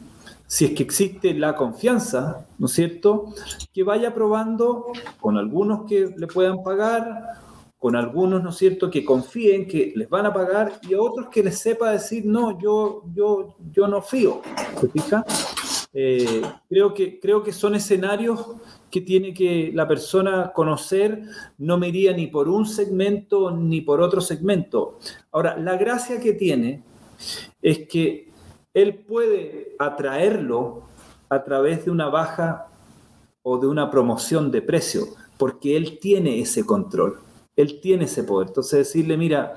si 0.51 0.65
es 0.65 0.71
que 0.71 0.83
existe 0.83 1.33
la 1.33 1.55
confianza, 1.55 2.45
¿no 2.59 2.65
es 2.65 2.73
cierto? 2.73 3.33
Que 3.71 3.83
vaya 3.83 4.13
probando 4.13 4.87
con 5.21 5.37
algunos 5.37 5.85
que 5.87 6.13
le 6.17 6.27
puedan 6.27 6.61
pagar, 6.61 7.39
con 7.79 7.95
algunos, 7.95 8.43
¿no 8.43 8.49
es 8.49 8.57
cierto?, 8.57 8.91
que 8.91 9.05
confíen 9.05 9.65
que 9.65 9.93
les 9.95 10.09
van 10.09 10.25
a 10.25 10.33
pagar 10.33 10.73
y 10.81 10.93
a 10.93 11.01
otros 11.01 11.29
que 11.29 11.41
les 11.41 11.57
sepa 11.57 11.91
decir, 11.91 12.25
no, 12.25 12.59
yo, 12.59 13.03
yo, 13.13 13.55
yo 13.71 13.87
no 13.87 14.01
fío, 14.01 14.41
¿se 14.81 14.89
fija? 14.89 15.23
Eh, 15.93 16.41
creo, 16.67 16.93
que, 16.93 17.17
creo 17.17 17.41
que 17.43 17.53
son 17.53 17.75
escenarios 17.75 18.45
que 18.89 18.99
tiene 18.99 19.33
que 19.33 19.71
la 19.73 19.87
persona 19.87 20.51
conocer, 20.53 21.23
no 21.59 21.77
me 21.77 21.87
iría 21.87 22.11
ni 22.11 22.27
por 22.27 22.49
un 22.49 22.65
segmento 22.65 23.51
ni 23.51 23.79
por 23.79 24.01
otro 24.01 24.19
segmento. 24.19 24.99
Ahora, 25.31 25.55
la 25.57 25.77
gracia 25.77 26.19
que 26.19 26.33
tiene 26.33 26.83
es 27.61 27.87
que 27.87 28.30
él 28.73 28.95
puede 29.07 29.75
atraerlo 29.79 30.83
a 31.29 31.43
través 31.43 31.85
de 31.85 31.91
una 31.91 32.09
baja 32.09 32.67
o 33.43 33.57
de 33.57 33.67
una 33.67 33.89
promoción 33.89 34.51
de 34.51 34.61
precio, 34.61 35.05
porque 35.37 35.75
él 35.75 35.97
tiene 35.99 36.39
ese 36.39 36.65
control, 36.65 37.19
él 37.55 37.79
tiene 37.81 38.05
ese 38.05 38.23
poder. 38.23 38.49
Entonces 38.49 38.79
decirle, 38.79 39.17
mira, 39.17 39.53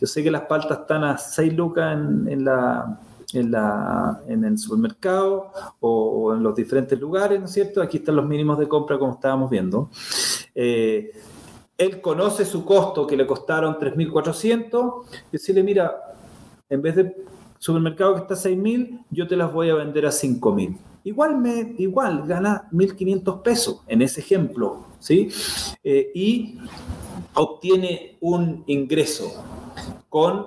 yo 0.00 0.06
sé 0.06 0.22
que 0.22 0.30
las 0.30 0.42
paltas 0.42 0.80
están 0.80 1.04
a 1.04 1.16
6 1.16 1.54
lucas 1.54 1.94
en, 1.94 2.44
la, 2.44 3.00
en, 3.32 3.50
la, 3.50 4.20
en 4.26 4.44
el 4.44 4.58
supermercado 4.58 5.52
o, 5.80 6.34
en 6.34 6.42
los 6.42 6.54
diferentes 6.54 6.98
lugares, 6.98 7.38
¿no 7.38 7.46
es 7.46 7.52
cierto? 7.52 7.80
Aquí 7.80 7.98
están 7.98 8.16
los 8.16 8.26
mínimos 8.26 8.58
de 8.58 8.68
compra 8.68 8.98
como 8.98 9.12
estábamos 9.12 9.50
viendo. 9.50 9.90
Eh, 10.54 11.12
él 11.78 12.00
conoce 12.00 12.44
su 12.44 12.64
costo 12.64 13.06
que 13.06 13.16
le 13.16 13.26
costaron 13.26 13.76
3.400, 13.78 15.04
decirle, 15.30 15.62
mira, 15.62 15.94
en 16.68 16.82
vez 16.82 16.96
de 16.96 17.14
supermercado 17.58 18.14
que 18.14 18.20
está 18.20 18.34
a 18.34 18.52
6.000, 18.52 19.04
yo 19.10 19.26
te 19.26 19.36
las 19.36 19.52
voy 19.52 19.70
a 19.70 19.74
vender 19.74 20.06
a 20.06 20.10
5.000. 20.10 20.76
Igual, 21.04 21.38
me, 21.38 21.74
igual 21.78 22.26
gana 22.26 22.68
1.500 22.72 23.42
pesos 23.42 23.80
en 23.86 24.02
ese 24.02 24.20
ejemplo, 24.20 24.86
¿sí? 24.98 25.28
Eh, 25.84 26.10
y 26.14 26.58
obtiene 27.34 28.16
un 28.20 28.64
ingreso 28.66 29.44
con 30.08 30.46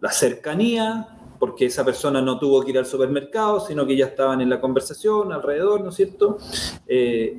la 0.00 0.10
cercanía, 0.10 1.18
porque 1.38 1.66
esa 1.66 1.84
persona 1.84 2.20
no 2.20 2.38
tuvo 2.38 2.62
que 2.62 2.70
ir 2.70 2.78
al 2.78 2.86
supermercado, 2.86 3.60
sino 3.60 3.86
que 3.86 3.96
ya 3.96 4.06
estaban 4.06 4.40
en 4.40 4.50
la 4.50 4.60
conversación 4.60 5.32
alrededor, 5.32 5.82
¿no 5.82 5.90
es 5.90 5.94
cierto? 5.94 6.38
Eh, 6.86 7.38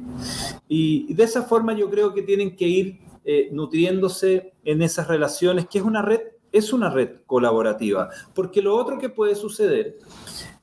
y, 0.67 1.13
de 1.13 1.23
esa 1.23 1.43
forma 1.43 1.73
yo 1.73 1.89
creo 1.89 2.13
que 2.13 2.21
tienen 2.21 2.55
que 2.55 2.67
ir 2.67 2.99
eh, 3.25 3.49
nutriéndose 3.51 4.53
en 4.63 4.81
esas 4.81 5.07
relaciones, 5.07 5.67
que 5.67 5.79
es 5.79 5.83
una 5.83 6.01
red 6.01 6.21
es 6.51 6.73
una 6.73 6.89
red 6.89 7.21
colaborativa, 7.25 8.09
porque 8.33 8.61
lo 8.61 8.75
otro 8.75 8.97
que 8.97 9.09
puede 9.09 9.35
suceder 9.35 9.97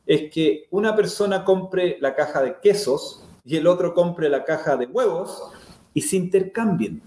es 0.07 0.31
que 0.33 0.67
una 0.71 0.95
persona 0.95 1.45
compre 1.45 1.99
la 2.01 2.15
caja 2.15 2.43
de 2.43 2.57
quesos 2.61 3.25
y 3.45 3.57
el 3.57 3.67
otro 3.67 3.95
compre 3.95 4.29
la 4.29 4.45
caja 4.45 4.77
de 4.77 4.87
huevos 4.87 5.43
y 5.95 6.03
se 6.03 6.17
intercambien. 6.17 7.03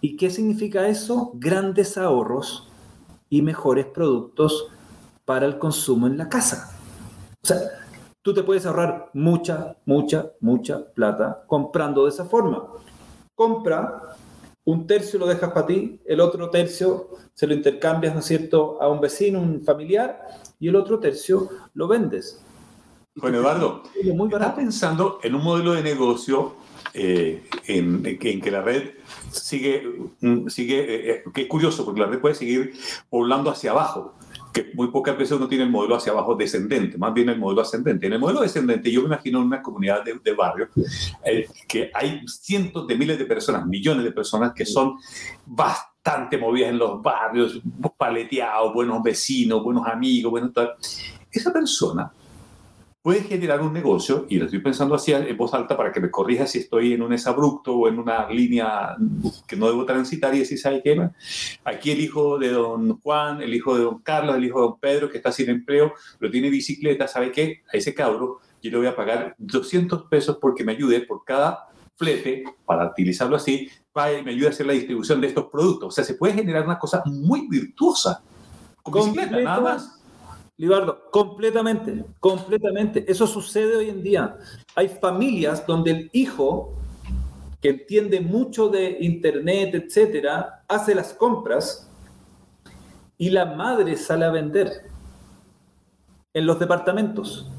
¿Y 0.00 0.16
qué 0.16 0.30
significa 0.30 0.86
eso? 0.86 1.32
Grandes 1.34 1.96
ahorros 1.96 2.68
y 3.30 3.42
mejores 3.42 3.86
productos 3.86 4.68
para 5.24 5.46
el 5.46 5.58
consumo 5.58 6.06
en 6.06 6.18
la 6.18 6.28
casa. 6.28 6.78
O 7.42 7.46
sea, 7.46 7.58
tú 8.22 8.32
te 8.32 8.42
puedes 8.42 8.66
ahorrar 8.66 9.10
mucha, 9.14 9.76
mucha, 9.86 10.30
mucha 10.40 10.84
plata 10.92 11.44
comprando 11.46 12.04
de 12.04 12.10
esa 12.10 12.24
forma. 12.26 12.66
Compra 13.34 14.13
un 14.64 14.86
tercio 14.86 15.18
lo 15.18 15.26
dejas 15.26 15.52
para 15.52 15.66
ti, 15.66 16.00
el 16.06 16.20
otro 16.20 16.50
tercio 16.50 17.10
se 17.34 17.46
lo 17.46 17.54
intercambias, 17.54 18.14
¿no 18.14 18.20
es 18.20 18.26
cierto?, 18.26 18.80
a 18.80 18.88
un 18.88 19.00
vecino, 19.00 19.40
un 19.40 19.62
familiar, 19.62 20.18
y 20.58 20.68
el 20.68 20.76
otro 20.76 20.98
tercio 20.98 21.48
lo 21.74 21.86
vendes. 21.88 22.40
Juan 23.16 23.34
Eduardo, 23.34 23.82
muy 24.14 24.26
estaba 24.26 24.56
pensando 24.56 25.20
en 25.22 25.34
un 25.34 25.44
modelo 25.44 25.74
de 25.74 25.82
negocio 25.82 26.56
eh, 26.94 27.44
en, 27.66 28.02
en, 28.04 28.40
que 28.40 28.50
la 28.50 28.62
red 28.62 28.90
sigue, 29.30 29.82
mm, 30.20 30.48
sigue 30.48 30.80
eh, 30.80 31.10
eh, 31.10 31.24
que 31.32 31.42
es 31.42 31.48
curioso, 31.48 31.84
porque 31.84 32.00
la 32.00 32.06
red 32.06 32.20
puede 32.20 32.34
seguir 32.34 32.72
poblando 33.10 33.50
hacia 33.50 33.70
abajo 33.70 34.14
que 34.54 34.70
muy 34.72 34.88
pocas 34.88 35.18
veces 35.18 35.36
uno 35.36 35.48
tiene 35.48 35.64
el 35.64 35.70
modelo 35.70 35.96
hacia 35.96 36.12
abajo 36.12 36.36
descendente, 36.36 36.96
más 36.96 37.12
bien 37.12 37.28
el 37.28 37.38
modelo 37.38 37.60
ascendente. 37.60 38.06
En 38.06 38.12
el 38.12 38.20
modelo 38.20 38.40
descendente 38.40 38.90
yo 38.90 39.00
me 39.00 39.06
imagino 39.06 39.40
una 39.40 39.60
comunidad 39.60 40.04
de, 40.04 40.18
de 40.22 40.32
barrio 40.32 40.68
que 41.66 41.90
hay 41.92 42.22
cientos 42.26 42.86
de 42.86 42.96
miles 42.96 43.18
de 43.18 43.26
personas, 43.26 43.66
millones 43.66 44.04
de 44.04 44.12
personas 44.12 44.52
que 44.54 44.64
son 44.64 44.94
bastante 45.44 46.38
movidas 46.38 46.70
en 46.70 46.78
los 46.78 47.02
barrios, 47.02 47.60
paleteados, 47.98 48.72
buenos 48.72 49.02
vecinos, 49.02 49.62
buenos 49.62 49.86
amigos, 49.88 50.30
buenos 50.30 50.52
tal. 50.52 50.74
Esa 51.32 51.52
persona 51.52 52.12
puede 53.04 53.20
generar 53.20 53.60
un 53.60 53.74
negocio, 53.74 54.24
y 54.30 54.38
lo 54.38 54.46
estoy 54.46 54.60
pensando 54.60 54.94
así 54.94 55.12
en 55.12 55.36
voz 55.36 55.52
alta 55.52 55.76
para 55.76 55.92
que 55.92 56.00
me 56.00 56.10
corrija 56.10 56.46
si 56.46 56.60
estoy 56.60 56.94
en 56.94 57.02
un 57.02 57.12
exabrupto 57.12 57.76
o 57.76 57.86
en 57.86 57.98
una 57.98 58.30
línea 58.30 58.96
que 59.46 59.56
no 59.56 59.66
debo 59.66 59.84
transitar 59.84 60.34
y 60.34 60.38
decir, 60.38 60.58
¿sabe 60.58 60.80
qué? 60.82 61.10
Aquí 61.64 61.90
el 61.90 62.00
hijo 62.00 62.38
de 62.38 62.48
don 62.48 62.98
Juan, 63.00 63.42
el 63.42 63.52
hijo 63.52 63.76
de 63.76 63.84
don 63.84 63.98
Carlos, 63.98 64.36
el 64.36 64.44
hijo 64.46 64.58
de 64.58 64.64
don 64.64 64.78
Pedro, 64.80 65.10
que 65.10 65.18
está 65.18 65.30
sin 65.30 65.50
empleo, 65.50 65.92
lo 66.18 66.30
tiene 66.30 66.48
bicicleta, 66.48 67.06
¿sabe 67.06 67.30
qué? 67.30 67.60
A 67.70 67.76
ese 67.76 67.92
cabro 67.92 68.38
yo 68.62 68.70
le 68.70 68.78
voy 68.78 68.86
a 68.86 68.96
pagar 68.96 69.34
200 69.36 70.04
pesos 70.04 70.38
porque 70.40 70.64
me 70.64 70.72
ayude 70.72 71.02
por 71.02 71.24
cada 71.24 71.68
flete, 71.96 72.44
para 72.64 72.86
utilizarlo 72.86 73.36
así, 73.36 73.68
para 73.92 74.22
me 74.22 74.30
ayude 74.30 74.46
a 74.46 74.50
hacer 74.50 74.64
la 74.64 74.72
distribución 74.72 75.20
de 75.20 75.26
estos 75.26 75.48
productos. 75.52 75.88
O 75.88 75.90
sea, 75.90 76.04
se 76.04 76.14
puede 76.14 76.32
generar 76.32 76.64
una 76.64 76.78
cosa 76.78 77.02
muy 77.04 77.48
virtuosa 77.48 78.22
con 78.82 79.12
bicicleta, 79.12 79.40
nada 79.42 79.60
más. 79.60 80.00
Libardo, 80.56 81.10
completamente, 81.10 82.04
completamente. 82.20 83.04
Eso 83.10 83.26
sucede 83.26 83.76
hoy 83.76 83.90
en 83.90 84.02
día. 84.02 84.38
Hay 84.76 84.88
familias 84.88 85.66
donde 85.66 85.90
el 85.90 86.10
hijo, 86.12 86.74
que 87.60 87.70
entiende 87.70 88.20
mucho 88.20 88.68
de 88.68 88.98
internet, 89.00 89.74
etcétera, 89.74 90.64
hace 90.68 90.94
las 90.94 91.12
compras 91.12 91.90
y 93.18 93.30
la 93.30 93.46
madre 93.46 93.96
sale 93.96 94.26
a 94.26 94.30
vender 94.30 94.82
en 96.32 96.46
los 96.46 96.58
departamentos. 96.60 97.50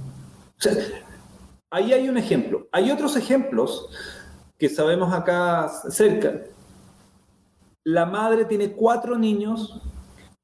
ahí 1.70 1.92
hay 1.92 2.08
un 2.08 2.18
ejemplo. 2.18 2.70
Hay 2.72 2.92
otros 2.92 3.18
ejemplos 3.18 3.90
que 4.58 4.70
sabemos 4.70 5.14
acá 5.14 5.70
cerca. 5.90 6.44
La 7.84 8.06
madre 8.06 8.46
tiene 8.46 8.72
cuatro 8.72 9.18
niños, 9.18 9.82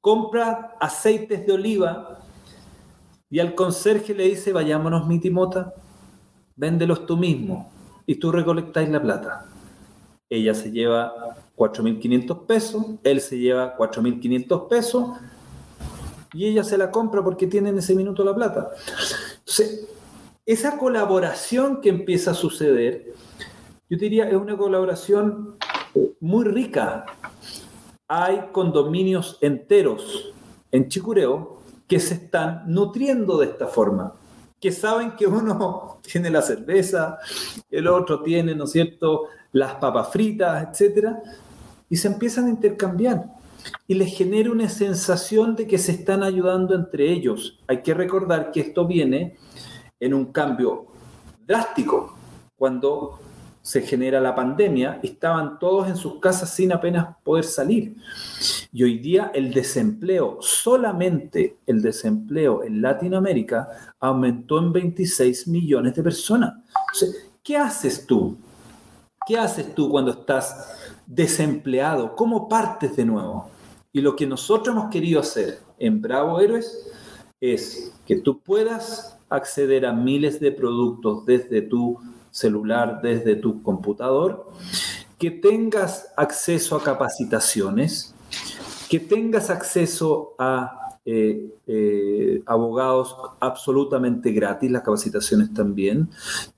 compra 0.02 0.76
aceites 0.78 1.46
de 1.46 1.52
oliva 1.54 2.18
y 3.32 3.40
al 3.40 3.54
conserje 3.54 4.14
le 4.14 4.24
dice, 4.24 4.52
vayámonos 4.52 5.08
mi 5.08 5.18
timota, 5.18 5.72
véndelos 6.54 7.06
tú 7.06 7.16
mismo 7.16 7.72
y 8.04 8.16
tú 8.16 8.30
recolectáis 8.30 8.90
la 8.90 9.00
plata. 9.00 9.46
Ella 10.28 10.52
se 10.52 10.70
lleva 10.70 11.14
4.500 11.56 12.44
pesos, 12.44 12.84
él 13.02 13.22
se 13.22 13.38
lleva 13.38 13.74
4.500 13.78 14.68
pesos 14.68 15.18
y 16.34 16.44
ella 16.44 16.62
se 16.62 16.76
la 16.76 16.90
compra 16.90 17.24
porque 17.24 17.46
tiene 17.46 17.70
en 17.70 17.78
ese 17.78 17.94
minuto 17.94 18.22
la 18.22 18.34
plata. 18.34 18.70
Esa 20.44 20.76
colaboración 20.76 21.80
que 21.80 21.88
empieza 21.88 22.32
a 22.32 22.34
suceder, 22.34 23.14
yo 23.88 23.96
diría, 23.96 24.28
es 24.28 24.36
una 24.36 24.58
colaboración 24.58 25.56
muy 26.20 26.44
rica. 26.44 27.06
Hay 28.08 28.48
condominios 28.52 29.38
enteros 29.40 30.34
en 30.70 30.90
Chicureo 30.90 31.51
que 31.92 32.00
se 32.00 32.14
están 32.14 32.62
nutriendo 32.68 33.36
de 33.36 33.48
esta 33.48 33.66
forma, 33.66 34.14
que 34.58 34.72
saben 34.72 35.10
que 35.10 35.26
uno 35.26 35.98
tiene 36.10 36.30
la 36.30 36.40
cerveza, 36.40 37.18
el 37.70 37.86
otro 37.86 38.22
tiene, 38.22 38.54
¿no 38.54 38.64
es 38.64 38.72
cierto?, 38.72 39.24
las 39.52 39.74
papas 39.74 40.08
fritas, 40.08 40.68
etcétera, 40.70 41.22
y 41.90 41.96
se 41.96 42.08
empiezan 42.08 42.46
a 42.46 42.48
intercambiar 42.48 43.26
y 43.86 43.92
les 43.92 44.16
genera 44.16 44.50
una 44.50 44.70
sensación 44.70 45.54
de 45.54 45.66
que 45.66 45.76
se 45.76 45.92
están 45.92 46.22
ayudando 46.22 46.74
entre 46.74 47.12
ellos. 47.12 47.60
Hay 47.68 47.82
que 47.82 47.92
recordar 47.92 48.52
que 48.52 48.60
esto 48.60 48.86
viene 48.86 49.36
en 50.00 50.14
un 50.14 50.32
cambio 50.32 50.86
drástico 51.46 52.16
cuando 52.56 53.18
se 53.62 53.80
genera 53.82 54.20
la 54.20 54.34
pandemia, 54.34 54.98
estaban 55.02 55.58
todos 55.60 55.88
en 55.88 55.96
sus 55.96 56.18
casas 56.18 56.50
sin 56.50 56.72
apenas 56.72 57.16
poder 57.22 57.44
salir. 57.44 57.96
Y 58.72 58.82
hoy 58.82 58.98
día 58.98 59.30
el 59.32 59.54
desempleo, 59.54 60.38
solamente 60.40 61.58
el 61.66 61.80
desempleo 61.80 62.64
en 62.64 62.82
Latinoamérica 62.82 63.94
aumentó 64.00 64.58
en 64.58 64.72
26 64.72 65.46
millones 65.46 65.94
de 65.94 66.02
personas. 66.02 66.54
¿Qué 67.42 67.56
haces 67.56 68.04
tú? 68.04 68.36
¿Qué 69.26 69.38
haces 69.38 69.72
tú 69.74 69.88
cuando 69.88 70.10
estás 70.10 70.76
desempleado? 71.06 72.16
¿Cómo 72.16 72.48
partes 72.48 72.96
de 72.96 73.04
nuevo? 73.04 73.48
Y 73.92 74.00
lo 74.00 74.16
que 74.16 74.26
nosotros 74.26 74.74
hemos 74.74 74.90
querido 74.90 75.20
hacer 75.20 75.60
en 75.78 76.02
Bravo 76.02 76.40
Héroes 76.40 76.90
es 77.40 77.92
que 78.06 78.16
tú 78.16 78.40
puedas 78.40 79.18
acceder 79.28 79.86
a 79.86 79.92
miles 79.92 80.40
de 80.40 80.50
productos 80.50 81.24
desde 81.26 81.62
tu 81.62 81.98
celular 82.32 83.00
desde 83.00 83.36
tu 83.36 83.62
computador, 83.62 84.50
que 85.18 85.30
tengas 85.30 86.12
acceso 86.16 86.74
a 86.74 86.82
capacitaciones, 86.82 88.12
que 88.90 88.98
tengas 88.98 89.50
acceso 89.50 90.34
a 90.38 90.98
eh, 91.04 91.54
eh, 91.66 92.42
abogados 92.46 93.16
absolutamente 93.40 94.32
gratis, 94.32 94.70
las 94.70 94.82
capacitaciones 94.82 95.52
también, 95.52 96.08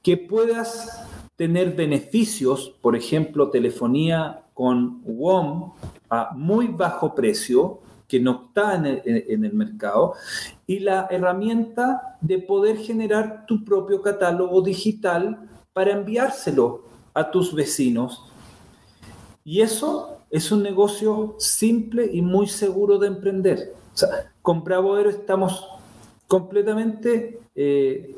que 0.03 0.17
puedas 0.17 1.03
tener 1.37 1.75
beneficios, 1.75 2.75
por 2.81 2.95
ejemplo, 2.97 3.51
telefonía 3.51 4.43
con 4.55 5.03
WOM 5.05 5.73
a 6.11 6.33
muy 6.35 6.69
bajo 6.69 7.15
precio, 7.15 7.81
que 8.07 8.21
no 8.21 8.45
está 8.47 8.75
en 8.75 9.45
el, 9.45 9.53
mercado, 9.55 10.15
y 10.67 10.79
la 10.79 11.09
herramienta 11.11 12.19
de 12.21 12.39
poder 12.39 12.77
generar 12.77 13.47
tu 13.47 13.65
propio 13.65 14.03
catálogo 14.03 14.61
digital 14.61 15.49
para 15.75 15.93
enviárselo 15.93 16.85
a 17.13 17.31
tus 17.31 17.53
vecinos. 17.53 18.25
Y 19.45 19.61
eso 19.61 20.21
es 20.31 20.51
un 20.51 20.63
negocio 20.63 21.37
simple 21.39 22.09
y 22.11 22.23
muy 22.23 22.47
seguro 22.47 22.99
de 22.99 23.09
emprender. 23.09 23.75
O 24.43 24.55
Bravo 24.55 24.99
estamos 24.99 25.69
completamente, 26.27 27.41
eh, 27.55 28.17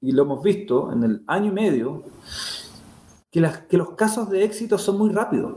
y 0.00 0.12
lo 0.12 0.22
hemos 0.22 0.42
visto 0.42 0.92
en 0.92 1.04
el 1.04 1.22
año 1.26 1.46
y 1.46 1.54
medio, 1.54 2.02
que, 3.30 3.40
los 3.76 3.90
casos 3.90 4.28
de 4.30 4.42
éxito 4.42 4.78
son 4.78 4.98
muy 4.98 5.10
rápidos. 5.10 5.56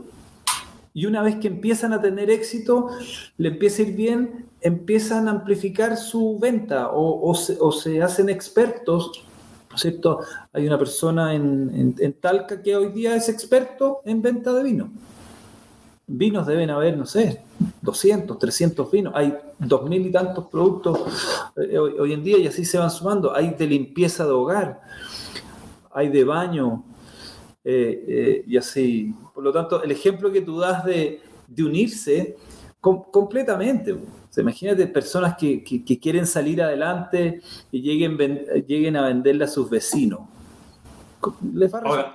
Y 0.94 1.06
una 1.06 1.22
vez 1.22 1.36
que 1.36 1.48
empiezan 1.48 1.94
a 1.94 2.02
tener 2.02 2.30
éxito, 2.30 2.90
le 3.38 3.48
empieza 3.48 3.82
a 3.82 3.86
ir 3.86 3.96
bien, 3.96 4.46
empiezan 4.60 5.26
a 5.26 5.30
amplificar 5.30 5.96
su 5.96 6.38
venta 6.38 6.90
o 6.92 7.34
se 7.34 8.02
hacen 8.02 8.28
expertos 8.28 9.26
cierto? 9.80 10.20
Hay 10.52 10.66
una 10.66 10.78
persona 10.78 11.34
en, 11.34 11.94
Talca 12.20 12.62
que 12.62 12.76
hoy 12.76 12.88
día 12.88 13.16
es 13.16 13.28
experto 13.28 14.00
en 14.04 14.22
venta 14.22 14.52
de 14.52 14.62
vino. 14.62 14.90
Vinos 16.06 16.46
deben 16.46 16.68
haber, 16.70 16.96
no 16.96 17.06
sé, 17.06 17.40
200, 17.80 18.38
300 18.38 18.90
vinos. 18.90 19.12
Hay 19.16 19.34
2.000 19.60 20.06
y 20.06 20.12
tantos 20.12 20.46
productos 20.46 20.98
eh, 21.56 21.78
hoy, 21.78 22.12
en 22.12 22.22
día 22.22 22.38
y 22.38 22.46
así 22.46 22.64
se 22.64 22.78
van 22.78 22.90
sumando. 22.90 23.34
Hay 23.34 23.50
de 23.50 23.66
limpieza 23.66 24.24
de 24.24 24.32
hogar, 24.32 24.82
hay 25.92 26.08
de 26.08 26.24
baño 26.24 26.84
eh, 27.64 28.04
eh, 28.08 28.44
y 28.46 28.56
así. 28.56 29.14
Por 29.34 29.44
lo 29.44 29.52
tanto, 29.52 29.82
el 29.82 29.90
ejemplo 29.90 30.30
que 30.30 30.42
tú 30.42 30.58
das 30.58 30.84
de, 30.84 31.20
unirse 31.58 32.36
completamente 32.80 33.94
imagínate 34.40 34.86
personas 34.86 35.36
que, 35.36 35.62
quieren 36.00 36.26
salir 36.26 36.62
adelante 36.62 37.42
y 37.70 37.82
lleguen, 37.82 38.16
lleguen 38.66 38.96
a 38.96 39.02
venderle 39.02 39.44
a 39.44 39.48
sus 39.48 39.68
vecinos. 39.68 40.20
Ahora, 41.84 42.14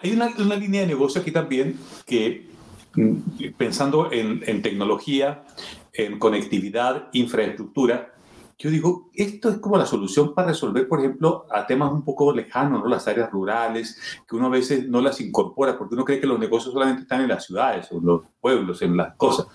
hay 0.00 0.12
una, 0.12 0.56
línea 0.56 0.82
de 0.82 0.86
negocio 0.86 1.20
aquí 1.20 1.32
también 1.32 1.78
que, 2.06 2.48
mm, 2.94 3.14
pensando 3.56 4.10
en, 4.12 4.42
en 4.46 4.62
tecnología, 4.62 5.44
en 5.92 6.18
conectividad, 6.18 7.08
infraestructura, 7.12 8.12
yo 8.60 8.70
digo, 8.70 9.10
esto 9.14 9.50
es 9.50 9.58
como 9.58 9.76
la 9.76 9.86
solución 9.86 10.34
para 10.34 10.48
resolver, 10.48 10.88
por 10.88 10.98
ejemplo, 10.98 11.46
a 11.48 11.64
temas 11.64 11.92
un 11.92 12.04
poco 12.04 12.32
lejanos, 12.32 12.82
¿no? 12.82 12.88
las 12.88 13.06
áreas 13.06 13.30
rurales, 13.30 14.00
que 14.28 14.34
uno 14.34 14.46
a 14.46 14.50
veces 14.50 14.88
no 14.88 15.00
las 15.00 15.20
incorpora, 15.20 15.78
porque 15.78 15.94
uno 15.94 16.04
cree 16.04 16.18
que 16.18 16.26
los 16.26 16.40
negocios 16.40 16.72
solamente 16.72 17.02
están 17.02 17.20
en 17.20 17.28
las 17.28 17.44
ciudades, 17.44 17.86
o 17.92 18.00
los 18.00 18.22
pueblos, 18.48 18.80
en 18.80 18.96
las 18.96 19.14
cosas. 19.16 19.46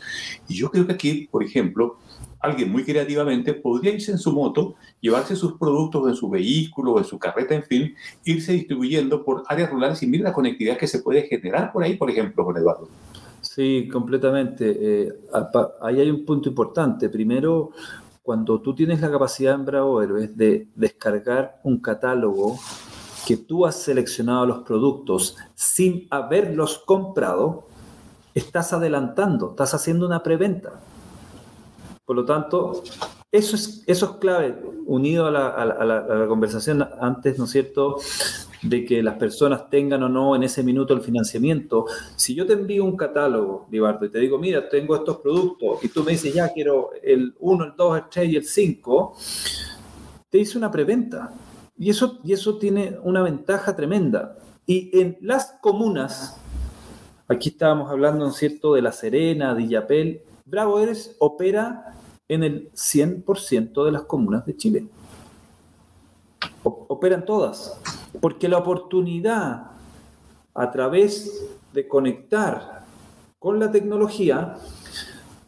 Y 0.47 0.55
yo 0.55 0.69
creo 0.69 0.85
que 0.85 0.93
aquí, 0.93 1.27
por 1.31 1.43
ejemplo, 1.43 1.97
alguien 2.39 2.71
muy 2.71 2.83
creativamente 2.83 3.55
podría 3.55 3.93
irse 3.93 4.11
en 4.11 4.19
su 4.19 4.31
moto, 4.31 4.75
llevarse 5.01 5.35
sus 5.35 5.53
productos 5.53 6.07
en 6.09 6.15
su 6.15 6.29
vehículo, 6.29 6.99
en 6.99 7.05
su 7.05 7.17
carreta, 7.17 7.55
en 7.55 7.63
fin, 7.63 7.95
irse 8.23 8.53
distribuyendo 8.53 9.23
por 9.23 9.43
áreas 9.47 9.71
rurales 9.71 10.03
y 10.03 10.07
mira 10.07 10.25
la 10.25 10.33
conectividad 10.33 10.77
que 10.77 10.87
se 10.87 10.99
puede 10.99 11.23
generar 11.23 11.71
por 11.71 11.83
ahí, 11.83 11.95
por 11.95 12.11
ejemplo, 12.11 12.45
con 12.45 12.55
Eduardo. 12.55 12.87
Sí, 13.41 13.89
completamente. 13.91 14.77
Eh, 14.79 15.13
ahí 15.81 15.99
hay 15.99 16.09
un 16.09 16.23
punto 16.23 16.49
importante. 16.49 17.09
Primero, 17.09 17.71
cuando 18.21 18.61
tú 18.61 18.75
tienes 18.75 19.01
la 19.01 19.09
capacidad 19.09 19.55
en 19.55 19.65
Bravo 19.65 20.01
Héroes 20.01 20.37
de 20.37 20.67
descargar 20.75 21.59
un 21.63 21.79
catálogo 21.79 22.59
que 23.25 23.37
tú 23.37 23.65
has 23.65 23.81
seleccionado 23.81 24.45
los 24.45 24.59
productos 24.59 25.37
sin 25.55 26.07
haberlos 26.09 26.83
comprado, 26.85 27.67
estás 28.33 28.73
adelantando, 28.73 29.51
estás 29.51 29.73
haciendo 29.73 30.05
una 30.05 30.23
preventa. 30.23 30.79
Por 32.05 32.15
lo 32.17 32.25
tanto, 32.25 32.83
eso 33.31 33.55
es, 33.55 33.83
eso 33.87 34.05
es 34.05 34.11
clave, 34.17 34.55
unido 34.85 35.25
a 35.25 35.31
la, 35.31 36.25
conversación 36.27 36.87
antes, 36.99 37.37
¿no 37.39 37.45
es 37.45 37.51
cierto?, 37.51 37.97
de 38.61 38.85
que 38.85 39.03
las 39.03 39.15
personas 39.15 39.69
tengan 39.69 40.03
o 40.03 40.09
no 40.09 40.35
en 40.35 40.43
ese 40.43 40.63
minuto 40.63 40.93
el 40.93 41.01
financiamiento. 41.01 41.85
Si 42.15 42.33
yo 42.33 42.45
te 42.45 42.53
envío 42.53 42.85
un 42.85 42.95
catálogo, 42.95 43.67
Libardo, 43.71 44.05
y 44.05 44.09
te 44.09 44.19
digo, 44.19 44.37
mira, 44.37 44.69
tengo 44.69 44.95
estos 44.95 45.17
productos, 45.17 45.83
y 45.83 45.89
tú 45.89 46.03
me 46.03 46.13
dices, 46.13 46.33
ya 46.33 46.51
quiero 46.53 46.91
el 47.01 47.35
1, 47.39 47.63
el 47.65 47.73
2, 47.75 47.97
el 47.97 48.03
3 48.09 48.29
y 48.29 48.35
el 48.37 48.45
5, 48.45 49.17
te 50.29 50.37
hice 50.37 50.57
una 50.57 50.71
preventa. 50.71 51.33
Y 51.77 51.89
eso, 51.89 52.19
y 52.23 52.33
eso 52.33 52.57
tiene 52.57 52.97
una 53.03 53.21
ventaja 53.21 53.75
tremenda. 53.75 54.37
Y 54.65 54.97
en 54.97 55.17
las 55.21 55.57
comunas, 55.61 56.39
aquí 57.33 57.49
estábamos 57.49 57.89
hablando, 57.91 58.25
¿no 58.25 58.31
es 58.31 58.37
cierto?, 58.37 58.73
de 58.73 58.81
La 58.81 58.91
Serena, 58.91 59.53
de 59.53 59.63
Illapel, 59.63 60.21
Bravo 60.45 60.79
Eres 60.79 61.15
opera 61.19 61.93
en 62.27 62.43
el 62.43 62.71
100% 62.71 63.85
de 63.85 63.91
las 63.91 64.03
comunas 64.03 64.45
de 64.45 64.57
Chile. 64.57 64.87
operan 66.63 67.25
todas 67.25 67.77
porque 68.19 68.47
la 68.47 68.57
oportunidad 68.57 69.71
a 70.53 70.71
través 70.71 71.45
de 71.73 71.87
conectar 71.87 72.83
con 73.39 73.59
la 73.59 73.71
tecnología, 73.71 74.55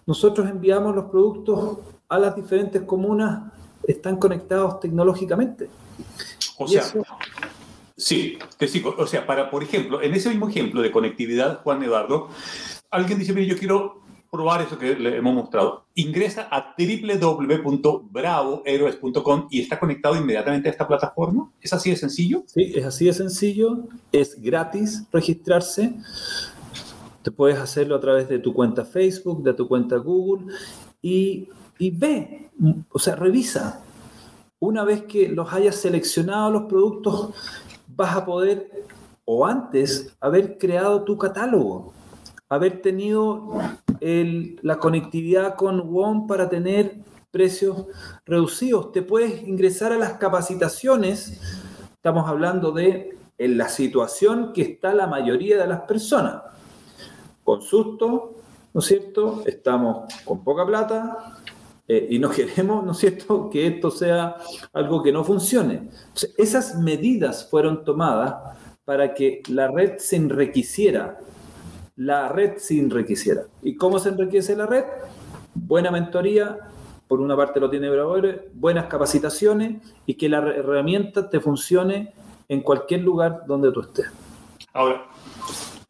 nosotros 0.06 0.50
enviamos 0.50 0.96
los 0.96 1.06
productos 1.06 1.78
a 2.10 2.20
las 2.20 2.36
diferentes 2.36 2.82
comunas, 2.82 3.52
están 3.88 4.18
conectados 4.18 4.80
tecnológicamente. 4.80 5.70
O 6.58 6.68
sea, 6.68 6.84
sí, 7.96 8.38
te 8.58 8.68
sigo. 8.68 8.96
O 8.98 9.08
sea, 9.08 9.26
para, 9.26 9.50
por 9.50 9.64
ejemplo, 9.64 10.02
en 10.02 10.14
ese 10.14 10.30
mismo 10.30 10.50
ejemplo 10.50 10.82
de 10.82 10.92
conectividad, 10.92 11.62
Juan 11.64 11.84
Eduardo, 11.84 12.30
alguien 12.92 13.20
dice, 13.20 13.34
mire, 13.34 13.48
yo 13.48 13.58
quiero 13.58 14.06
probar 14.36 14.62
eso 14.62 14.78
que 14.78 14.96
le 14.96 15.18
hemos 15.18 15.34
mostrado. 15.34 15.88
Ingresa 15.96 16.48
a 16.52 16.76
www.bravoheroes.com 16.78 19.48
y 19.50 19.62
está 19.62 19.80
conectado 19.80 20.18
inmediatamente 20.18 20.68
a 20.68 20.72
esta 20.72 20.86
plataforma. 20.88 21.50
¿Es 21.62 21.72
así 21.72 21.90
de 21.90 21.96
sencillo? 21.96 22.44
Sí, 22.46 22.74
es 22.76 22.84
así 22.86 23.06
de 23.06 23.14
sencillo. 23.14 23.88
Es 24.12 24.42
gratis 24.42 25.06
registrarse. 25.12 25.96
Te 27.24 27.32
puedes 27.32 27.58
hacerlo 27.58 27.96
a 27.96 28.02
través 28.02 28.28
de 28.28 28.40
tu 28.40 28.54
cuenta 28.54 28.84
Facebook, 28.84 29.42
de 29.42 29.54
tu 29.54 29.66
cuenta 29.68 29.96
Google 29.98 30.54
y, 31.02 31.48
y 31.80 31.92
ve, 31.92 32.50
o 32.92 33.00
sea, 33.00 33.16
revisa. 33.16 33.82
Una 34.60 34.84
vez 34.84 35.04
que 35.04 35.30
los 35.30 35.54
hayas 35.54 35.76
seleccionado 35.76 36.52
los 36.52 36.64
productos, 36.64 37.30
vas 37.88 38.16
a 38.16 38.26
poder, 38.26 38.70
o 39.26 39.46
antes, 39.46 40.16
haber 40.20 40.58
creado 40.58 41.04
tu 41.04 41.18
catálogo 41.18 41.94
haber 42.50 42.82
tenido 42.82 43.50
la 44.00 44.78
conectividad 44.78 45.56
con 45.56 45.90
WOM 45.90 46.28
para 46.28 46.50
tener 46.50 46.98
precios 47.32 47.88
reducidos. 48.26 48.92
Te 48.92 49.02
puedes 49.02 49.44
ingresar 49.48 49.92
a 49.92 49.98
las 49.98 50.14
capacitaciones, 50.14 51.42
estamos 51.96 52.28
hablando 52.30 52.72
de 52.72 53.18
en 53.38 53.58
la 53.58 53.68
situación 53.68 54.54
que 54.54 54.62
está 54.62 54.94
la 54.94 55.08
mayoría 55.08 55.58
de 55.58 55.68
las 55.68 55.82
personas. 55.82 56.44
Con 57.44 57.62
susto, 57.62 58.36
¿no 58.74 58.80
es 58.80 58.86
cierto? 58.86 59.44
Estamos 59.46 60.14
con 60.24 60.44
poca 60.44 60.66
plata 60.66 61.38
eh, 61.88 62.08
y 62.10 62.20
no 62.20 62.30
queremos, 62.32 62.86
¿no 62.86 62.92
es 62.92 62.98
cierto?, 62.98 63.50
que 63.50 63.68
esto 63.68 63.92
sea 63.92 64.38
algo 64.74 65.02
que 65.04 65.12
no 65.12 65.24
funcione. 65.24 65.90
esas 66.38 66.80
medidas 66.80 67.50
fueron 67.50 67.84
tomadas 67.84 68.58
para 68.86 69.14
que 69.14 69.42
la 69.48 69.68
red 69.68 69.98
se 69.98 70.16
enriqueciera 70.16 71.18
la 71.96 72.28
red 72.30 72.58
se 72.58 72.78
enriqueciera. 72.78 73.44
¿Y 73.62 73.76
cómo 73.76 74.00
se 74.00 74.10
enriquece 74.10 74.56
la 74.56 74.66
red? 74.66 74.84
Buena 75.54 75.92
mentoría, 75.92 76.60
por 77.08 77.22
una 77.22 77.36
parte 77.38 77.60
lo 77.60 77.70
tiene 77.70 77.90
Bravo, 77.90 78.18
buenas 78.54 78.88
capacitaciones 78.88 79.82
y 80.06 80.16
que 80.16 80.28
la 80.28 80.40
herramienta 80.40 81.30
te 81.30 81.40
funcione 81.40 82.14
en 82.50 82.62
cualquier 82.62 83.02
lugar 83.02 83.44
donde 83.48 83.72
tú 83.72 83.82
estés. 83.82 84.08
Ahora, 84.74 85.08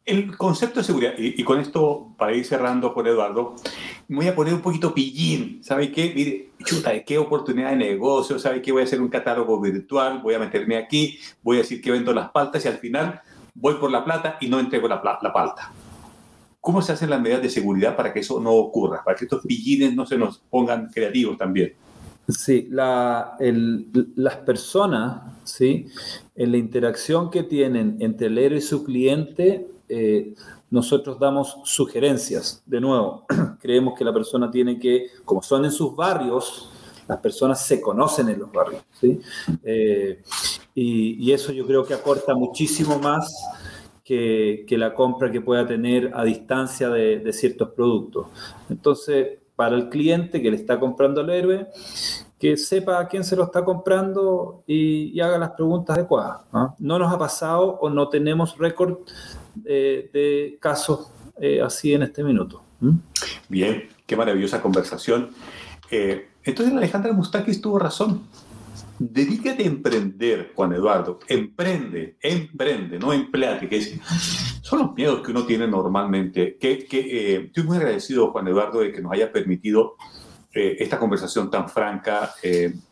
el 0.06 0.36
concepto 0.36 0.78
de 0.80 0.84
seguridad, 0.84 1.14
y, 1.18 1.42
con 1.42 1.58
esto 1.58 2.14
para 2.16 2.32
ir 2.32 2.44
cerrando 2.44 2.94
por 2.94 3.06
Eduardo, 3.08 3.56
me 4.06 4.18
voy 4.18 4.28
a 4.28 4.34
poner 4.36 4.54
un 4.54 4.60
poquito 4.60 4.94
pillín. 4.94 5.62
¿Sabe 5.64 5.90
qué? 5.90 6.12
Mire, 6.14 6.50
chuta, 6.64 7.02
qué 7.02 7.18
oportunidad 7.18 7.70
de 7.70 7.76
negocio, 7.76 8.38
¿sabe 8.38 8.62
qué? 8.62 8.70
Voy 8.70 8.82
a 8.82 8.84
hacer 8.84 9.00
un 9.00 9.08
catálogo 9.08 9.60
virtual, 9.60 10.20
voy 10.22 10.34
a 10.34 10.38
meterme 10.38 10.76
aquí, 10.76 11.18
voy 11.42 11.56
a 11.56 11.60
decir 11.60 11.82
que 11.82 11.90
vendo 11.90 12.14
las 12.14 12.30
paltas 12.30 12.64
y 12.64 12.68
al 12.68 12.78
final 12.78 13.20
voy 13.54 13.74
por 13.74 13.90
la 13.90 14.04
plata 14.04 14.38
y 14.40 14.46
no 14.46 14.60
entrego 14.60 14.86
la, 14.86 15.02
la 15.20 15.32
palta. 15.32 15.72
¿Cómo 16.60 16.80
se 16.82 16.92
hacen 16.92 17.10
las 17.10 17.20
medidas 17.20 17.42
de 17.42 17.50
seguridad 17.50 17.96
para 17.96 18.12
que 18.12 18.20
eso 18.20 18.40
no 18.40 18.52
ocurra? 18.52 19.02
Para 19.04 19.16
que 19.16 19.24
estos 19.24 19.44
pillines 19.44 19.94
no 19.94 20.06
se 20.06 20.16
nos 20.16 20.38
pongan 20.38 20.88
creativos 20.88 21.36
también. 21.36 21.74
Sí, 22.28 22.68
las 22.70 24.36
personas, 24.44 25.22
¿sí? 25.44 25.86
en 26.34 26.50
la 26.50 26.58
interacción 26.58 27.30
que 27.30 27.44
tienen 27.44 27.96
entre 28.00 28.26
el 28.26 28.38
héroe 28.38 28.58
y 28.58 28.62
su 28.62 28.82
cliente, 28.82 29.68
eh, 29.88 30.34
nosotros 30.70 31.18
damos 31.18 31.58
sugerencias. 31.64 32.62
De 32.66 32.80
nuevo, 32.80 33.24
creemos 33.60 33.98
que 33.98 34.04
la 34.04 34.12
persona 34.12 34.50
tiene 34.50 34.78
que, 34.78 35.08
como 35.24 35.42
son 35.42 35.64
en 35.64 35.70
sus 35.70 35.94
barrios, 35.94 36.70
las 37.08 37.18
personas 37.18 37.64
se 37.64 37.80
conocen 37.80 38.28
en 38.28 38.40
los 38.40 38.52
barrios. 38.52 38.82
Eh, 39.62 40.22
y, 40.74 41.32
eso 41.32 41.52
yo 41.52 41.66
creo 41.66 41.84
que 41.84 41.94
acorta 41.94 42.34
muchísimo 42.34 42.98
más 42.98 43.34
que, 44.04 44.66
la 44.70 44.94
compra 44.94 45.30
que 45.30 45.40
pueda 45.40 45.66
tener 45.66 46.10
a 46.14 46.24
distancia 46.24 46.88
de, 46.90 47.32
ciertos 47.32 47.70
productos. 47.70 48.26
Entonces, 48.68 49.38
para 49.54 49.76
el 49.76 49.88
cliente 49.88 50.42
que 50.42 50.50
le 50.50 50.56
está 50.56 50.78
comprando 50.78 51.20
al 51.20 51.30
héroe, 51.30 51.68
que 52.38 52.56
sepa 52.56 53.00
a 53.00 53.08
quién 53.08 53.24
se 53.24 53.34
lo 53.34 53.44
está 53.44 53.64
comprando 53.64 54.62
y, 54.66 55.18
haga 55.20 55.38
las 55.38 55.50
preguntas 55.52 55.96
adecuadas. 55.96 56.42
¿no? 56.78 56.98
nos 56.98 57.12
ha 57.12 57.18
pasado 57.18 57.78
o 57.80 57.88
no 57.88 58.08
tenemos 58.08 58.58
récord 58.58 58.98
eh, 59.64 60.10
de 60.12 60.58
casos 60.60 61.10
eh, 61.40 61.60
así 61.60 61.94
en 61.94 62.02
este 62.02 62.22
minuto. 62.22 62.62
Bien, 63.48 63.88
qué 64.06 64.16
maravillosa 64.16 64.60
conversación. 64.60 65.30
Eh, 65.90 66.28
entonces 66.44 66.74
Alejandra 66.74 67.12
Mustakis 67.12 67.60
tuvo 67.60 67.78
razón. 67.78 68.22
Dedícate 68.98 69.64
a 69.64 69.66
emprender, 69.66 70.52
Juan 70.54 70.72
Eduardo. 70.72 71.18
Emprende, 71.28 72.16
emprende, 72.20 72.98
no 72.98 73.12
empleate, 73.12 73.68
que 73.68 74.00
son 74.62 74.78
los 74.78 74.94
miedos 74.94 75.22
que 75.22 75.32
uno 75.32 75.44
tiene 75.44 75.66
normalmente. 75.66 76.56
Que, 76.58 77.44
estoy 77.46 77.62
muy 77.64 77.76
agradecido, 77.76 78.30
Juan 78.30 78.48
Eduardo, 78.48 78.80
de 78.80 78.92
que 78.92 79.02
nos 79.02 79.12
haya 79.12 79.30
permitido 79.30 79.96
esta 80.52 80.98
conversación 80.98 81.50
tan 81.50 81.68
franca 81.68 82.32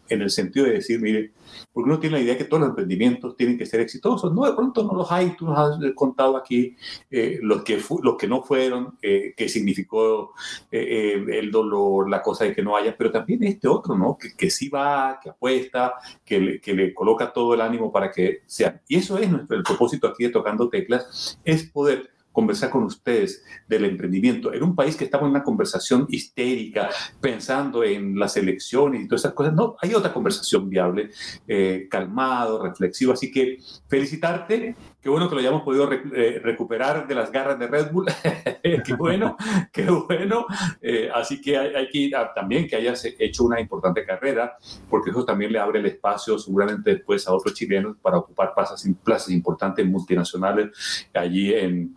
en 0.09 0.23
el 0.23 0.31
sentido 0.31 0.67
de 0.67 0.73
decir, 0.73 1.01
mire, 1.01 1.33
porque 1.73 1.91
uno 1.91 1.99
tiene 1.99 2.17
la 2.19 2.23
idea 2.23 2.39
que 2.39 2.45
todos 2.45 2.61
los 2.61 2.71
emprendimientos 2.71 3.37
tienen 3.37 3.59
que 3.59 3.67
ser 3.67 3.81
exitosos. 3.81 4.33
No, 4.33 4.45
de 4.45 4.53
pronto 4.53 4.85
no 4.85 4.95
los 4.95 5.11
hay. 5.11 5.37
Tú 5.37 5.47
nos 5.47 5.59
has 5.59 5.93
contado 5.95 6.37
aquí 6.37 6.77
eh, 7.11 7.39
los, 7.43 7.63
que 7.63 7.81
los 8.03 8.17
que 8.17 8.29
no 8.29 8.43
fueron, 8.43 8.97
eh, 9.03 9.35
qué 9.37 9.49
significó 9.49 10.33
eh, 10.71 11.25
el 11.29 11.51
dolor, 11.51 12.09
la 12.09 12.23
cosa 12.23 12.45
de 12.45 12.55
que 12.55 12.63
no 12.63 12.77
haya, 12.77 12.97
pero 12.97 13.11
también 13.11 13.43
este 13.45 13.69
otro, 13.69 13.97
¿no? 13.97 14.17
Que, 14.19 14.35
que 14.37 14.51
sí 14.51 14.69
va, 14.69 15.19
que 15.23 15.31
apuesta, 15.31 15.95
que 16.25 16.41
le, 16.41 16.61
que 16.61 16.75
le, 16.75 16.95
coloca 16.95 17.33
todo 17.33 17.55
el 17.55 17.61
ánimo 17.61 17.91
para 17.91 18.11
que 18.11 18.43
sean. 18.47 18.81
Y 18.89 18.97
eso 18.97 19.19
es 19.19 19.31
nuestro, 19.31 19.57
el 19.57 19.63
propósito 19.63 20.07
aquí 20.07 20.25
de 20.25 20.31
Tocando 20.31 20.69
Teclas, 20.69 21.39
es 21.45 21.65
poder 21.71 22.14
conversar 22.35 22.69
con 22.69 22.83
ustedes 22.83 23.45
del 23.69 23.85
emprendimiento. 23.85 24.53
En 24.53 24.65
un 24.65 24.75
país 24.75 24.97
que 24.97 25.05
estamos 25.05 25.27
en 25.27 25.31
una 25.31 25.45
conversación 25.45 26.07
histérica, 26.11 26.91
pensando 27.21 27.85
en 27.85 28.19
las 28.19 28.37
elecciones 28.37 29.03
y 29.03 29.09
todas 29.09 29.23
esas 29.23 29.35
cosas, 29.35 29.55
no, 29.55 29.77
hay 29.81 29.95
otra 29.95 30.13
conversación 30.13 30.69
viable, 30.69 31.11
eh, 31.47 31.87
calmado, 31.89 32.61
reflexivo. 32.61 33.13
Así 33.13 33.31
que 33.31 33.59
felicitarte 33.89 34.75
Qué 35.05 35.11
bueno 35.11 35.29
que 35.29 35.35
lo 35.35 35.43
hayamos 35.43 35.61
podido 35.61 35.93
eh, 35.93 36.41
recuperar 36.43 37.07
de 37.07 37.15
las 37.15 37.31
garras 37.31 37.59
de 37.59 37.67
Red 37.67 37.93
Bull. 37.93 38.07
qué 38.63 38.95
bueno, 38.97 39.37
qué 39.71 39.85
bueno. 39.85 40.47
Eh, 40.81 41.11
así 41.15 41.43
que 41.43 41.59
hay, 41.59 41.91
que 41.91 41.99
ir 41.99 42.15
también 42.35 42.67
que 42.67 42.77
hayas 42.77 43.05
hecho 43.19 43.45
una 43.45 43.61
importante 43.61 44.03
carrera, 44.07 44.57
porque 44.89 45.11
eso 45.11 45.23
también 45.23 45.53
le 45.53 45.59
abre 45.59 45.81
el 45.81 45.85
espacio 45.85 46.39
seguramente 46.39 46.95
después 46.95 47.29
a 47.29 47.35
otros 47.35 47.53
chilenos 47.53 47.99
para 48.01 48.17
ocupar 48.17 48.55
plazas, 48.55 48.89
plazas 49.05 49.29
importantes 49.29 49.85
multinacionales 49.85 51.07
allí 51.13 51.53
en, 51.53 51.95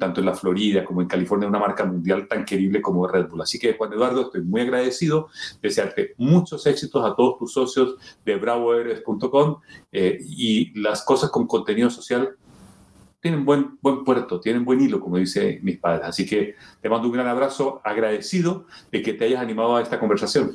tanto 0.00 0.18
en 0.18 0.26
la 0.26 0.34
Florida 0.34 0.84
como 0.84 1.02
en 1.02 1.06
California, 1.06 1.46
una 1.46 1.60
marca 1.60 1.84
mundial 1.84 2.26
tan 2.26 2.44
querible 2.44 2.82
como 2.82 3.06
Red 3.06 3.28
Bull. 3.28 3.42
Así 3.42 3.60
que 3.60 3.74
Juan 3.74 3.92
Eduardo, 3.92 4.22
estoy 4.22 4.42
muy 4.42 4.62
agradecido, 4.62 5.28
desearte 5.62 6.14
muchos 6.16 6.66
éxitos 6.66 7.04
a 7.04 7.14
todos 7.14 7.38
tus 7.38 7.52
socios 7.52 7.94
de 8.24 8.34
bravoeres.com 8.34 9.60
eh, 9.92 10.18
y 10.20 10.76
las 10.80 11.04
cosas 11.04 11.30
con 11.30 11.46
contenido 11.46 11.90
social 11.90 12.38
tienen 13.20 13.44
buen, 13.44 13.78
buen 13.80 14.04
puerto, 14.04 14.40
tienen 14.40 14.64
buen 14.64 14.80
hilo, 14.80 15.00
como 15.00 15.18
dice 15.18 15.60
mis 15.62 15.78
padres. 15.78 16.06
Así 16.06 16.26
que 16.26 16.54
te 16.80 16.88
mando 16.88 17.06
un 17.06 17.12
gran 17.12 17.26
abrazo, 17.26 17.80
agradecido 17.84 18.66
de 18.90 19.02
que 19.02 19.12
te 19.12 19.26
hayas 19.26 19.40
animado 19.40 19.76
a 19.76 19.82
esta 19.82 19.98
conversación. 20.00 20.52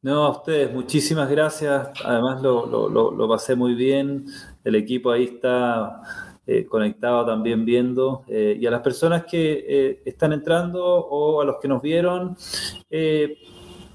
No, 0.00 0.24
a 0.24 0.30
ustedes, 0.30 0.72
muchísimas 0.72 1.28
gracias. 1.28 1.88
Además 2.04 2.40
lo, 2.40 2.66
lo, 2.66 3.10
lo, 3.10 3.28
pasé 3.28 3.56
muy 3.56 3.74
bien. 3.74 4.26
El 4.62 4.76
equipo 4.76 5.10
ahí 5.10 5.24
está 5.24 6.00
eh, 6.46 6.66
conectado 6.66 7.26
también 7.26 7.64
viendo. 7.64 8.22
Eh, 8.28 8.56
y 8.60 8.66
a 8.66 8.70
las 8.70 8.80
personas 8.80 9.24
que 9.24 9.64
eh, 9.68 10.02
están 10.04 10.32
entrando 10.32 10.84
o 10.84 11.40
a 11.42 11.44
los 11.44 11.56
que 11.60 11.66
nos 11.66 11.82
vieron, 11.82 12.36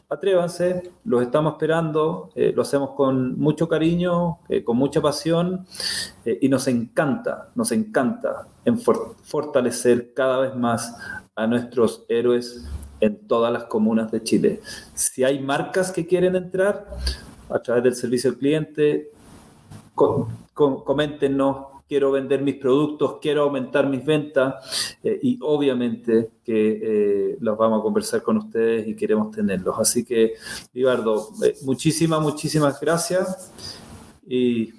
atrévanse, 0.09 0.91
los 1.05 1.21
estamos 1.23 1.53
esperando, 1.53 2.29
lo 2.35 2.61
hacemos 2.61 2.91
con 2.91 3.39
mucho 3.39 3.67
cariño, 3.67 4.39
con 4.63 4.77
mucha 4.77 5.01
pasión 5.01 5.65
y 6.25 6.49
nos 6.49 6.67
encanta, 6.67 7.49
nos 7.55 7.71
encanta 7.71 8.47
en 8.65 8.79
fortalecer 8.79 10.13
cada 10.13 10.39
vez 10.39 10.55
más 10.55 10.95
a 11.35 11.47
nuestros 11.47 12.05
héroes 12.09 12.65
en 12.99 13.27
todas 13.27 13.51
las 13.51 13.63
comunas 13.65 14.11
de 14.11 14.23
Chile. 14.23 14.61
Si 14.93 15.23
hay 15.23 15.39
marcas 15.39 15.91
que 15.91 16.05
quieren 16.05 16.35
entrar 16.35 16.87
a 17.49 17.59
través 17.59 17.83
del 17.83 17.95
servicio 17.95 18.29
al 18.29 18.37
cliente, 18.37 19.11
coméntenos, 20.53 21.72
quiero 21.87 22.11
vender 22.11 22.41
mis 22.41 22.55
productos, 22.55 23.17
quiero 23.21 23.43
aumentar 23.43 23.87
mis 23.87 24.05
ventas 24.05 24.97
eh, 25.03 25.19
y 25.21 25.37
obviamente 25.41 26.31
que 26.43 26.79
eh, 26.81 27.37
los 27.39 27.57
vamos 27.57 27.79
a 27.79 27.83
conversar 27.83 28.21
con 28.21 28.37
ustedes 28.37 28.87
y 28.87 28.95
queremos 28.95 29.31
tenerlos. 29.31 29.75
Así 29.77 30.03
que, 30.03 30.33
Ibardo, 30.73 31.29
eh, 31.43 31.55
muchísimas, 31.63 32.21
muchísimas 32.21 32.79
gracias 32.79 33.51
y 34.27 34.73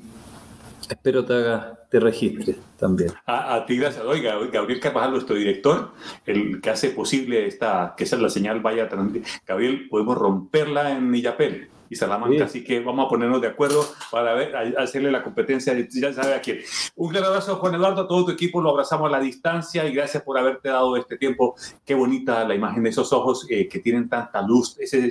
espero 0.89 1.25
te 1.25 1.35
haga 1.35 1.81
te 1.95 2.01
registre 2.01 2.57
también. 2.77 3.13
A, 3.25 3.65
ti, 3.67 3.77
gracias. 3.77 4.05
Oiga, 4.05 4.37
Gabriel 4.53 4.81
Carvajal, 4.81 5.13
nuestro 5.13 5.37
director, 5.37 5.93
el 6.27 6.61
que 6.61 6.71
hace 6.71 6.91
posible 6.91 7.47
esta, 7.47 7.95
que 7.97 8.03
esa 8.03 8.17
la 8.17 8.29
señal 8.29 8.59
vaya 8.59 8.89
a 8.91 9.09
Gabriel, 9.47 9.87
podemos 9.89 10.19
romperla 10.19 10.91
en 10.91 11.15
Illapel 11.15 11.69
y 11.89 11.97
Salamanca, 11.97 12.45
así 12.45 12.65
que 12.65 12.81
vamos 12.81 13.07
a 13.07 13.09
ponernos 13.09 13.41
de 13.41 13.49
acuerdo 13.49 13.85
para 14.11 14.35
ver, 14.35 14.55
hacerle 14.79 15.11
la 15.11 15.23
competencia, 15.23 15.75
ya 15.91 16.13
sabe 16.13 16.35
a 16.35 16.41
quién. 16.41 16.61
Un 16.97 17.13
gran 17.13 17.25
abrazo, 17.25 17.57
Juan 17.57 17.75
Eduardo, 17.75 18.03
a 18.03 18.09
todo 18.09 18.27
tu 18.27 18.31
equipo, 18.33 18.61
lo 18.61 18.71
abrazamos 18.71 19.09
a 19.09 19.11
la 19.11 19.21
distancia 19.21 19.85
y 19.87 19.95
gracias 19.95 20.23
por 20.23 20.39
haberte 20.39 20.69
dado 20.69 20.97
este 20.97 21.17
tiempo. 21.17 21.55
Qué 21.85 21.95
bonita 21.95 22.47
la 22.47 22.55
imagen 22.55 22.83
de 22.83 22.91
esos 22.91 23.13
ojos 23.13 23.47
eh, 23.51 23.69
que 23.69 23.81
tienen 23.81 24.09
tanta 24.09 24.43
luz, 24.43 24.77
ese, 24.79 25.11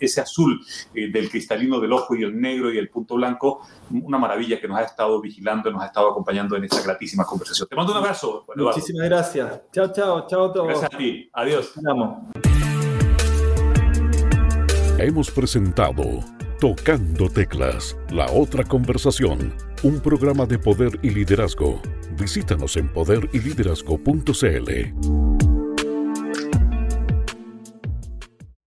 ese 0.00 0.20
azul 0.20 0.60
eh, 0.94 1.10
del 1.10 1.30
cristalino 1.30 1.80
del 1.80 1.92
ojo 1.92 2.14
y 2.14 2.22
el 2.22 2.40
negro 2.40 2.72
y 2.72 2.78
el 2.78 2.88
punto 2.88 3.16
blanco, 3.16 3.66
una 3.90 4.18
maravilla 4.18 4.60
que 4.60 4.68
nos 4.68 4.78
ha 4.78 4.82
estado 4.82 5.20
vigilando, 5.20 5.70
nos 5.70 5.82
ha 5.82 5.86
estado 5.86 6.10
acompañando 6.10 6.56
en 6.56 6.64
esta 6.64 6.82
gratísima 6.82 7.24
conversación. 7.24 7.68
Te 7.68 7.76
mando 7.76 7.92
un 7.92 7.98
abrazo. 7.98 8.44
Juan 8.46 8.58
Muchísimas 8.58 9.04
gracias. 9.06 9.60
Chao, 9.72 9.92
chao, 9.92 10.26
chao 10.26 10.44
a 10.46 10.52
todos. 10.52 10.68
Gracias 10.68 10.94
a 10.94 10.98
ti. 10.98 11.30
Adiós. 11.32 11.72
Vamos 11.82 12.59
hemos 15.02 15.30
presentado 15.30 16.20
Tocando 16.60 17.30
Teclas, 17.30 17.96
la 18.10 18.30
otra 18.30 18.64
conversación, 18.64 19.54
un 19.82 20.00
programa 20.00 20.44
de 20.46 20.58
poder 20.58 20.98
y 21.02 21.10
liderazgo. 21.10 21.80
Visítanos 22.18 22.76
en 22.76 22.88
poderiliderazgo.cl. 22.88 25.49